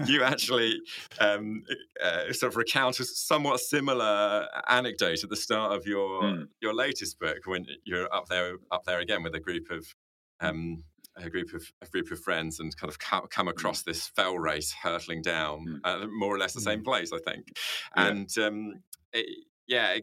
you 0.06 0.22
actually 0.22 0.80
um, 1.20 1.64
uh, 2.02 2.32
sort 2.32 2.52
of 2.52 2.56
recount 2.56 3.00
a 3.00 3.04
somewhat 3.04 3.60
similar 3.60 4.48
anecdote 4.68 5.22
at 5.22 5.30
the 5.30 5.36
start 5.36 5.72
of 5.72 5.86
your, 5.86 6.22
mm. 6.22 6.48
your 6.60 6.74
latest 6.74 7.18
book 7.18 7.38
when 7.46 7.66
you're 7.84 8.12
up 8.12 8.28
there, 8.28 8.56
up 8.70 8.84
there 8.84 9.00
again 9.00 9.22
with 9.22 9.34
a 9.34 9.40
group 9.40 9.70
of 9.70 9.94
um, 10.40 10.82
a 11.16 11.28
group 11.28 11.52
of 11.52 11.62
a 11.82 11.86
group 11.86 12.10
of 12.10 12.18
friends 12.18 12.58
and 12.58 12.74
kind 12.76 12.90
of 12.90 12.98
come 12.98 13.28
hmm. 13.30 13.48
across 13.48 13.82
this 13.82 14.08
fell 14.08 14.38
race 14.38 14.72
hurtling 14.72 15.20
down 15.20 15.80
uh, 15.84 16.06
more 16.10 16.34
or 16.34 16.38
less 16.38 16.54
the 16.54 16.60
same 16.60 16.78
hmm. 16.78 16.84
place, 16.84 17.12
I 17.12 17.18
think. 17.18 17.56
And 17.94 18.28
um, 18.38 18.82
it, 19.12 19.26
yeah, 19.66 19.98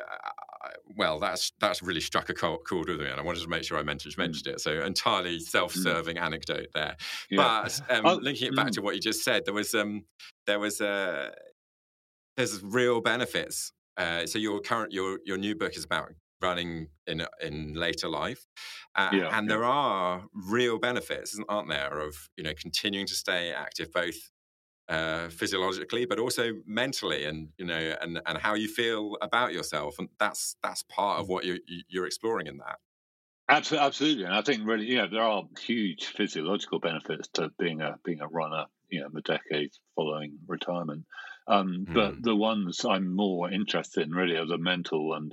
uh, 0.00 0.68
well, 0.96 1.18
that's 1.18 1.52
that's 1.60 1.82
really 1.82 2.00
struck 2.00 2.28
a 2.28 2.34
chord 2.34 2.88
with 2.88 3.00
me, 3.00 3.06
and 3.06 3.20
I 3.20 3.22
wanted 3.22 3.42
to 3.42 3.48
make 3.48 3.64
sure 3.64 3.78
I 3.78 3.82
mentioned, 3.82 4.14
hmm. 4.14 4.22
mentioned 4.22 4.46
it. 4.46 4.60
So 4.60 4.82
entirely 4.82 5.40
self-serving 5.40 6.16
mm. 6.16 6.22
anecdote 6.22 6.68
there, 6.74 6.96
yeah. 7.30 7.64
but 7.64 7.80
um, 7.90 8.06
oh, 8.06 8.14
linking 8.14 8.48
it 8.48 8.56
back 8.56 8.68
mm. 8.68 8.72
to 8.72 8.82
what 8.82 8.94
you 8.94 9.00
just 9.00 9.22
said, 9.22 9.44
there 9.44 9.54
was 9.54 9.74
um, 9.74 10.04
there 10.46 10.58
was 10.58 10.80
uh, 10.80 11.30
there's 12.36 12.62
real 12.62 13.00
benefits. 13.00 13.72
Uh, 13.96 14.26
so 14.26 14.38
your 14.38 14.60
current 14.60 14.92
your 14.92 15.18
your 15.24 15.36
new 15.36 15.54
book 15.54 15.76
is 15.76 15.84
about 15.84 16.12
running 16.40 16.88
in 17.06 17.26
in 17.42 17.74
later 17.74 18.08
life, 18.08 18.46
uh, 18.96 19.10
yeah, 19.12 19.36
and 19.36 19.50
there 19.50 19.64
are 19.64 20.24
real 20.32 20.78
benefits, 20.78 21.38
aren't 21.48 21.68
there, 21.68 21.98
of 21.98 22.28
you 22.36 22.44
know 22.44 22.52
continuing 22.60 23.06
to 23.06 23.14
stay 23.14 23.52
active 23.52 23.92
both 23.92 24.30
uh, 24.90 25.28
physiologically, 25.28 26.04
but 26.04 26.18
also 26.18 26.52
mentally, 26.66 27.24
and 27.24 27.48
you 27.56 27.64
know, 27.64 27.94
and 28.02 28.20
and 28.26 28.36
how 28.36 28.54
you 28.54 28.66
feel 28.66 29.16
about 29.22 29.52
yourself, 29.52 29.98
and 30.00 30.08
that's 30.18 30.56
that's 30.64 30.82
part 30.82 31.20
of 31.20 31.26
mm. 31.26 31.30
what 31.30 31.44
you're 31.44 31.58
you're 31.88 32.06
exploring 32.06 32.48
in 32.48 32.58
that. 32.58 32.78
Absolutely, 33.48 33.86
absolutely, 33.86 34.24
and 34.24 34.34
I 34.34 34.42
think 34.42 34.66
really, 34.66 34.86
you 34.86 34.98
know, 34.98 35.08
there 35.08 35.22
are 35.22 35.44
huge 35.60 36.06
physiological 36.06 36.80
benefits 36.80 37.28
to 37.34 37.50
being 37.56 37.80
a 37.80 37.98
being 38.04 38.20
a 38.20 38.26
runner. 38.26 38.66
You 38.88 39.02
know, 39.02 39.08
the 39.12 39.22
decades 39.22 39.78
following 39.94 40.38
retirement, 40.48 41.04
um, 41.46 41.86
mm. 41.88 41.94
but 41.94 42.20
the 42.20 42.34
ones 42.34 42.84
I'm 42.84 43.14
more 43.14 43.48
interested 43.48 44.02
in 44.02 44.10
really 44.10 44.36
are 44.36 44.46
the 44.46 44.58
mental 44.58 45.14
and 45.14 45.32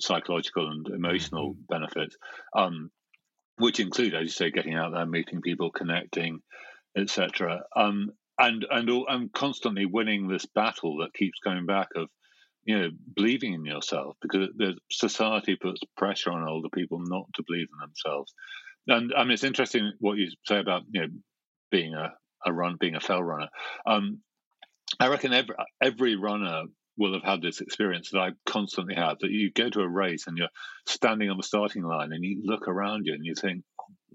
psychological 0.00 0.68
and 0.68 0.88
emotional 0.88 1.54
mm. 1.54 1.66
benefits, 1.68 2.16
um, 2.56 2.90
which 3.56 3.78
include, 3.78 4.14
as 4.14 4.22
you 4.22 4.28
say, 4.30 4.50
getting 4.50 4.74
out 4.74 4.92
there, 4.92 5.06
meeting 5.06 5.42
people, 5.42 5.70
connecting, 5.70 6.40
etc. 6.96 7.62
Um, 7.76 8.10
and 8.38 8.66
and 8.70 8.88
and 9.08 9.32
constantly 9.32 9.86
winning 9.86 10.28
this 10.28 10.46
battle 10.46 10.98
that 10.98 11.14
keeps 11.14 11.38
coming 11.42 11.66
back 11.66 11.88
of 11.96 12.08
you 12.64 12.78
know 12.78 12.90
believing 13.14 13.54
in 13.54 13.64
yourself 13.64 14.16
because 14.20 14.48
the 14.56 14.74
society 14.90 15.56
puts 15.56 15.80
pressure 15.96 16.32
on 16.32 16.48
older 16.48 16.68
people 16.72 16.98
not 17.00 17.26
to 17.34 17.44
believe 17.46 17.68
in 17.72 17.80
themselves. 17.80 18.32
And 18.88 19.12
I 19.16 19.24
mean 19.24 19.32
it's 19.32 19.44
interesting 19.44 19.92
what 20.00 20.18
you 20.18 20.30
say 20.44 20.58
about 20.58 20.82
you 20.90 21.00
know 21.02 21.08
being 21.70 21.94
a, 21.94 22.12
a 22.44 22.52
run 22.52 22.76
being 22.78 22.94
a 22.94 23.00
fell 23.00 23.22
runner. 23.22 23.48
Um, 23.86 24.20
I 25.00 25.08
reckon 25.08 25.32
every 25.32 25.54
every 25.82 26.16
runner 26.16 26.64
will 26.98 27.12
have 27.12 27.22
had 27.22 27.42
this 27.42 27.60
experience 27.60 28.10
that 28.10 28.20
I 28.20 28.30
constantly 28.46 28.94
have 28.94 29.18
that 29.20 29.30
you 29.30 29.50
go 29.52 29.68
to 29.68 29.80
a 29.80 29.88
race 29.88 30.26
and 30.26 30.38
you're 30.38 30.48
standing 30.86 31.30
on 31.30 31.36
the 31.36 31.42
starting 31.42 31.82
line 31.82 32.12
and 32.12 32.24
you 32.24 32.40
look 32.44 32.68
around 32.68 33.06
you 33.06 33.12
and 33.12 33.24
you 33.24 33.34
think 33.34 33.64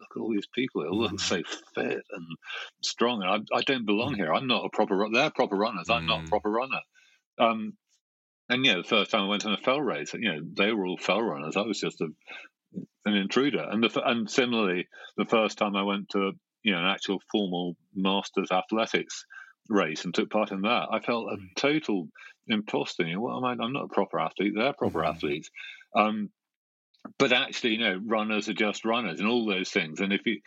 look 0.02 0.12
at 0.16 0.20
all 0.20 0.32
these 0.32 0.48
people. 0.54 0.82
They 0.82 0.90
all 0.90 1.00
look 1.00 1.20
so 1.20 1.42
fit 1.76 2.04
and 2.12 2.28
strong. 2.84 3.22
And 3.24 3.48
I, 3.54 3.58
I 3.58 3.62
don't 3.62 3.86
belong 3.86 4.16
here. 4.16 4.34
I'm 4.34 4.48
not 4.48 4.66
a 4.66 4.70
proper. 4.70 4.98
runner. 4.98 5.14
They're 5.14 5.32
proper 5.32 5.56
runners. 5.56 5.90
I'm 5.90 6.08
not 6.08 6.22
a 6.22 6.24
mm. 6.24 6.30
proper 6.30 6.50
runner. 6.50 6.80
Um, 7.40 7.74
and 8.50 8.66
yeah, 8.66 8.76
the 8.76 8.84
first 8.84 9.12
time 9.12 9.22
I 9.22 9.28
went 9.28 9.46
on 9.46 9.54
a 9.54 9.58
fell 9.58 9.80
race, 9.80 10.14
you 10.14 10.32
know, 10.32 10.42
they 10.58 10.74
were 10.74 10.86
all 10.86 10.98
fell 10.98 11.22
runners. 11.22 11.56
I 11.56 11.62
was 11.62 11.80
just 11.80 12.02
a, 12.02 12.08
an 13.06 13.16
intruder. 13.16 13.66
And 13.70 13.84
the 13.84 14.02
and 14.06 14.30
similarly, 14.30 14.88
the 15.18 15.26
first 15.26 15.58
time 15.58 15.76
I 15.76 15.84
went 15.84 16.10
to 16.10 16.34
you 16.64 16.74
know 16.74 16.80
an 16.80 16.88
actual 16.88 17.22
formal 17.32 17.76
masters 17.96 18.52
athletics 18.52 19.26
race 19.70 20.04
and 20.04 20.14
took 20.14 20.30
part 20.30 20.52
in 20.52 20.62
that, 20.62 20.88
I 20.92 21.00
felt 21.00 21.32
a 21.32 21.38
mm. 21.38 21.46
total 21.56 22.10
imposter. 22.48 23.04
You 23.04 23.16
know, 23.16 23.22
what 23.22 23.38
am 23.38 23.46
I? 23.46 23.64
I'm 23.64 23.74
not 23.74 23.86
a 23.86 23.94
proper 23.94 24.20
athlete. 24.20 24.54
They're 24.56 24.74
proper 24.74 25.00
mm-hmm. 25.00 25.16
athletes. 25.16 25.50
Um, 25.96 26.30
but 27.18 27.32
actually, 27.32 27.74
you 27.74 27.80
know, 27.80 28.00
runners 28.06 28.50
are 28.50 28.54
just 28.54 28.86
runners 28.86 29.20
and 29.20 29.30
all 29.30 29.46
those 29.46 29.70
things. 29.70 30.00
And 30.00 30.14
if 30.14 30.26
you 30.26 30.42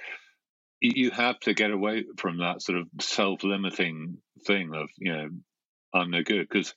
you 0.80 1.11
have 1.11 1.38
to 1.40 1.55
get 1.55 1.70
away 1.70 2.05
from 2.18 2.38
that 2.38 2.61
sort 2.61 2.78
of 2.78 2.88
self-limiting 3.00 4.18
thing 4.46 4.74
of 4.74 4.88
you 4.98 5.12
know 5.12 5.28
I'm 5.94 6.11
no 6.11 6.22
good 6.22 6.46
because 6.48 6.74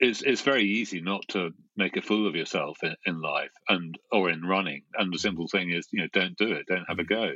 it's 0.00 0.22
it's 0.22 0.42
very 0.42 0.64
easy 0.64 1.00
not 1.00 1.26
to 1.28 1.50
make 1.76 1.96
a 1.96 2.02
fool 2.02 2.28
of 2.28 2.36
yourself 2.36 2.78
in, 2.82 2.94
in 3.04 3.20
life 3.20 3.50
and 3.68 3.98
or 4.12 4.30
in 4.30 4.42
running. 4.42 4.82
And 4.94 5.12
the 5.12 5.18
simple 5.18 5.48
thing 5.48 5.70
is 5.70 5.88
you 5.92 6.02
know 6.02 6.08
don't 6.12 6.36
do 6.36 6.52
it, 6.52 6.66
don't 6.66 6.88
have 6.88 6.98
a 6.98 7.04
go. 7.04 7.32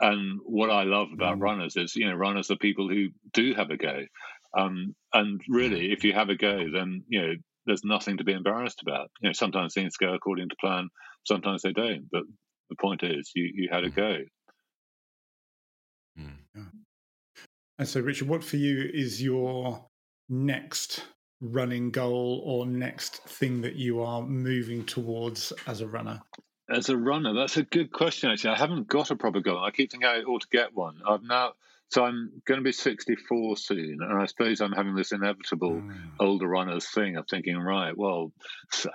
And 0.00 0.40
what 0.44 0.70
I 0.70 0.82
love 0.84 1.08
about 1.12 1.38
mm. 1.38 1.42
runners 1.42 1.76
is 1.76 1.94
you 1.94 2.08
know 2.08 2.14
runners 2.14 2.50
are 2.50 2.56
people 2.56 2.88
who 2.88 3.08
do 3.32 3.54
have 3.54 3.70
a 3.70 3.76
go. 3.76 4.04
Um, 4.56 4.94
and 5.14 5.40
really, 5.48 5.92
if 5.92 6.04
you 6.04 6.12
have 6.12 6.28
a 6.28 6.36
go, 6.36 6.66
then 6.72 7.04
you 7.08 7.22
know 7.22 7.34
there's 7.66 7.84
nothing 7.84 8.18
to 8.18 8.24
be 8.24 8.32
embarrassed 8.32 8.82
about. 8.82 9.10
You 9.20 9.28
know, 9.28 9.32
sometimes 9.32 9.74
things 9.74 9.96
go 9.96 10.14
according 10.14 10.48
to 10.48 10.56
plan, 10.60 10.88
sometimes 11.24 11.62
they 11.62 11.72
don't. 11.72 12.08
But 12.10 12.22
the 12.70 12.76
point 12.76 13.02
is, 13.02 13.30
you 13.34 13.50
you 13.54 13.68
had 13.70 13.84
a 13.84 13.90
mm. 13.90 13.96
go. 13.96 14.18
Mm. 16.18 16.36
Yeah. 16.54 16.62
And 17.78 17.88
so, 17.88 18.00
Richard, 18.00 18.28
what 18.28 18.44
for 18.44 18.56
you 18.56 18.88
is 18.92 19.22
your 19.22 19.84
next 20.28 21.04
running 21.40 21.90
goal 21.90 22.42
or 22.44 22.66
next 22.66 23.24
thing 23.24 23.60
that 23.62 23.74
you 23.74 24.02
are 24.02 24.22
moving 24.22 24.84
towards 24.84 25.52
as 25.66 25.80
a 25.80 25.86
runner? 25.86 26.20
As 26.70 26.88
a 26.88 26.96
runner, 26.96 27.34
that's 27.34 27.56
a 27.56 27.64
good 27.64 27.92
question. 27.92 28.30
Actually, 28.30 28.54
I 28.54 28.58
haven't 28.58 28.86
got 28.86 29.10
a 29.10 29.16
proper 29.16 29.40
goal. 29.40 29.62
I 29.62 29.70
keep 29.70 29.90
thinking 29.90 30.08
I 30.08 30.20
ought 30.22 30.42
to 30.42 30.48
get 30.50 30.74
one. 30.74 31.00
I've 31.06 31.22
now 31.22 31.52
so 31.92 32.06
I'm 32.06 32.30
going 32.46 32.58
to 32.58 32.64
be 32.64 32.72
64 32.72 33.58
soon, 33.58 33.98
and 34.00 34.18
I 34.18 34.24
suppose 34.24 34.62
I'm 34.62 34.72
having 34.72 34.94
this 34.94 35.12
inevitable 35.12 35.72
mm. 35.72 35.94
older 36.18 36.48
runners 36.48 36.88
thing 36.88 37.16
of 37.16 37.26
thinking, 37.28 37.58
right, 37.58 37.94
well, 37.94 38.32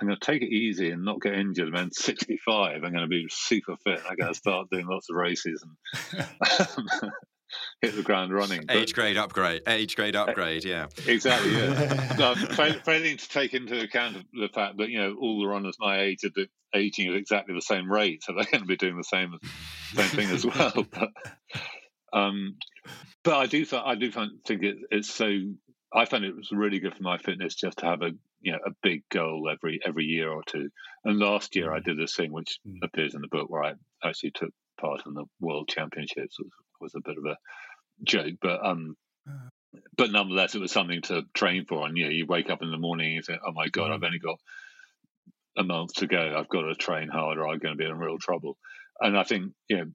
I'm 0.00 0.08
going 0.08 0.18
to 0.18 0.26
take 0.26 0.42
it 0.42 0.52
easy 0.52 0.90
and 0.90 1.04
not 1.04 1.20
get 1.20 1.34
injured. 1.34 1.68
And 1.68 1.76
then 1.76 1.90
65, 1.92 2.74
I'm 2.74 2.80
going 2.80 2.94
to 2.94 3.06
be 3.06 3.28
super 3.30 3.76
fit. 3.84 4.00
I'm 4.08 4.16
going 4.16 4.32
to 4.32 4.38
start 4.38 4.66
doing 4.72 4.88
lots 4.88 5.08
of 5.10 5.16
races 5.16 5.64
and 5.64 6.26
hit 7.80 7.94
the 7.94 8.02
ground 8.02 8.32
running. 8.32 8.64
Age 8.68 8.90
but, 8.90 8.94
grade 8.94 9.16
upgrade, 9.16 9.62
age 9.68 9.94
grade 9.94 10.16
upgrade, 10.16 10.64
yeah. 10.64 10.86
Exactly, 11.06 11.52
yeah. 11.56 12.34
failing 12.84 13.16
to 13.16 13.28
take 13.28 13.54
into 13.54 13.80
account 13.80 14.16
the 14.32 14.48
fact 14.52 14.78
that, 14.78 14.88
you 14.88 14.98
know, 14.98 15.14
all 15.20 15.40
the 15.40 15.46
runners 15.46 15.76
my 15.78 16.00
age 16.00 16.24
are 16.24 16.46
aging 16.74 17.10
at 17.10 17.14
exactly 17.14 17.54
the 17.54 17.62
same 17.62 17.88
rate, 17.90 18.24
so 18.24 18.32
they're 18.34 18.42
going 18.42 18.62
to 18.62 18.66
be 18.66 18.76
doing 18.76 18.96
the 18.96 19.04
same, 19.04 19.38
same 19.94 20.08
thing 20.08 20.30
as 20.30 20.44
well. 20.44 20.84
But, 20.90 21.10
um, 22.12 22.56
but 23.24 23.36
I 23.36 23.46
do 23.46 23.64
I 23.72 23.94
do 23.94 24.10
find, 24.10 24.30
think 24.46 24.62
it, 24.62 24.76
it's 24.90 25.10
so. 25.10 25.28
I 25.92 26.04
found 26.04 26.24
it 26.24 26.36
was 26.36 26.50
really 26.52 26.80
good 26.80 26.94
for 26.94 27.02
my 27.02 27.16
fitness 27.18 27.54
just 27.54 27.78
to 27.78 27.86
have 27.86 28.02
a 28.02 28.10
you 28.40 28.52
know 28.52 28.58
a 28.64 28.70
big 28.82 29.02
goal 29.10 29.48
every 29.50 29.80
every 29.84 30.04
year 30.04 30.30
or 30.30 30.42
two. 30.46 30.68
And 31.04 31.18
last 31.18 31.56
year 31.56 31.72
I 31.72 31.80
mm. 31.80 31.84
did 31.84 31.98
this 31.98 32.14
thing 32.14 32.32
which 32.32 32.58
mm. 32.66 32.78
appears 32.82 33.14
in 33.14 33.20
the 33.20 33.28
book 33.28 33.48
where 33.48 33.64
I 33.64 33.72
actually 34.04 34.32
took 34.32 34.50
part 34.80 35.02
in 35.06 35.14
the 35.14 35.24
World 35.40 35.68
Championships. 35.68 36.38
was, 36.38 36.50
was 36.80 36.94
a 36.94 37.00
bit 37.00 37.18
of 37.18 37.24
a 37.24 37.36
joke, 38.04 38.36
but 38.40 38.64
um, 38.64 38.96
uh. 39.28 39.48
but 39.96 40.10
nonetheless, 40.10 40.54
it 40.54 40.60
was 40.60 40.72
something 40.72 41.02
to 41.02 41.22
train 41.34 41.64
for. 41.66 41.86
And 41.86 41.96
you 41.96 42.04
know, 42.04 42.10
you 42.10 42.26
wake 42.26 42.50
up 42.50 42.62
in 42.62 42.70
the 42.70 42.78
morning 42.78 43.06
and 43.06 43.14
you 43.16 43.22
think, 43.22 43.40
"Oh 43.46 43.52
my 43.52 43.68
god, 43.68 43.90
I've 43.90 44.00
mm. 44.00 44.06
only 44.06 44.18
got 44.18 44.38
a 45.56 45.64
month 45.64 45.94
to 45.94 46.06
go. 46.06 46.34
I've 46.36 46.48
got 46.48 46.62
to 46.62 46.74
train 46.74 47.08
hard, 47.08 47.38
or 47.38 47.48
I'm 47.48 47.58
going 47.58 47.76
to 47.76 47.78
be 47.78 47.88
in 47.88 47.98
real 47.98 48.18
trouble." 48.18 48.56
And 49.00 49.16
I 49.16 49.24
think 49.24 49.52
you 49.68 49.76
know, 49.76 49.86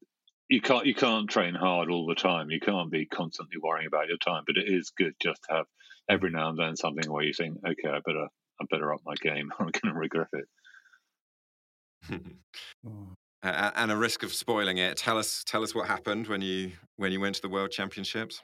you 0.50 0.62
can't 0.62 0.86
you 0.86 0.96
can't 0.96 1.30
train 1.30 1.56
hard 1.56 1.90
all 1.90 2.06
the 2.06 2.16
time. 2.16 2.52
You 2.52 2.60
can't 2.60 2.92
be 2.92 3.06
constantly 3.06 3.58
worrying 3.62 3.88
about 3.88 4.08
your 4.08 4.18
time. 4.18 4.44
But 4.46 4.58
it 4.58 4.68
is 4.68 4.92
good 4.92 5.14
just 5.22 5.42
to 5.50 5.56
have 5.56 5.66
every 6.10 6.30
now 6.30 6.50
and 6.50 6.60
then 6.60 6.76
something 6.76 7.12
where 7.12 7.24
you 7.24 7.34
think, 7.34 7.58
okay, 7.66 7.90
I 7.90 8.00
better 8.06 8.28
I 8.62 8.66
better 8.70 8.94
up 8.94 9.02
my 9.06 9.16
game, 9.16 9.52
or 9.60 9.66
I'm 9.66 9.72
going 9.72 9.94
to 9.94 10.00
regret 10.00 10.28
it. 10.34 10.46
Hmm. 12.86 13.14
and 13.44 13.92
a 13.92 13.98
risk 13.98 14.24
of 14.24 14.34
spoiling 14.34 14.78
it. 14.78 14.98
Tell 14.98 15.18
us 15.18 15.44
tell 15.46 15.64
us 15.64 15.74
what 15.74 15.88
happened 15.88 16.28
when 16.28 16.42
you 16.42 16.72
when 16.98 17.12
you 17.12 17.20
went 17.20 17.36
to 17.36 17.42
the 17.42 17.50
World 17.50 17.72
Championships. 17.72 18.42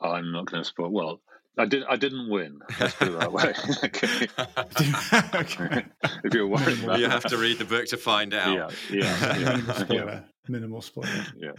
I'm 0.00 0.32
not 0.32 0.46
going 0.46 0.62
to 0.62 0.68
spoil. 0.68 0.90
Well, 0.90 1.20
I 1.58 1.66
did. 1.66 1.84
I 1.84 1.96
didn't 1.96 2.30
win. 2.30 2.60
Let's 2.80 2.94
put 2.94 3.08
it 3.08 3.18
that 3.18 3.32
way. 3.32 3.52
okay. 5.34 5.84
if 6.24 6.32
you're 6.32 6.46
worried, 6.46 6.78
you 6.98 7.08
have 7.08 7.24
to 7.24 7.36
read 7.36 7.58
the 7.58 7.66
book 7.66 7.86
to 7.86 7.98
find 7.98 8.32
out. 8.32 8.72
Yeah, 8.90 9.36
yeah, 9.36 9.84
yeah 9.90 10.20
minimal 10.48 10.80
spoiler. 10.80 11.26
yeah. 11.36 11.52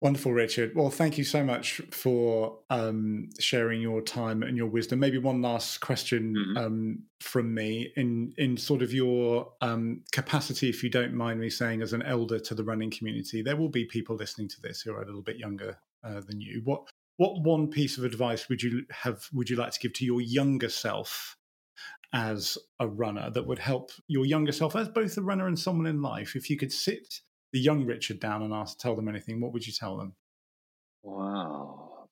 Wonderful, 0.00 0.32
Richard. 0.32 0.74
Well, 0.74 0.90
thank 0.90 1.16
you 1.16 1.22
so 1.22 1.44
much 1.44 1.80
for 1.92 2.58
um, 2.70 3.30
sharing 3.38 3.80
your 3.80 4.00
time 4.00 4.42
and 4.42 4.56
your 4.56 4.66
wisdom. 4.66 4.98
Maybe 4.98 5.18
one 5.18 5.42
last 5.42 5.80
question 5.80 6.34
mm-hmm. 6.34 6.56
um, 6.56 7.02
from 7.20 7.54
me 7.54 7.92
in 7.96 8.32
in 8.38 8.56
sort 8.56 8.82
of 8.82 8.92
your 8.92 9.52
um, 9.60 10.02
capacity, 10.10 10.70
if 10.70 10.82
you 10.82 10.90
don't 10.90 11.12
mind 11.12 11.38
me 11.38 11.50
saying, 11.50 11.82
as 11.82 11.92
an 11.92 12.02
elder 12.02 12.40
to 12.40 12.54
the 12.54 12.64
running 12.64 12.90
community. 12.90 13.42
There 13.42 13.56
will 13.56 13.68
be 13.68 13.84
people 13.84 14.16
listening 14.16 14.48
to 14.48 14.60
this 14.60 14.80
who 14.80 14.92
are 14.94 15.02
a 15.02 15.06
little 15.06 15.22
bit 15.22 15.36
younger 15.36 15.78
uh, 16.02 16.20
than 16.26 16.40
you. 16.40 16.62
What 16.64 16.88
what 17.16 17.42
one 17.42 17.68
piece 17.68 17.98
of 17.98 18.04
advice 18.04 18.48
would 18.48 18.62
you 18.62 18.84
have? 18.90 19.26
Would 19.32 19.50
you 19.50 19.56
like 19.56 19.72
to 19.72 19.80
give 19.80 19.92
to 19.94 20.04
your 20.04 20.20
younger 20.20 20.68
self 20.68 21.36
as 22.12 22.58
a 22.78 22.86
runner 22.86 23.30
that 23.30 23.46
would 23.46 23.58
help 23.58 23.90
your 24.06 24.26
younger 24.26 24.52
self 24.52 24.76
as 24.76 24.88
both 24.88 25.16
a 25.16 25.22
runner 25.22 25.46
and 25.46 25.58
someone 25.58 25.86
in 25.86 26.02
life? 26.02 26.36
If 26.36 26.50
you 26.50 26.56
could 26.56 26.72
sit 26.72 27.20
the 27.52 27.60
young 27.60 27.84
Richard 27.84 28.20
down 28.20 28.42
and 28.42 28.52
ask, 28.52 28.78
tell 28.78 28.96
them 28.96 29.08
anything, 29.08 29.40
what 29.40 29.52
would 29.52 29.66
you 29.66 29.72
tell 29.72 29.96
them? 29.98 30.14
Wow. 31.02 32.08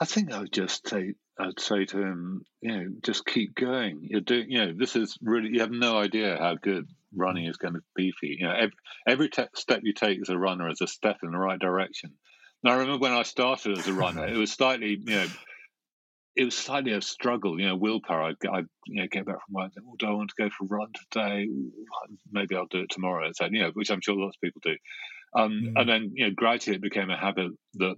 I 0.00 0.04
think 0.06 0.32
I 0.32 0.40
would 0.40 0.52
just 0.52 0.88
say, 0.88 1.14
I'd 1.38 1.60
say 1.60 1.84
to 1.86 1.98
him, 1.98 2.44
you 2.62 2.72
know, 2.72 2.86
just 3.02 3.26
keep 3.26 3.54
going. 3.54 4.00
You're 4.02 4.20
doing, 4.22 4.46
you 4.48 4.66
know, 4.66 4.72
this 4.76 4.96
is 4.96 5.18
really, 5.20 5.50
you 5.52 5.60
have 5.60 5.70
no 5.70 5.98
idea 5.98 6.38
how 6.38 6.54
good 6.54 6.86
running 7.14 7.46
is 7.46 7.56
going 7.56 7.74
to 7.74 7.80
be 7.94 8.12
for 8.12 8.26
you. 8.26 8.36
You 8.40 8.46
know, 8.46 8.54
every, 8.54 8.76
every 9.06 9.28
te- 9.28 9.54
step 9.54 9.80
you 9.82 9.92
take 9.92 10.20
as 10.20 10.30
a 10.30 10.38
runner 10.38 10.70
is 10.70 10.80
a 10.80 10.86
step 10.86 11.18
in 11.22 11.32
the 11.32 11.38
right 11.38 11.58
direction. 11.58 12.12
And 12.62 12.72
I 12.72 12.76
remember 12.76 12.98
when 12.98 13.12
I 13.12 13.22
started 13.22 13.78
as 13.78 13.86
a 13.86 13.92
runner, 13.92 14.26
it 14.26 14.36
was 14.36 14.52
slightly, 14.52 14.98
you 15.00 15.14
know, 15.14 15.26
it 16.36 16.44
was 16.44 16.56
slightly 16.56 16.92
a 16.92 17.00
struggle, 17.00 17.58
you 17.58 17.66
know, 17.66 17.76
willpower. 17.76 18.22
I'd, 18.22 18.46
I'd 18.46 18.66
you 18.86 19.02
know, 19.02 19.08
get 19.10 19.26
back 19.26 19.36
from 19.46 19.54
work 19.54 19.72
well, 19.82 19.96
do 19.98 20.06
I 20.06 20.10
want 20.10 20.30
to 20.30 20.42
go 20.42 20.50
for 20.50 20.64
a 20.64 20.68
run 20.68 20.88
today? 21.10 21.48
Maybe 22.30 22.56
I'll 22.56 22.66
do 22.66 22.80
it 22.80 22.90
tomorrow. 22.90 23.30
So, 23.34 23.46
you 23.50 23.62
know, 23.62 23.70
which 23.72 23.90
I'm 23.90 24.00
sure 24.00 24.16
lots 24.16 24.36
of 24.36 24.40
people 24.40 24.60
do. 24.64 24.76
Um, 25.34 25.50
mm. 25.50 25.80
And 25.80 25.88
then, 25.88 26.12
you 26.14 26.26
know, 26.26 26.34
gradually 26.34 26.76
it 26.76 26.82
became 26.82 27.10
a 27.10 27.18
habit 27.18 27.52
that 27.74 27.96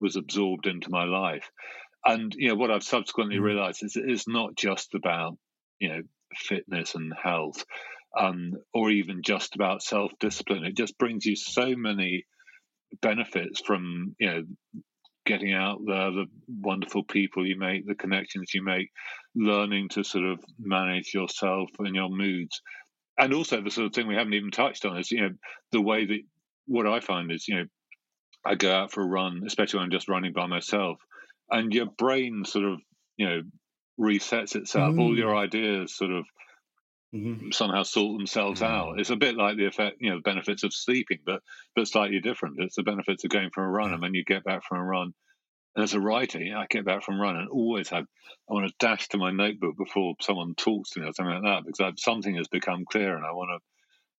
was 0.00 0.16
absorbed 0.16 0.66
into 0.66 0.90
my 0.90 1.04
life. 1.04 1.50
And, 2.04 2.34
you 2.34 2.48
know, 2.48 2.54
what 2.54 2.70
I've 2.70 2.82
subsequently 2.82 3.36
mm. 3.36 3.42
realized 3.42 3.82
is 3.82 3.96
it's 3.96 4.28
not 4.28 4.54
just 4.56 4.94
about, 4.94 5.36
you 5.78 5.88
know, 5.88 6.02
fitness 6.34 6.94
and 6.94 7.12
health 7.20 7.64
um, 8.18 8.54
or 8.72 8.90
even 8.90 9.22
just 9.22 9.54
about 9.54 9.82
self 9.82 10.12
discipline. 10.20 10.64
It 10.64 10.76
just 10.76 10.98
brings 10.98 11.24
you 11.26 11.36
so 11.36 11.74
many 11.76 12.24
benefits 13.02 13.60
from, 13.64 14.14
you 14.18 14.26
know, 14.26 14.42
getting 15.26 15.52
out 15.52 15.78
there, 15.86 16.10
the 16.10 16.26
wonderful 16.48 17.04
people 17.04 17.46
you 17.46 17.58
make, 17.58 17.86
the 17.86 17.94
connections 17.94 18.52
you 18.54 18.64
make, 18.64 18.90
learning 19.34 19.88
to 19.90 20.02
sort 20.02 20.24
of 20.24 20.40
manage 20.58 21.12
yourself 21.14 21.68
and 21.78 21.94
your 21.94 22.08
moods. 22.08 22.60
And 23.18 23.34
also 23.34 23.60
the 23.60 23.70
sort 23.70 23.86
of 23.86 23.92
thing 23.92 24.06
we 24.06 24.14
haven't 24.14 24.34
even 24.34 24.50
touched 24.50 24.84
on 24.84 24.96
is, 24.96 25.10
you 25.10 25.20
know, 25.20 25.30
the 25.72 25.80
way 25.82 26.06
that 26.06 26.20
what 26.66 26.86
I 26.86 27.00
find 27.00 27.30
is, 27.30 27.46
you 27.46 27.56
know, 27.56 27.64
I 28.44 28.54
go 28.54 28.72
out 28.72 28.92
for 28.92 29.02
a 29.02 29.06
run, 29.06 29.42
especially 29.46 29.78
when 29.78 29.84
I'm 29.84 29.90
just 29.90 30.08
running 30.08 30.32
by 30.32 30.46
myself, 30.46 30.98
and 31.50 31.72
your 31.74 31.86
brain 31.86 32.44
sort 32.46 32.64
of, 32.64 32.80
you 33.16 33.28
know, 33.28 33.42
resets 34.00 34.56
itself. 34.56 34.94
Mm. 34.94 35.00
All 35.00 35.16
your 35.16 35.36
ideas 35.36 35.94
sort 35.94 36.12
of 36.12 36.24
mm-hmm. 37.14 37.50
somehow 37.50 37.82
sort 37.82 38.18
themselves 38.18 38.60
mm-hmm. 38.60 38.72
out. 38.72 39.00
It's 39.00 39.10
a 39.10 39.16
bit 39.16 39.36
like 39.36 39.56
the 39.56 39.66
effect, 39.66 39.96
you 40.00 40.10
know, 40.10 40.16
the 40.16 40.22
benefits 40.22 40.62
of 40.62 40.72
sleeping, 40.72 41.18
but 41.24 41.42
but 41.74 41.88
slightly 41.88 42.20
different. 42.20 42.56
It's 42.58 42.76
the 42.76 42.82
benefits 42.82 43.24
of 43.24 43.30
going 43.30 43.50
for 43.50 43.64
a 43.64 43.68
run, 43.68 43.92
and 43.92 44.02
when 44.02 44.14
you 44.14 44.24
get 44.24 44.44
back 44.44 44.64
from 44.64 44.78
a 44.78 44.84
run. 44.84 45.12
And 45.76 45.84
as 45.84 45.94
a 45.94 46.00
writer, 46.00 46.40
I 46.40 46.66
get 46.68 46.84
back 46.84 47.04
from 47.04 47.20
run 47.20 47.36
and 47.36 47.48
always 47.48 47.90
have 47.90 48.04
I 48.48 48.52
want 48.52 48.66
to 48.66 48.74
dash 48.80 49.08
to 49.10 49.18
my 49.18 49.30
notebook 49.30 49.76
before 49.76 50.14
someone 50.20 50.54
talks 50.56 50.90
to 50.90 51.00
me 51.00 51.06
or 51.06 51.12
something 51.12 51.32
like 51.32 51.44
that 51.44 51.64
because 51.64 51.80
I've, 51.80 51.98
something 51.98 52.34
has 52.34 52.48
become 52.48 52.84
clear 52.90 53.16
and 53.16 53.24
I 53.24 53.30
want 53.30 53.50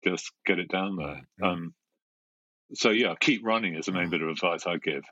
to 0.03 0.09
just 0.09 0.31
get 0.45 0.59
it 0.59 0.69
down 0.69 0.95
there. 0.95 1.21
Mm-hmm. 1.41 1.43
Um, 1.43 1.73
so 2.73 2.89
yeah, 2.91 3.15
keep 3.19 3.45
running 3.45 3.75
is 3.75 3.87
the 3.87 3.91
main 3.91 4.09
bit 4.09 4.21
of 4.21 4.29
advice 4.29 4.65
I 4.65 4.77
give. 4.77 5.03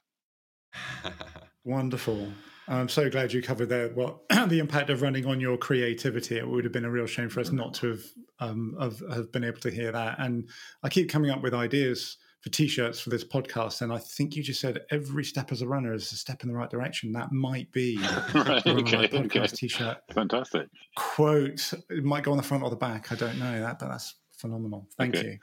Wonderful. 1.65 2.31
I'm 2.69 2.89
so 2.89 3.09
glad 3.09 3.33
you 3.33 3.41
covered 3.41 3.69
there 3.69 3.89
what 3.89 4.19
the 4.47 4.59
impact 4.59 4.89
of 4.89 5.01
running 5.01 5.25
on 5.25 5.39
your 5.39 5.57
creativity. 5.57 6.37
It 6.37 6.47
would 6.47 6.63
have 6.63 6.73
been 6.73 6.85
a 6.85 6.91
real 6.91 7.07
shame 7.07 7.29
for 7.29 7.39
us 7.39 7.51
not 7.51 7.73
to 7.75 7.89
have, 7.89 8.03
um, 8.39 8.77
have, 8.79 9.01
have 9.11 9.31
been 9.31 9.43
able 9.43 9.59
to 9.61 9.71
hear 9.71 9.91
that. 9.91 10.19
And 10.19 10.47
I 10.83 10.89
keep 10.89 11.09
coming 11.09 11.31
up 11.31 11.41
with 11.41 11.53
ideas 11.53 12.17
for 12.41 12.49
t-shirts 12.49 13.01
for 13.01 13.09
this 13.09 13.25
podcast, 13.25 13.81
and 13.81 13.91
I 13.91 13.97
think 13.97 14.35
you 14.35 14.43
just 14.43 14.61
said 14.61 14.79
every 14.91 15.25
step 15.25 15.51
as 15.51 15.61
a 15.61 15.67
runner 15.67 15.93
is 15.93 16.11
a 16.13 16.15
step 16.15 16.41
in 16.43 16.47
the 16.47 16.55
right 16.55 16.69
direction. 16.69 17.11
That 17.11 17.33
might 17.33 17.69
be 17.73 17.97
right, 18.33 18.65
okay, 18.65 19.07
podcast 19.09 19.35
okay. 19.35 19.47
t-shirt. 19.47 19.97
Fantastic 20.13 20.67
quote. 20.95 21.73
It 21.89 22.03
might 22.05 22.23
go 22.23 22.31
on 22.31 22.37
the 22.37 22.43
front 22.43 22.63
or 22.63 22.69
the 22.69 22.77
back. 22.77 23.11
I 23.11 23.15
don't 23.15 23.39
know 23.39 23.59
that, 23.59 23.79
but 23.79 23.89
that's 23.89 24.15
phenomenal. 24.37 24.87
Thank 24.97 25.17
okay. 25.17 25.27
you. 25.27 25.37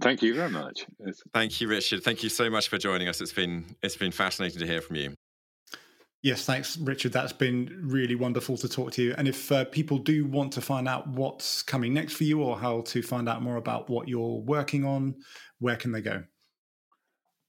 Thank 0.00 0.22
you 0.22 0.34
very 0.34 0.50
much. 0.50 0.84
Thank 1.32 1.60
you, 1.60 1.68
Richard. 1.68 2.02
Thank 2.02 2.24
you 2.24 2.28
so 2.28 2.50
much 2.50 2.68
for 2.68 2.78
joining 2.78 3.06
us. 3.06 3.20
It's 3.20 3.32
been 3.32 3.76
it's 3.80 3.96
been 3.96 4.10
fascinating 4.10 4.58
to 4.58 4.66
hear 4.66 4.80
from 4.80 4.96
you. 4.96 5.14
Yes, 6.24 6.44
thanks, 6.46 6.76
Richard. 6.78 7.12
That's 7.12 7.34
been 7.34 7.68
really 7.82 8.14
wonderful 8.14 8.56
to 8.56 8.66
talk 8.66 8.92
to 8.92 9.02
you. 9.02 9.14
And 9.18 9.28
if 9.28 9.52
uh, 9.52 9.66
people 9.66 9.98
do 9.98 10.24
want 10.24 10.54
to 10.54 10.62
find 10.62 10.88
out 10.88 11.06
what's 11.06 11.62
coming 11.62 11.92
next 11.92 12.14
for 12.14 12.24
you 12.24 12.42
or 12.42 12.58
how 12.58 12.80
to 12.80 13.02
find 13.02 13.28
out 13.28 13.42
more 13.42 13.56
about 13.56 13.90
what 13.90 14.08
you're 14.08 14.40
working 14.40 14.86
on, 14.86 15.16
where 15.58 15.76
can 15.76 15.92
they 15.92 16.00
go? 16.00 16.24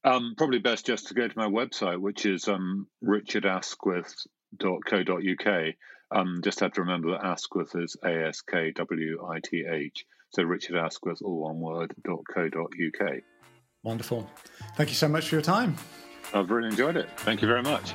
Um, 0.04 0.34
probably 0.36 0.58
best 0.58 0.84
just 0.84 1.08
to 1.08 1.14
go 1.14 1.26
to 1.26 1.38
my 1.38 1.46
website, 1.46 1.98
which 1.98 2.26
is 2.26 2.48
um, 2.48 2.86
richardaskwith.co.uk. 3.02 5.74
Um, 6.10 6.42
just 6.44 6.60
have 6.60 6.74
to 6.74 6.82
remember 6.82 7.12
that 7.12 7.24
Askwith 7.24 7.74
is 7.76 7.96
A 8.04 8.26
S 8.28 8.42
K 8.42 8.72
W 8.72 9.26
I 9.26 9.40
T 9.42 9.64
H. 9.66 10.04
So 10.34 10.42
Richard 10.42 10.76
Askwith, 10.76 11.22
all 11.24 11.44
one 11.44 11.60
word, 11.60 11.94
.co.uk. 12.04 13.10
Wonderful. 13.82 14.30
Thank 14.76 14.90
you 14.90 14.96
so 14.96 15.08
much 15.08 15.30
for 15.30 15.36
your 15.36 15.42
time. 15.42 15.76
I've 16.34 16.50
really 16.50 16.68
enjoyed 16.68 16.98
it. 16.98 17.08
Thank 17.20 17.40
you 17.40 17.48
very 17.48 17.62
much. 17.62 17.94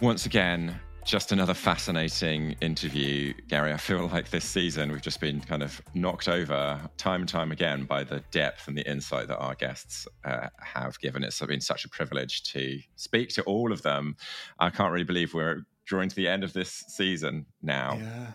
Once 0.00 0.26
again, 0.26 0.78
just 1.06 1.32
another 1.32 1.54
fascinating 1.54 2.54
interview, 2.60 3.32
Gary. 3.48 3.72
I 3.72 3.78
feel 3.78 4.08
like 4.08 4.28
this 4.28 4.44
season 4.44 4.92
we've 4.92 5.00
just 5.00 5.20
been 5.20 5.40
kind 5.40 5.62
of 5.62 5.80
knocked 5.94 6.28
over 6.28 6.78
time 6.98 7.22
and 7.22 7.28
time 7.28 7.50
again 7.50 7.84
by 7.84 8.04
the 8.04 8.22
depth 8.30 8.68
and 8.68 8.76
the 8.76 8.88
insight 8.88 9.28
that 9.28 9.38
our 9.38 9.54
guests 9.54 10.06
uh, 10.24 10.48
have 10.60 11.00
given. 11.00 11.24
Us. 11.24 11.40
It's 11.40 11.48
been 11.48 11.62
such 11.62 11.86
a 11.86 11.88
privilege 11.88 12.42
to 12.52 12.78
speak 12.96 13.30
to 13.30 13.42
all 13.44 13.72
of 13.72 13.80
them. 13.82 14.16
I 14.58 14.68
can't 14.68 14.92
really 14.92 15.04
believe 15.04 15.32
we're 15.32 15.62
drawing 15.86 16.10
to 16.10 16.16
the 16.16 16.28
end 16.28 16.44
of 16.44 16.52
this 16.52 16.84
season 16.88 17.46
now. 17.62 17.98
Yeah. 17.98 18.32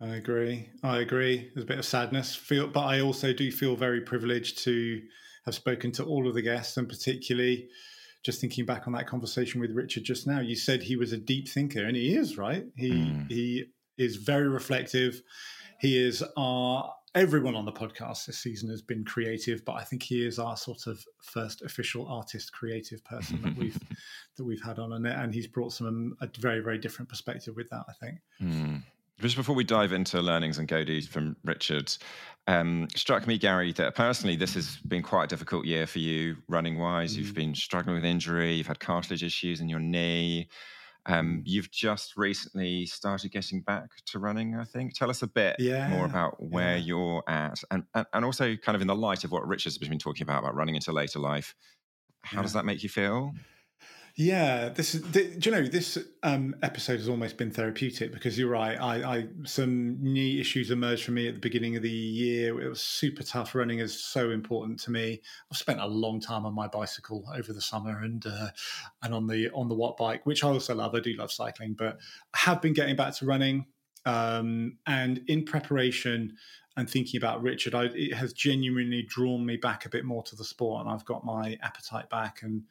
I 0.00 0.16
agree. 0.16 0.68
I 0.82 0.98
agree. 0.98 1.50
There's 1.54 1.64
a 1.64 1.66
bit 1.66 1.78
of 1.78 1.86
sadness, 1.86 2.36
feel, 2.36 2.68
but 2.68 2.84
I 2.84 3.00
also 3.00 3.32
do 3.32 3.50
feel 3.50 3.74
very 3.74 4.00
privileged 4.00 4.58
to 4.64 5.02
have 5.44 5.54
spoken 5.54 5.90
to 5.92 6.04
all 6.04 6.28
of 6.28 6.34
the 6.34 6.42
guests, 6.42 6.76
and 6.76 6.88
particularly 6.88 7.68
just 8.24 8.40
thinking 8.40 8.64
back 8.64 8.86
on 8.86 8.94
that 8.94 9.06
conversation 9.06 9.60
with 9.60 9.70
Richard 9.72 10.02
just 10.02 10.26
now, 10.26 10.40
you 10.40 10.56
said 10.56 10.82
he 10.82 10.96
was 10.96 11.12
a 11.12 11.18
deep 11.18 11.46
thinker, 11.46 11.84
and 11.84 11.94
he 11.94 12.16
is 12.16 12.38
right. 12.38 12.64
He 12.74 12.90
mm. 12.90 13.30
he 13.30 13.66
is 13.98 14.16
very 14.16 14.48
reflective. 14.48 15.22
He 15.78 16.02
is 16.02 16.24
our 16.36 16.92
everyone 17.14 17.54
on 17.54 17.64
the 17.64 17.72
podcast 17.72 18.26
this 18.26 18.38
season 18.38 18.68
has 18.70 18.82
been 18.82 19.04
creative, 19.04 19.64
but 19.64 19.74
I 19.74 19.84
think 19.84 20.02
he 20.02 20.26
is 20.26 20.38
our 20.38 20.56
sort 20.56 20.86
of 20.86 21.04
first 21.22 21.62
official 21.62 22.08
artist, 22.08 22.52
creative 22.52 23.04
person 23.04 23.40
that 23.42 23.56
we've 23.56 23.78
that 24.36 24.44
we've 24.44 24.62
had 24.62 24.78
on, 24.78 24.94
and 24.94 25.06
and 25.06 25.34
he's 25.34 25.46
brought 25.46 25.72
some 25.72 26.16
a 26.22 26.28
very 26.38 26.60
very 26.60 26.78
different 26.78 27.10
perspective 27.10 27.54
with 27.54 27.68
that. 27.70 27.84
I 27.88 27.92
think. 27.92 28.18
Mm. 28.42 28.82
Just 29.20 29.36
before 29.36 29.54
we 29.54 29.62
dive 29.62 29.92
into 29.92 30.20
learnings 30.20 30.58
and 30.58 30.66
go 30.66 30.84
from 31.08 31.36
Richard, 31.44 31.96
um, 32.46 32.88
struck 32.94 33.26
me, 33.26 33.38
Gary, 33.38 33.72
that 33.72 33.94
personally 33.94 34.36
this 34.36 34.54
has 34.54 34.76
been 34.76 35.02
quite 35.02 35.24
a 35.24 35.26
difficult 35.28 35.64
year 35.64 35.86
for 35.86 35.98
you 35.98 36.36
running 36.48 36.78
wise. 36.78 37.14
Mm. 37.14 37.18
You've 37.18 37.34
been 37.34 37.54
struggling 37.54 37.96
with 37.96 38.04
injury, 38.04 38.54
you've 38.54 38.66
had 38.66 38.80
cartilage 38.80 39.22
issues 39.22 39.60
in 39.60 39.68
your 39.68 39.80
knee. 39.80 40.48
Um, 41.06 41.38
mm. 41.38 41.42
you've 41.44 41.70
just 41.70 42.16
recently 42.16 42.86
started 42.86 43.30
getting 43.30 43.60
back 43.60 43.90
to 44.06 44.18
running, 44.18 44.56
I 44.56 44.64
think. 44.64 44.94
Tell 44.94 45.10
us 45.10 45.22
a 45.22 45.26
bit 45.26 45.56
yeah, 45.58 45.88
more 45.88 46.06
about 46.06 46.42
where 46.42 46.76
yeah. 46.76 46.84
you're 46.84 47.22
at 47.28 47.62
and, 47.70 47.84
and, 47.94 48.06
and 48.12 48.24
also 48.24 48.56
kind 48.56 48.74
of 48.74 48.82
in 48.82 48.88
the 48.88 48.94
light 48.94 49.24
of 49.24 49.30
what 49.30 49.46
Richard's 49.46 49.76
been 49.76 49.98
talking 49.98 50.22
about, 50.22 50.40
about 50.40 50.54
running 50.54 50.74
into 50.74 50.92
later 50.92 51.18
life. 51.18 51.54
How 52.22 52.38
yeah. 52.38 52.42
does 52.42 52.54
that 52.54 52.64
make 52.64 52.82
you 52.82 52.88
feel? 52.88 53.34
Yeah, 54.16 54.68
this 54.68 54.94
is. 54.94 55.02
Do 55.02 55.36
you 55.42 55.50
know 55.50 55.66
this 55.66 55.98
um, 56.22 56.54
episode 56.62 56.98
has 56.98 57.08
almost 57.08 57.36
been 57.36 57.50
therapeutic 57.50 58.12
because 58.12 58.38
you're 58.38 58.48
right. 58.48 58.80
I, 58.80 59.16
I 59.16 59.26
some 59.44 59.96
knee 60.00 60.40
issues 60.40 60.70
emerged 60.70 61.04
for 61.04 61.10
me 61.10 61.26
at 61.26 61.34
the 61.34 61.40
beginning 61.40 61.74
of 61.74 61.82
the 61.82 61.90
year. 61.90 62.60
It 62.60 62.68
was 62.68 62.80
super 62.80 63.24
tough. 63.24 63.56
Running 63.56 63.80
is 63.80 64.00
so 64.00 64.30
important 64.30 64.78
to 64.80 64.92
me. 64.92 65.20
I've 65.50 65.58
spent 65.58 65.80
a 65.80 65.86
long 65.86 66.20
time 66.20 66.46
on 66.46 66.54
my 66.54 66.68
bicycle 66.68 67.24
over 67.34 67.52
the 67.52 67.60
summer 67.60 68.02
and 68.02 68.24
uh, 68.24 68.50
and 69.02 69.12
on 69.12 69.26
the 69.26 69.50
on 69.50 69.68
the 69.68 69.74
watt 69.74 69.96
bike, 69.96 70.24
which 70.24 70.44
I 70.44 70.48
also 70.48 70.76
love. 70.76 70.94
I 70.94 71.00
do 71.00 71.14
love 71.14 71.32
cycling, 71.32 71.74
but 71.74 71.98
I 72.34 72.38
have 72.38 72.62
been 72.62 72.72
getting 72.72 72.94
back 72.94 73.16
to 73.16 73.26
running. 73.26 73.66
Um, 74.06 74.78
and 74.86 75.22
in 75.26 75.44
preparation 75.44 76.36
and 76.76 76.88
thinking 76.88 77.18
about 77.18 77.42
Richard, 77.42 77.74
I, 77.74 77.86
it 77.86 78.14
has 78.14 78.32
genuinely 78.32 79.02
drawn 79.02 79.44
me 79.44 79.56
back 79.56 79.86
a 79.86 79.88
bit 79.88 80.04
more 80.04 80.22
to 80.22 80.36
the 80.36 80.44
sport, 80.44 80.82
and 80.82 80.94
I've 80.94 81.04
got 81.04 81.24
my 81.24 81.58
appetite 81.62 82.10
back 82.10 82.42
and 82.42 82.62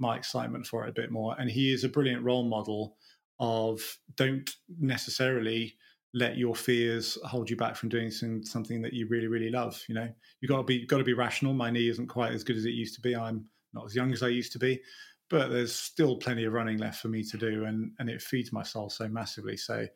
my 0.00 0.16
excitement 0.16 0.66
for 0.66 0.84
it 0.84 0.90
a 0.90 0.92
bit 0.92 1.10
more. 1.10 1.36
And 1.38 1.50
he 1.50 1.72
is 1.72 1.84
a 1.84 1.88
brilliant 1.88 2.24
role 2.24 2.44
model 2.44 2.96
of 3.38 3.80
don't 4.16 4.50
necessarily 4.78 5.74
let 6.12 6.36
your 6.36 6.56
fears 6.56 7.16
hold 7.24 7.48
you 7.48 7.56
back 7.56 7.76
from 7.76 7.88
doing 7.88 8.10
some, 8.10 8.42
something 8.42 8.82
that 8.82 8.92
you 8.92 9.06
really 9.06 9.28
really 9.28 9.48
love 9.48 9.80
you 9.88 9.94
know 9.94 10.08
you 10.40 10.48
got 10.48 10.56
to 10.56 10.64
be 10.64 10.84
got 10.84 10.98
to 10.98 11.04
be 11.04 11.12
rational 11.12 11.54
my 11.54 11.70
knee 11.70 11.88
isn't 11.88 12.08
quite 12.08 12.32
as 12.32 12.42
good 12.42 12.56
as 12.56 12.64
it 12.64 12.70
used 12.70 12.96
to 12.96 13.00
be 13.00 13.14
i'm 13.14 13.44
not 13.72 13.86
as 13.86 13.94
young 13.94 14.12
as 14.12 14.20
i 14.20 14.26
used 14.26 14.50
to 14.50 14.58
be 14.58 14.80
but 15.30 15.48
there's 15.48 15.72
still 15.72 16.16
plenty 16.16 16.44
of 16.44 16.52
running 16.52 16.76
left 16.76 17.00
for 17.00 17.06
me 17.08 17.22
to 17.22 17.38
do, 17.38 17.64
and 17.64 17.92
and 18.00 18.10
it 18.10 18.20
feeds 18.20 18.52
my 18.52 18.64
soul 18.64 18.90
so 18.90 19.08
massively. 19.08 19.56
So, 19.56 19.86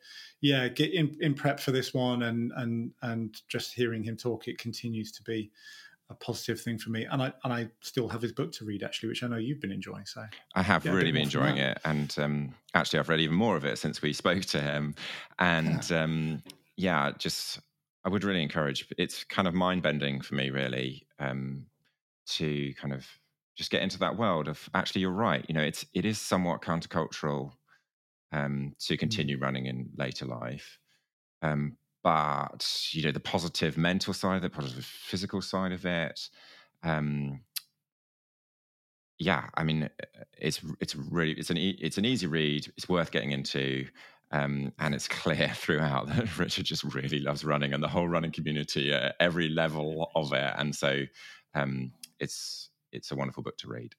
yeah, 0.41 0.69
get 0.69 0.93
in 0.93 1.15
in 1.19 1.33
prep 1.35 1.59
for 1.59 1.71
this 1.71 1.93
one, 1.93 2.23
and 2.23 2.51
and 2.55 2.91
and 3.01 3.35
just 3.49 3.73
hearing 3.73 4.01
him 4.01 4.15
talk, 4.15 4.47
it 4.47 4.57
continues 4.57 5.11
to 5.11 5.23
be 5.23 5.51
a 6.09 6.15
positive 6.15 6.61
thing 6.61 6.77
for 6.77 6.89
me. 6.89 7.05
And 7.05 7.21
I 7.21 7.33
and 7.43 7.53
I 7.53 7.69
still 7.81 8.07
have 8.09 8.21
his 8.21 8.31
book 8.31 8.51
to 8.53 8.65
read 8.65 8.83
actually, 8.83 9.09
which 9.09 9.23
I 9.23 9.27
know 9.27 9.37
you've 9.37 9.61
been 9.61 9.71
enjoying. 9.71 10.05
So 10.05 10.23
I 10.55 10.61
have 10.61 10.85
really 10.85 11.11
been 11.11 11.23
enjoying 11.23 11.57
it, 11.57 11.79
and 11.85 12.15
um, 12.19 12.55
actually 12.73 12.99
I've 12.99 13.09
read 13.09 13.19
even 13.19 13.35
more 13.35 13.55
of 13.55 13.65
it 13.65 13.77
since 13.77 14.01
we 14.01 14.13
spoke 14.13 14.43
to 14.45 14.61
him, 14.61 14.95
and 15.39 15.89
yeah, 15.89 16.03
um, 16.03 16.43
yeah 16.77 17.11
just 17.17 17.59
I 18.03 18.09
would 18.09 18.23
really 18.23 18.43
encourage. 18.43 18.87
It's 18.97 19.23
kind 19.23 19.47
of 19.47 19.53
mind 19.53 19.83
bending 19.83 20.21
for 20.21 20.35
me, 20.35 20.49
really, 20.51 21.07
um, 21.19 21.65
to 22.27 22.73
kind 22.75 22.93
of 22.93 23.05
just 23.55 23.71
get 23.71 23.81
into 23.81 23.99
that 23.99 24.17
world 24.17 24.47
of 24.47 24.69
actually 24.73 25.01
you're 25.01 25.11
right 25.11 25.45
you 25.47 25.55
know 25.55 25.61
it's 25.61 25.85
it 25.93 26.05
is 26.05 26.19
somewhat 26.19 26.61
countercultural 26.61 27.51
um, 28.31 28.73
to 28.79 28.95
mm. 28.95 28.99
continue 28.99 29.39
running 29.39 29.65
in 29.65 29.89
later 29.97 30.25
life 30.25 30.77
um, 31.41 31.77
but 32.05 32.87
you 32.91 33.01
know 33.01 33.11
the 33.11 33.19
positive 33.19 33.77
mental 33.77 34.13
side 34.13 34.43
the 34.43 34.49
positive 34.49 34.85
physical 34.85 35.41
side 35.41 35.71
of 35.71 35.87
it 35.87 36.29
um, 36.83 37.41
yeah 39.17 39.49
i 39.55 39.63
mean 39.63 39.89
it's 40.37 40.61
it's 40.79 40.95
really 40.95 41.31
it's 41.33 41.49
an 41.49 41.57
e- 41.57 41.79
it's 41.81 41.97
an 41.97 42.05
easy 42.05 42.27
read 42.27 42.71
it's 42.77 42.87
worth 42.87 43.09
getting 43.09 43.31
into 43.31 43.87
um, 44.31 44.71
and 44.79 44.93
it's 44.93 45.07
clear 45.23 45.51
throughout 45.55 46.07
that 46.15 46.37
Richard 46.37 46.65
just 46.65 46.83
really 46.83 47.19
loves 47.19 47.43
running 47.43 47.73
and 47.73 47.81
the 47.81 47.87
whole 47.87 48.07
running 48.07 48.31
community 48.31 48.93
at 48.93 49.15
every 49.19 49.49
level 49.49 50.11
of 50.15 50.33
it. 50.33 50.53
And 50.57 50.75
so 50.75 51.03
um, 51.53 51.91
it's 52.19 52.69
it's 52.91 53.11
a 53.11 53.15
wonderful 53.15 53.43
book 53.43 53.57
to 53.59 53.67
read. 53.67 53.93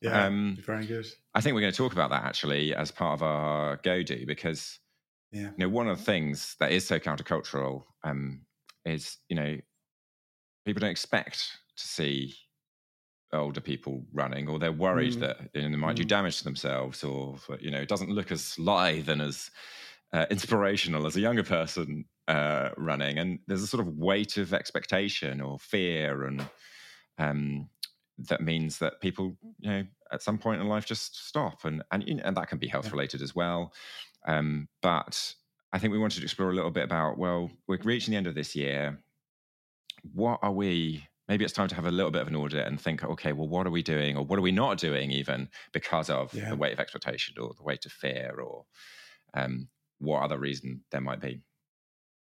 Yeah, 0.00 0.26
um, 0.26 0.56
very 0.64 0.86
good. 0.86 1.06
I 1.34 1.40
think 1.40 1.54
we're 1.54 1.60
going 1.60 1.72
to 1.72 1.76
talk 1.76 1.92
about 1.92 2.10
that 2.10 2.24
actually 2.24 2.74
as 2.74 2.90
part 2.90 3.14
of 3.14 3.22
our 3.22 3.78
go 3.82 4.02
do 4.02 4.26
because 4.26 4.78
yeah. 5.32 5.50
you 5.56 5.58
know 5.58 5.68
one 5.68 5.88
of 5.88 5.98
the 5.98 6.04
things 6.04 6.56
that 6.60 6.72
is 6.72 6.86
so 6.86 6.98
countercultural 6.98 7.82
um, 8.04 8.42
is 8.84 9.18
you 9.28 9.36
know 9.36 9.56
people 10.64 10.80
don't 10.80 10.90
expect 10.90 11.50
to 11.76 11.88
see 11.88 12.34
older 13.32 13.60
people 13.60 14.04
running 14.12 14.48
or 14.48 14.58
they're 14.58 14.72
worried 14.72 15.14
mm. 15.14 15.20
that 15.20 15.38
you 15.54 15.62
know, 15.62 15.70
they 15.70 15.76
might 15.76 15.94
mm. 15.94 16.00
do 16.00 16.04
damage 16.04 16.38
to 16.38 16.44
themselves 16.44 17.02
or 17.02 17.36
you 17.60 17.70
know 17.70 17.80
it 17.80 17.88
doesn't 17.88 18.10
look 18.10 18.30
as 18.30 18.58
lithe 18.58 19.08
and 19.08 19.22
as 19.22 19.50
uh, 20.12 20.26
inspirational 20.30 21.06
as 21.06 21.16
a 21.16 21.20
younger 21.20 21.42
person 21.42 22.04
uh, 22.28 22.68
running 22.76 23.18
and 23.18 23.38
there's 23.46 23.62
a 23.62 23.66
sort 23.66 23.80
of 23.80 23.96
weight 23.96 24.36
of 24.36 24.52
expectation 24.52 25.40
or 25.40 25.58
fear 25.58 26.24
and 26.24 26.46
um, 27.18 27.68
that 28.18 28.42
means 28.42 28.78
that 28.78 29.00
people, 29.00 29.36
you 29.58 29.70
know, 29.70 29.84
at 30.12 30.22
some 30.22 30.38
point 30.38 30.60
in 30.60 30.68
life 30.68 30.86
just 30.86 31.26
stop, 31.26 31.64
and 31.64 31.82
and 31.90 32.04
and 32.04 32.36
that 32.36 32.48
can 32.48 32.58
be 32.58 32.68
health 32.68 32.90
related 32.90 33.22
as 33.22 33.34
well. 33.34 33.72
Um, 34.26 34.68
but 34.82 35.34
I 35.72 35.78
think 35.78 35.92
we 35.92 35.98
wanted 35.98 36.18
to 36.18 36.24
explore 36.24 36.50
a 36.50 36.54
little 36.54 36.70
bit 36.70 36.84
about 36.84 37.18
well, 37.18 37.50
we're 37.66 37.78
reaching 37.82 38.12
the 38.12 38.18
end 38.18 38.26
of 38.26 38.34
this 38.34 38.54
year. 38.54 38.98
What 40.12 40.40
are 40.42 40.52
we? 40.52 41.06
Maybe 41.28 41.44
it's 41.44 41.54
time 41.54 41.68
to 41.68 41.74
have 41.74 41.86
a 41.86 41.90
little 41.90 42.10
bit 42.10 42.22
of 42.22 42.28
an 42.28 42.36
audit 42.36 42.66
and 42.66 42.80
think, 42.80 43.04
okay, 43.04 43.32
well, 43.32 43.48
what 43.48 43.66
are 43.66 43.70
we 43.70 43.82
doing, 43.82 44.16
or 44.16 44.24
what 44.24 44.38
are 44.38 44.42
we 44.42 44.52
not 44.52 44.78
doing, 44.78 45.10
even 45.12 45.48
because 45.72 46.10
of 46.10 46.34
yeah. 46.34 46.50
the 46.50 46.56
weight 46.56 46.72
of 46.72 46.80
expectation 46.80 47.36
or 47.40 47.54
the 47.56 47.62
weight 47.62 47.86
of 47.86 47.92
fear, 47.92 48.34
or 48.42 48.64
um, 49.34 49.68
what 49.98 50.22
other 50.22 50.38
reason 50.38 50.82
there 50.90 51.00
might 51.00 51.20
be. 51.20 51.40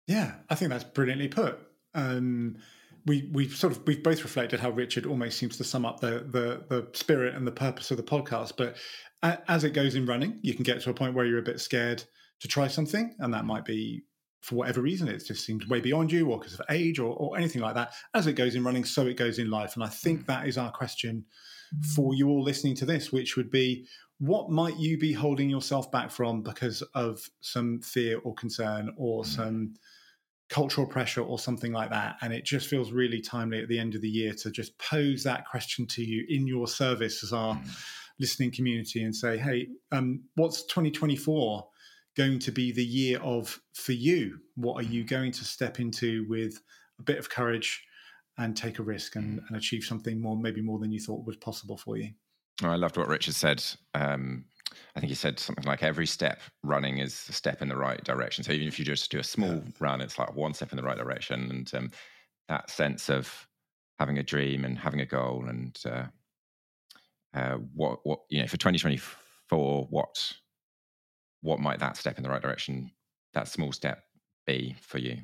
Yeah, 0.07 0.36
I 0.49 0.55
think 0.55 0.69
that's 0.69 0.83
brilliantly 0.83 1.29
put. 1.29 1.59
Um, 1.95 2.57
we 3.05 3.29
we 3.31 3.47
sort 3.47 3.73
of 3.73 3.85
we've 3.85 4.03
both 4.03 4.23
reflected 4.23 4.59
how 4.59 4.71
Richard 4.71 5.05
almost 5.05 5.37
seems 5.37 5.57
to 5.57 5.63
sum 5.63 5.85
up 5.85 5.99
the 5.99 6.25
the 6.29 6.63
the 6.69 6.87
spirit 6.93 7.35
and 7.35 7.45
the 7.45 7.51
purpose 7.51 7.91
of 7.91 7.97
the 7.97 8.03
podcast. 8.03 8.53
But 8.57 8.77
as 9.47 9.63
it 9.63 9.71
goes 9.71 9.95
in 9.95 10.05
running, 10.05 10.39
you 10.41 10.53
can 10.53 10.63
get 10.63 10.81
to 10.81 10.89
a 10.89 10.93
point 10.93 11.13
where 11.13 11.25
you're 11.25 11.39
a 11.39 11.43
bit 11.43 11.59
scared 11.59 12.03
to 12.41 12.47
try 12.47 12.67
something, 12.67 13.15
and 13.19 13.33
that 13.33 13.45
might 13.45 13.65
be 13.65 14.03
for 14.41 14.55
whatever 14.55 14.81
reason 14.81 15.07
it 15.07 15.25
just 15.25 15.43
seems 15.43 15.67
way 15.67 15.79
beyond 15.79 16.11
you, 16.11 16.29
or 16.29 16.39
because 16.39 16.53
of 16.53 16.65
age, 16.69 16.99
or, 16.99 17.15
or 17.15 17.37
anything 17.37 17.61
like 17.61 17.75
that. 17.75 17.93
As 18.13 18.27
it 18.27 18.33
goes 18.33 18.55
in 18.55 18.63
running, 18.63 18.85
so 18.85 19.05
it 19.07 19.17
goes 19.17 19.39
in 19.39 19.49
life, 19.49 19.75
and 19.75 19.83
I 19.83 19.89
think 19.89 20.23
mm. 20.23 20.25
that 20.27 20.47
is 20.47 20.57
our 20.57 20.71
question 20.71 21.25
for 21.95 22.13
you 22.13 22.29
all 22.29 22.43
listening 22.43 22.75
to 22.77 22.85
this, 22.85 23.11
which 23.11 23.35
would 23.37 23.51
be. 23.51 23.87
What 24.17 24.49
might 24.49 24.77
you 24.77 24.97
be 24.97 25.11
holding 25.11 25.49
yourself 25.49 25.91
back 25.91 26.09
from 26.09 26.41
because 26.41 26.81
of 26.93 27.19
some 27.41 27.81
fear 27.81 28.17
or 28.23 28.33
concern 28.33 28.93
or 28.95 29.23
mm. 29.23 29.25
some 29.25 29.73
cultural 30.49 30.85
pressure 30.85 31.21
or 31.21 31.39
something 31.39 31.71
like 31.71 31.89
that. 31.89 32.17
And 32.21 32.33
it 32.33 32.45
just 32.45 32.67
feels 32.67 32.91
really 32.91 33.21
timely 33.21 33.61
at 33.61 33.67
the 33.67 33.79
end 33.79 33.95
of 33.95 34.01
the 34.01 34.09
year 34.09 34.33
to 34.33 34.51
just 34.51 34.77
pose 34.77 35.23
that 35.23 35.47
question 35.49 35.85
to 35.87 36.03
you 36.03 36.25
in 36.29 36.47
your 36.47 36.67
service 36.67 37.23
as 37.23 37.33
our 37.33 37.55
mm. 37.55 37.85
listening 38.19 38.51
community 38.51 39.03
and 39.03 39.15
say, 39.15 39.37
hey, 39.37 39.67
um, 39.91 40.21
what's 40.35 40.63
2024 40.65 41.67
going 42.15 42.39
to 42.39 42.51
be 42.51 42.71
the 42.71 42.85
year 42.85 43.19
of 43.19 43.59
for 43.73 43.93
you? 43.93 44.39
What 44.55 44.75
are 44.75 44.87
you 44.87 45.03
mm. 45.03 45.07
going 45.07 45.31
to 45.33 45.43
step 45.43 45.79
into 45.79 46.25
with 46.29 46.61
a 46.99 47.03
bit 47.03 47.17
of 47.17 47.29
courage 47.29 47.83
and 48.37 48.55
take 48.55 48.79
a 48.79 48.83
risk 48.83 49.15
and, 49.15 49.39
mm. 49.39 49.47
and 49.47 49.57
achieve 49.57 49.83
something 49.83 50.21
more, 50.21 50.37
maybe 50.37 50.61
more 50.61 50.79
than 50.79 50.91
you 50.91 50.99
thought 50.99 51.25
was 51.25 51.37
possible 51.37 51.77
for 51.77 51.97
you? 51.97 52.11
Oh, 52.63 52.69
I 52.69 52.75
loved 52.75 52.97
what 52.97 53.07
Richard 53.07 53.33
said. 53.33 53.63
Um, 53.93 54.45
I 54.95 54.99
think 54.99 55.09
he 55.09 55.15
said 55.15 55.39
something 55.39 55.65
like 55.65 55.84
every 55.84 56.07
step 56.07 56.39
running 56.63 56.99
is 56.99 57.26
a 57.30 57.34
step 57.34 57.61
in 57.61 57.67
the 57.67 57.76
right 57.76 58.03
direction. 58.03 58.43
So 58.43 58.51
even 58.51 58.67
if 58.67 58.80
you 58.80 58.86
just 58.86 59.11
do 59.11 59.19
a 59.19 59.23
small 59.23 59.53
yeah. 59.53 59.61
run, 59.80 60.01
it's 60.01 60.19
like 60.19 60.36
one 60.36 60.53
step 60.53 60.71
in 60.71 60.78
the 60.78 60.84
right 60.84 60.97
direction. 60.97 61.49
And 61.49 61.76
um, 61.76 61.91
that 62.47 62.69
sense 62.69 63.09
of 63.09 63.47
having 63.99 64.17
a 64.17 64.23
dream 64.23 64.65
and 64.65 64.78
having 64.78 65.01
a 65.01 65.05
goal 65.05 65.45
and 65.47 65.78
uh, 65.86 66.05
uh, 67.34 67.57
what 67.73 67.99
what 68.03 68.19
you 68.30 68.41
know 68.41 68.47
for 68.47 68.57
2024, 68.57 69.88
what 69.89 70.34
what 71.41 71.59
might 71.59 71.80
that 71.80 71.97
step 71.97 72.17
in 72.17 72.23
the 72.23 72.30
right 72.30 72.41
direction, 72.41 72.91
that 73.34 73.47
small 73.47 73.71
step 73.71 74.03
be 74.47 74.76
for 74.82 74.97
you? 74.97 75.17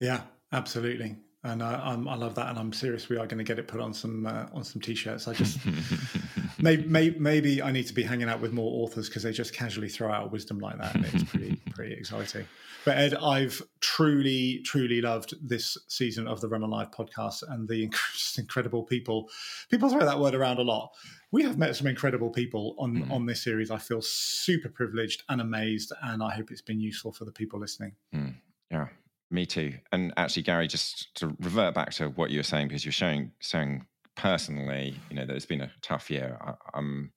Yeah, 0.00 0.22
absolutely 0.52 1.16
and 1.46 1.62
I, 1.62 1.96
I, 2.08 2.14
love 2.16 2.34
that, 2.34 2.48
and 2.48 2.58
I'm 2.58 2.72
serious. 2.72 3.08
We 3.08 3.16
are 3.16 3.26
going 3.26 3.38
to 3.38 3.44
get 3.44 3.58
it 3.58 3.68
put 3.68 3.80
on 3.80 3.94
some 3.94 4.26
uh, 4.26 4.46
on 4.52 4.64
some 4.64 4.82
t-shirts. 4.82 5.28
I 5.28 5.34
just 5.34 5.58
maybe, 6.58 6.84
maybe, 6.86 7.18
maybe 7.18 7.62
I 7.62 7.70
need 7.72 7.86
to 7.86 7.94
be 7.94 8.02
hanging 8.02 8.28
out 8.28 8.40
with 8.40 8.52
more 8.52 8.84
authors 8.84 9.08
because 9.08 9.22
they 9.22 9.32
just 9.32 9.52
casually 9.52 9.88
throw 9.88 10.10
out 10.10 10.32
wisdom 10.32 10.58
like 10.58 10.78
that, 10.78 10.94
and 10.94 11.04
it's 11.06 11.24
pretty 11.24 11.56
pretty 11.74 11.94
exciting. 11.94 12.46
But 12.84 12.98
Ed, 12.98 13.14
I've 13.14 13.60
truly 13.80 14.60
truly 14.64 15.00
loved 15.00 15.34
this 15.42 15.76
season 15.88 16.28
of 16.28 16.40
the 16.40 16.48
Run 16.48 16.62
Alive 16.62 16.90
podcast 16.90 17.42
and 17.48 17.68
the 17.68 17.90
incredible 18.38 18.84
people. 18.84 19.28
People 19.70 19.90
throw 19.90 20.04
that 20.04 20.18
word 20.18 20.34
around 20.34 20.58
a 20.58 20.62
lot. 20.62 20.92
We 21.32 21.42
have 21.42 21.58
met 21.58 21.74
some 21.74 21.88
incredible 21.88 22.30
people 22.30 22.76
on 22.78 23.04
mm. 23.04 23.10
on 23.10 23.26
this 23.26 23.42
series. 23.42 23.70
I 23.70 23.78
feel 23.78 24.00
super 24.02 24.68
privileged 24.68 25.24
and 25.28 25.40
amazed, 25.40 25.92
and 26.02 26.22
I 26.22 26.34
hope 26.34 26.50
it's 26.50 26.62
been 26.62 26.80
useful 26.80 27.12
for 27.12 27.24
the 27.24 27.32
people 27.32 27.58
listening. 27.58 27.92
Mm. 28.14 28.34
Yeah, 28.70 28.88
me 29.30 29.46
too. 29.46 29.74
And 29.92 30.12
actually, 30.16 30.44
Gary, 30.44 30.68
just 30.68 31.14
to 31.16 31.36
revert 31.40 31.74
back 31.74 31.90
to 31.94 32.08
what 32.10 32.30
you 32.30 32.38
were 32.38 32.44
saying, 32.44 32.68
because 32.68 32.84
you're 32.84 32.92
showing 32.92 33.32
saying 33.40 33.84
personally, 34.16 34.96
you 35.10 35.16
know, 35.16 35.26
that 35.26 35.36
it's 35.36 35.46
been 35.46 35.60
a 35.60 35.70
tough 35.82 36.10
year. 36.10 36.38
I, 36.40 36.78
am 36.78 37.12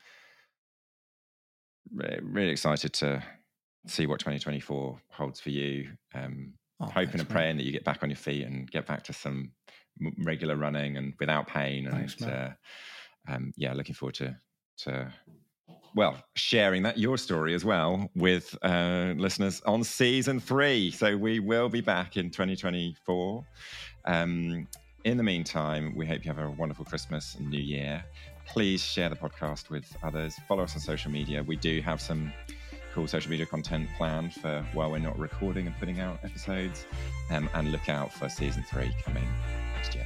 really 1.94 2.52
excited 2.52 2.94
to 2.94 3.24
see 3.88 4.06
what 4.06 4.20
2024 4.20 5.02
holds 5.12 5.40
for 5.40 5.50
you. 5.50 5.90
Um, 6.14 6.54
oh, 6.80 6.86
hoping 6.88 7.20
and 7.20 7.30
praying 7.30 7.58
that 7.58 7.64
you 7.64 7.72
get 7.72 7.84
back 7.84 8.04
on 8.04 8.10
your 8.10 8.18
feet 8.18 8.46
and 8.46 8.70
get 8.70 8.86
back 8.86 9.04
to 9.04 9.14
some 9.14 9.52
regular 10.20 10.56
running 10.56 10.98
and 10.98 11.14
without 11.20 11.48
pain. 11.48 11.88
And 11.88 11.96
thanks, 11.96 12.22
uh, 12.22 12.54
um, 13.28 13.54
yeah, 13.56 13.74
looking 13.74 13.96
forward 13.96 14.16
to 14.16 14.38
to 14.80 15.12
well, 15.96 16.24
sharing 16.36 16.84
that 16.84 16.98
your 16.98 17.18
story 17.18 17.54
as 17.54 17.66
well 17.66 18.10
with 18.16 18.58
uh, 18.62 19.14
listeners 19.18 19.62
on 19.66 19.84
season 19.84 20.40
three. 20.40 20.92
So 20.92 21.18
we 21.18 21.40
will 21.40 21.70
be 21.70 21.82
back 21.82 22.18
in 22.18 22.30
2024. 22.30 23.46
Um, 24.06 24.68
in 25.10 25.18
the 25.18 25.24
meantime, 25.24 25.94
we 25.96 26.06
hope 26.06 26.24
you 26.24 26.32
have 26.32 26.44
a 26.44 26.52
wonderful 26.52 26.86
Christmas 26.86 27.34
and 27.34 27.50
New 27.50 27.60
Year. 27.60 28.04
Please 28.46 28.84
share 28.84 29.10
the 29.10 29.16
podcast 29.16 29.72
with 29.72 29.98
others. 30.04 30.36
Follow 30.48 30.64
us 30.64 30.76
on 30.76 30.82
social 30.82 31.10
media. 31.10 31.42
We 31.42 31.56
do 31.56 31.82
have 31.82 32.00
some 32.00 32.32
cool 32.94 33.08
social 33.08 33.32
media 33.32 33.48
content 33.48 33.90
planned 33.98 34.36
for 34.36 34.64
while 34.74 34.92
we're 34.92 35.00
not 35.00 35.18
recording 35.18 35.66
and 35.66 35.76
putting 35.80 36.00
out 36.00 36.20
episodes. 36.24 36.86
Um, 37.32 37.50
and 37.56 37.72
look 37.72 37.90
out 37.90 38.14
for 38.14 38.30
season 38.30 38.64
three 38.70 38.94
coming 39.04 39.28
next 39.76 39.96
year. 39.96 40.06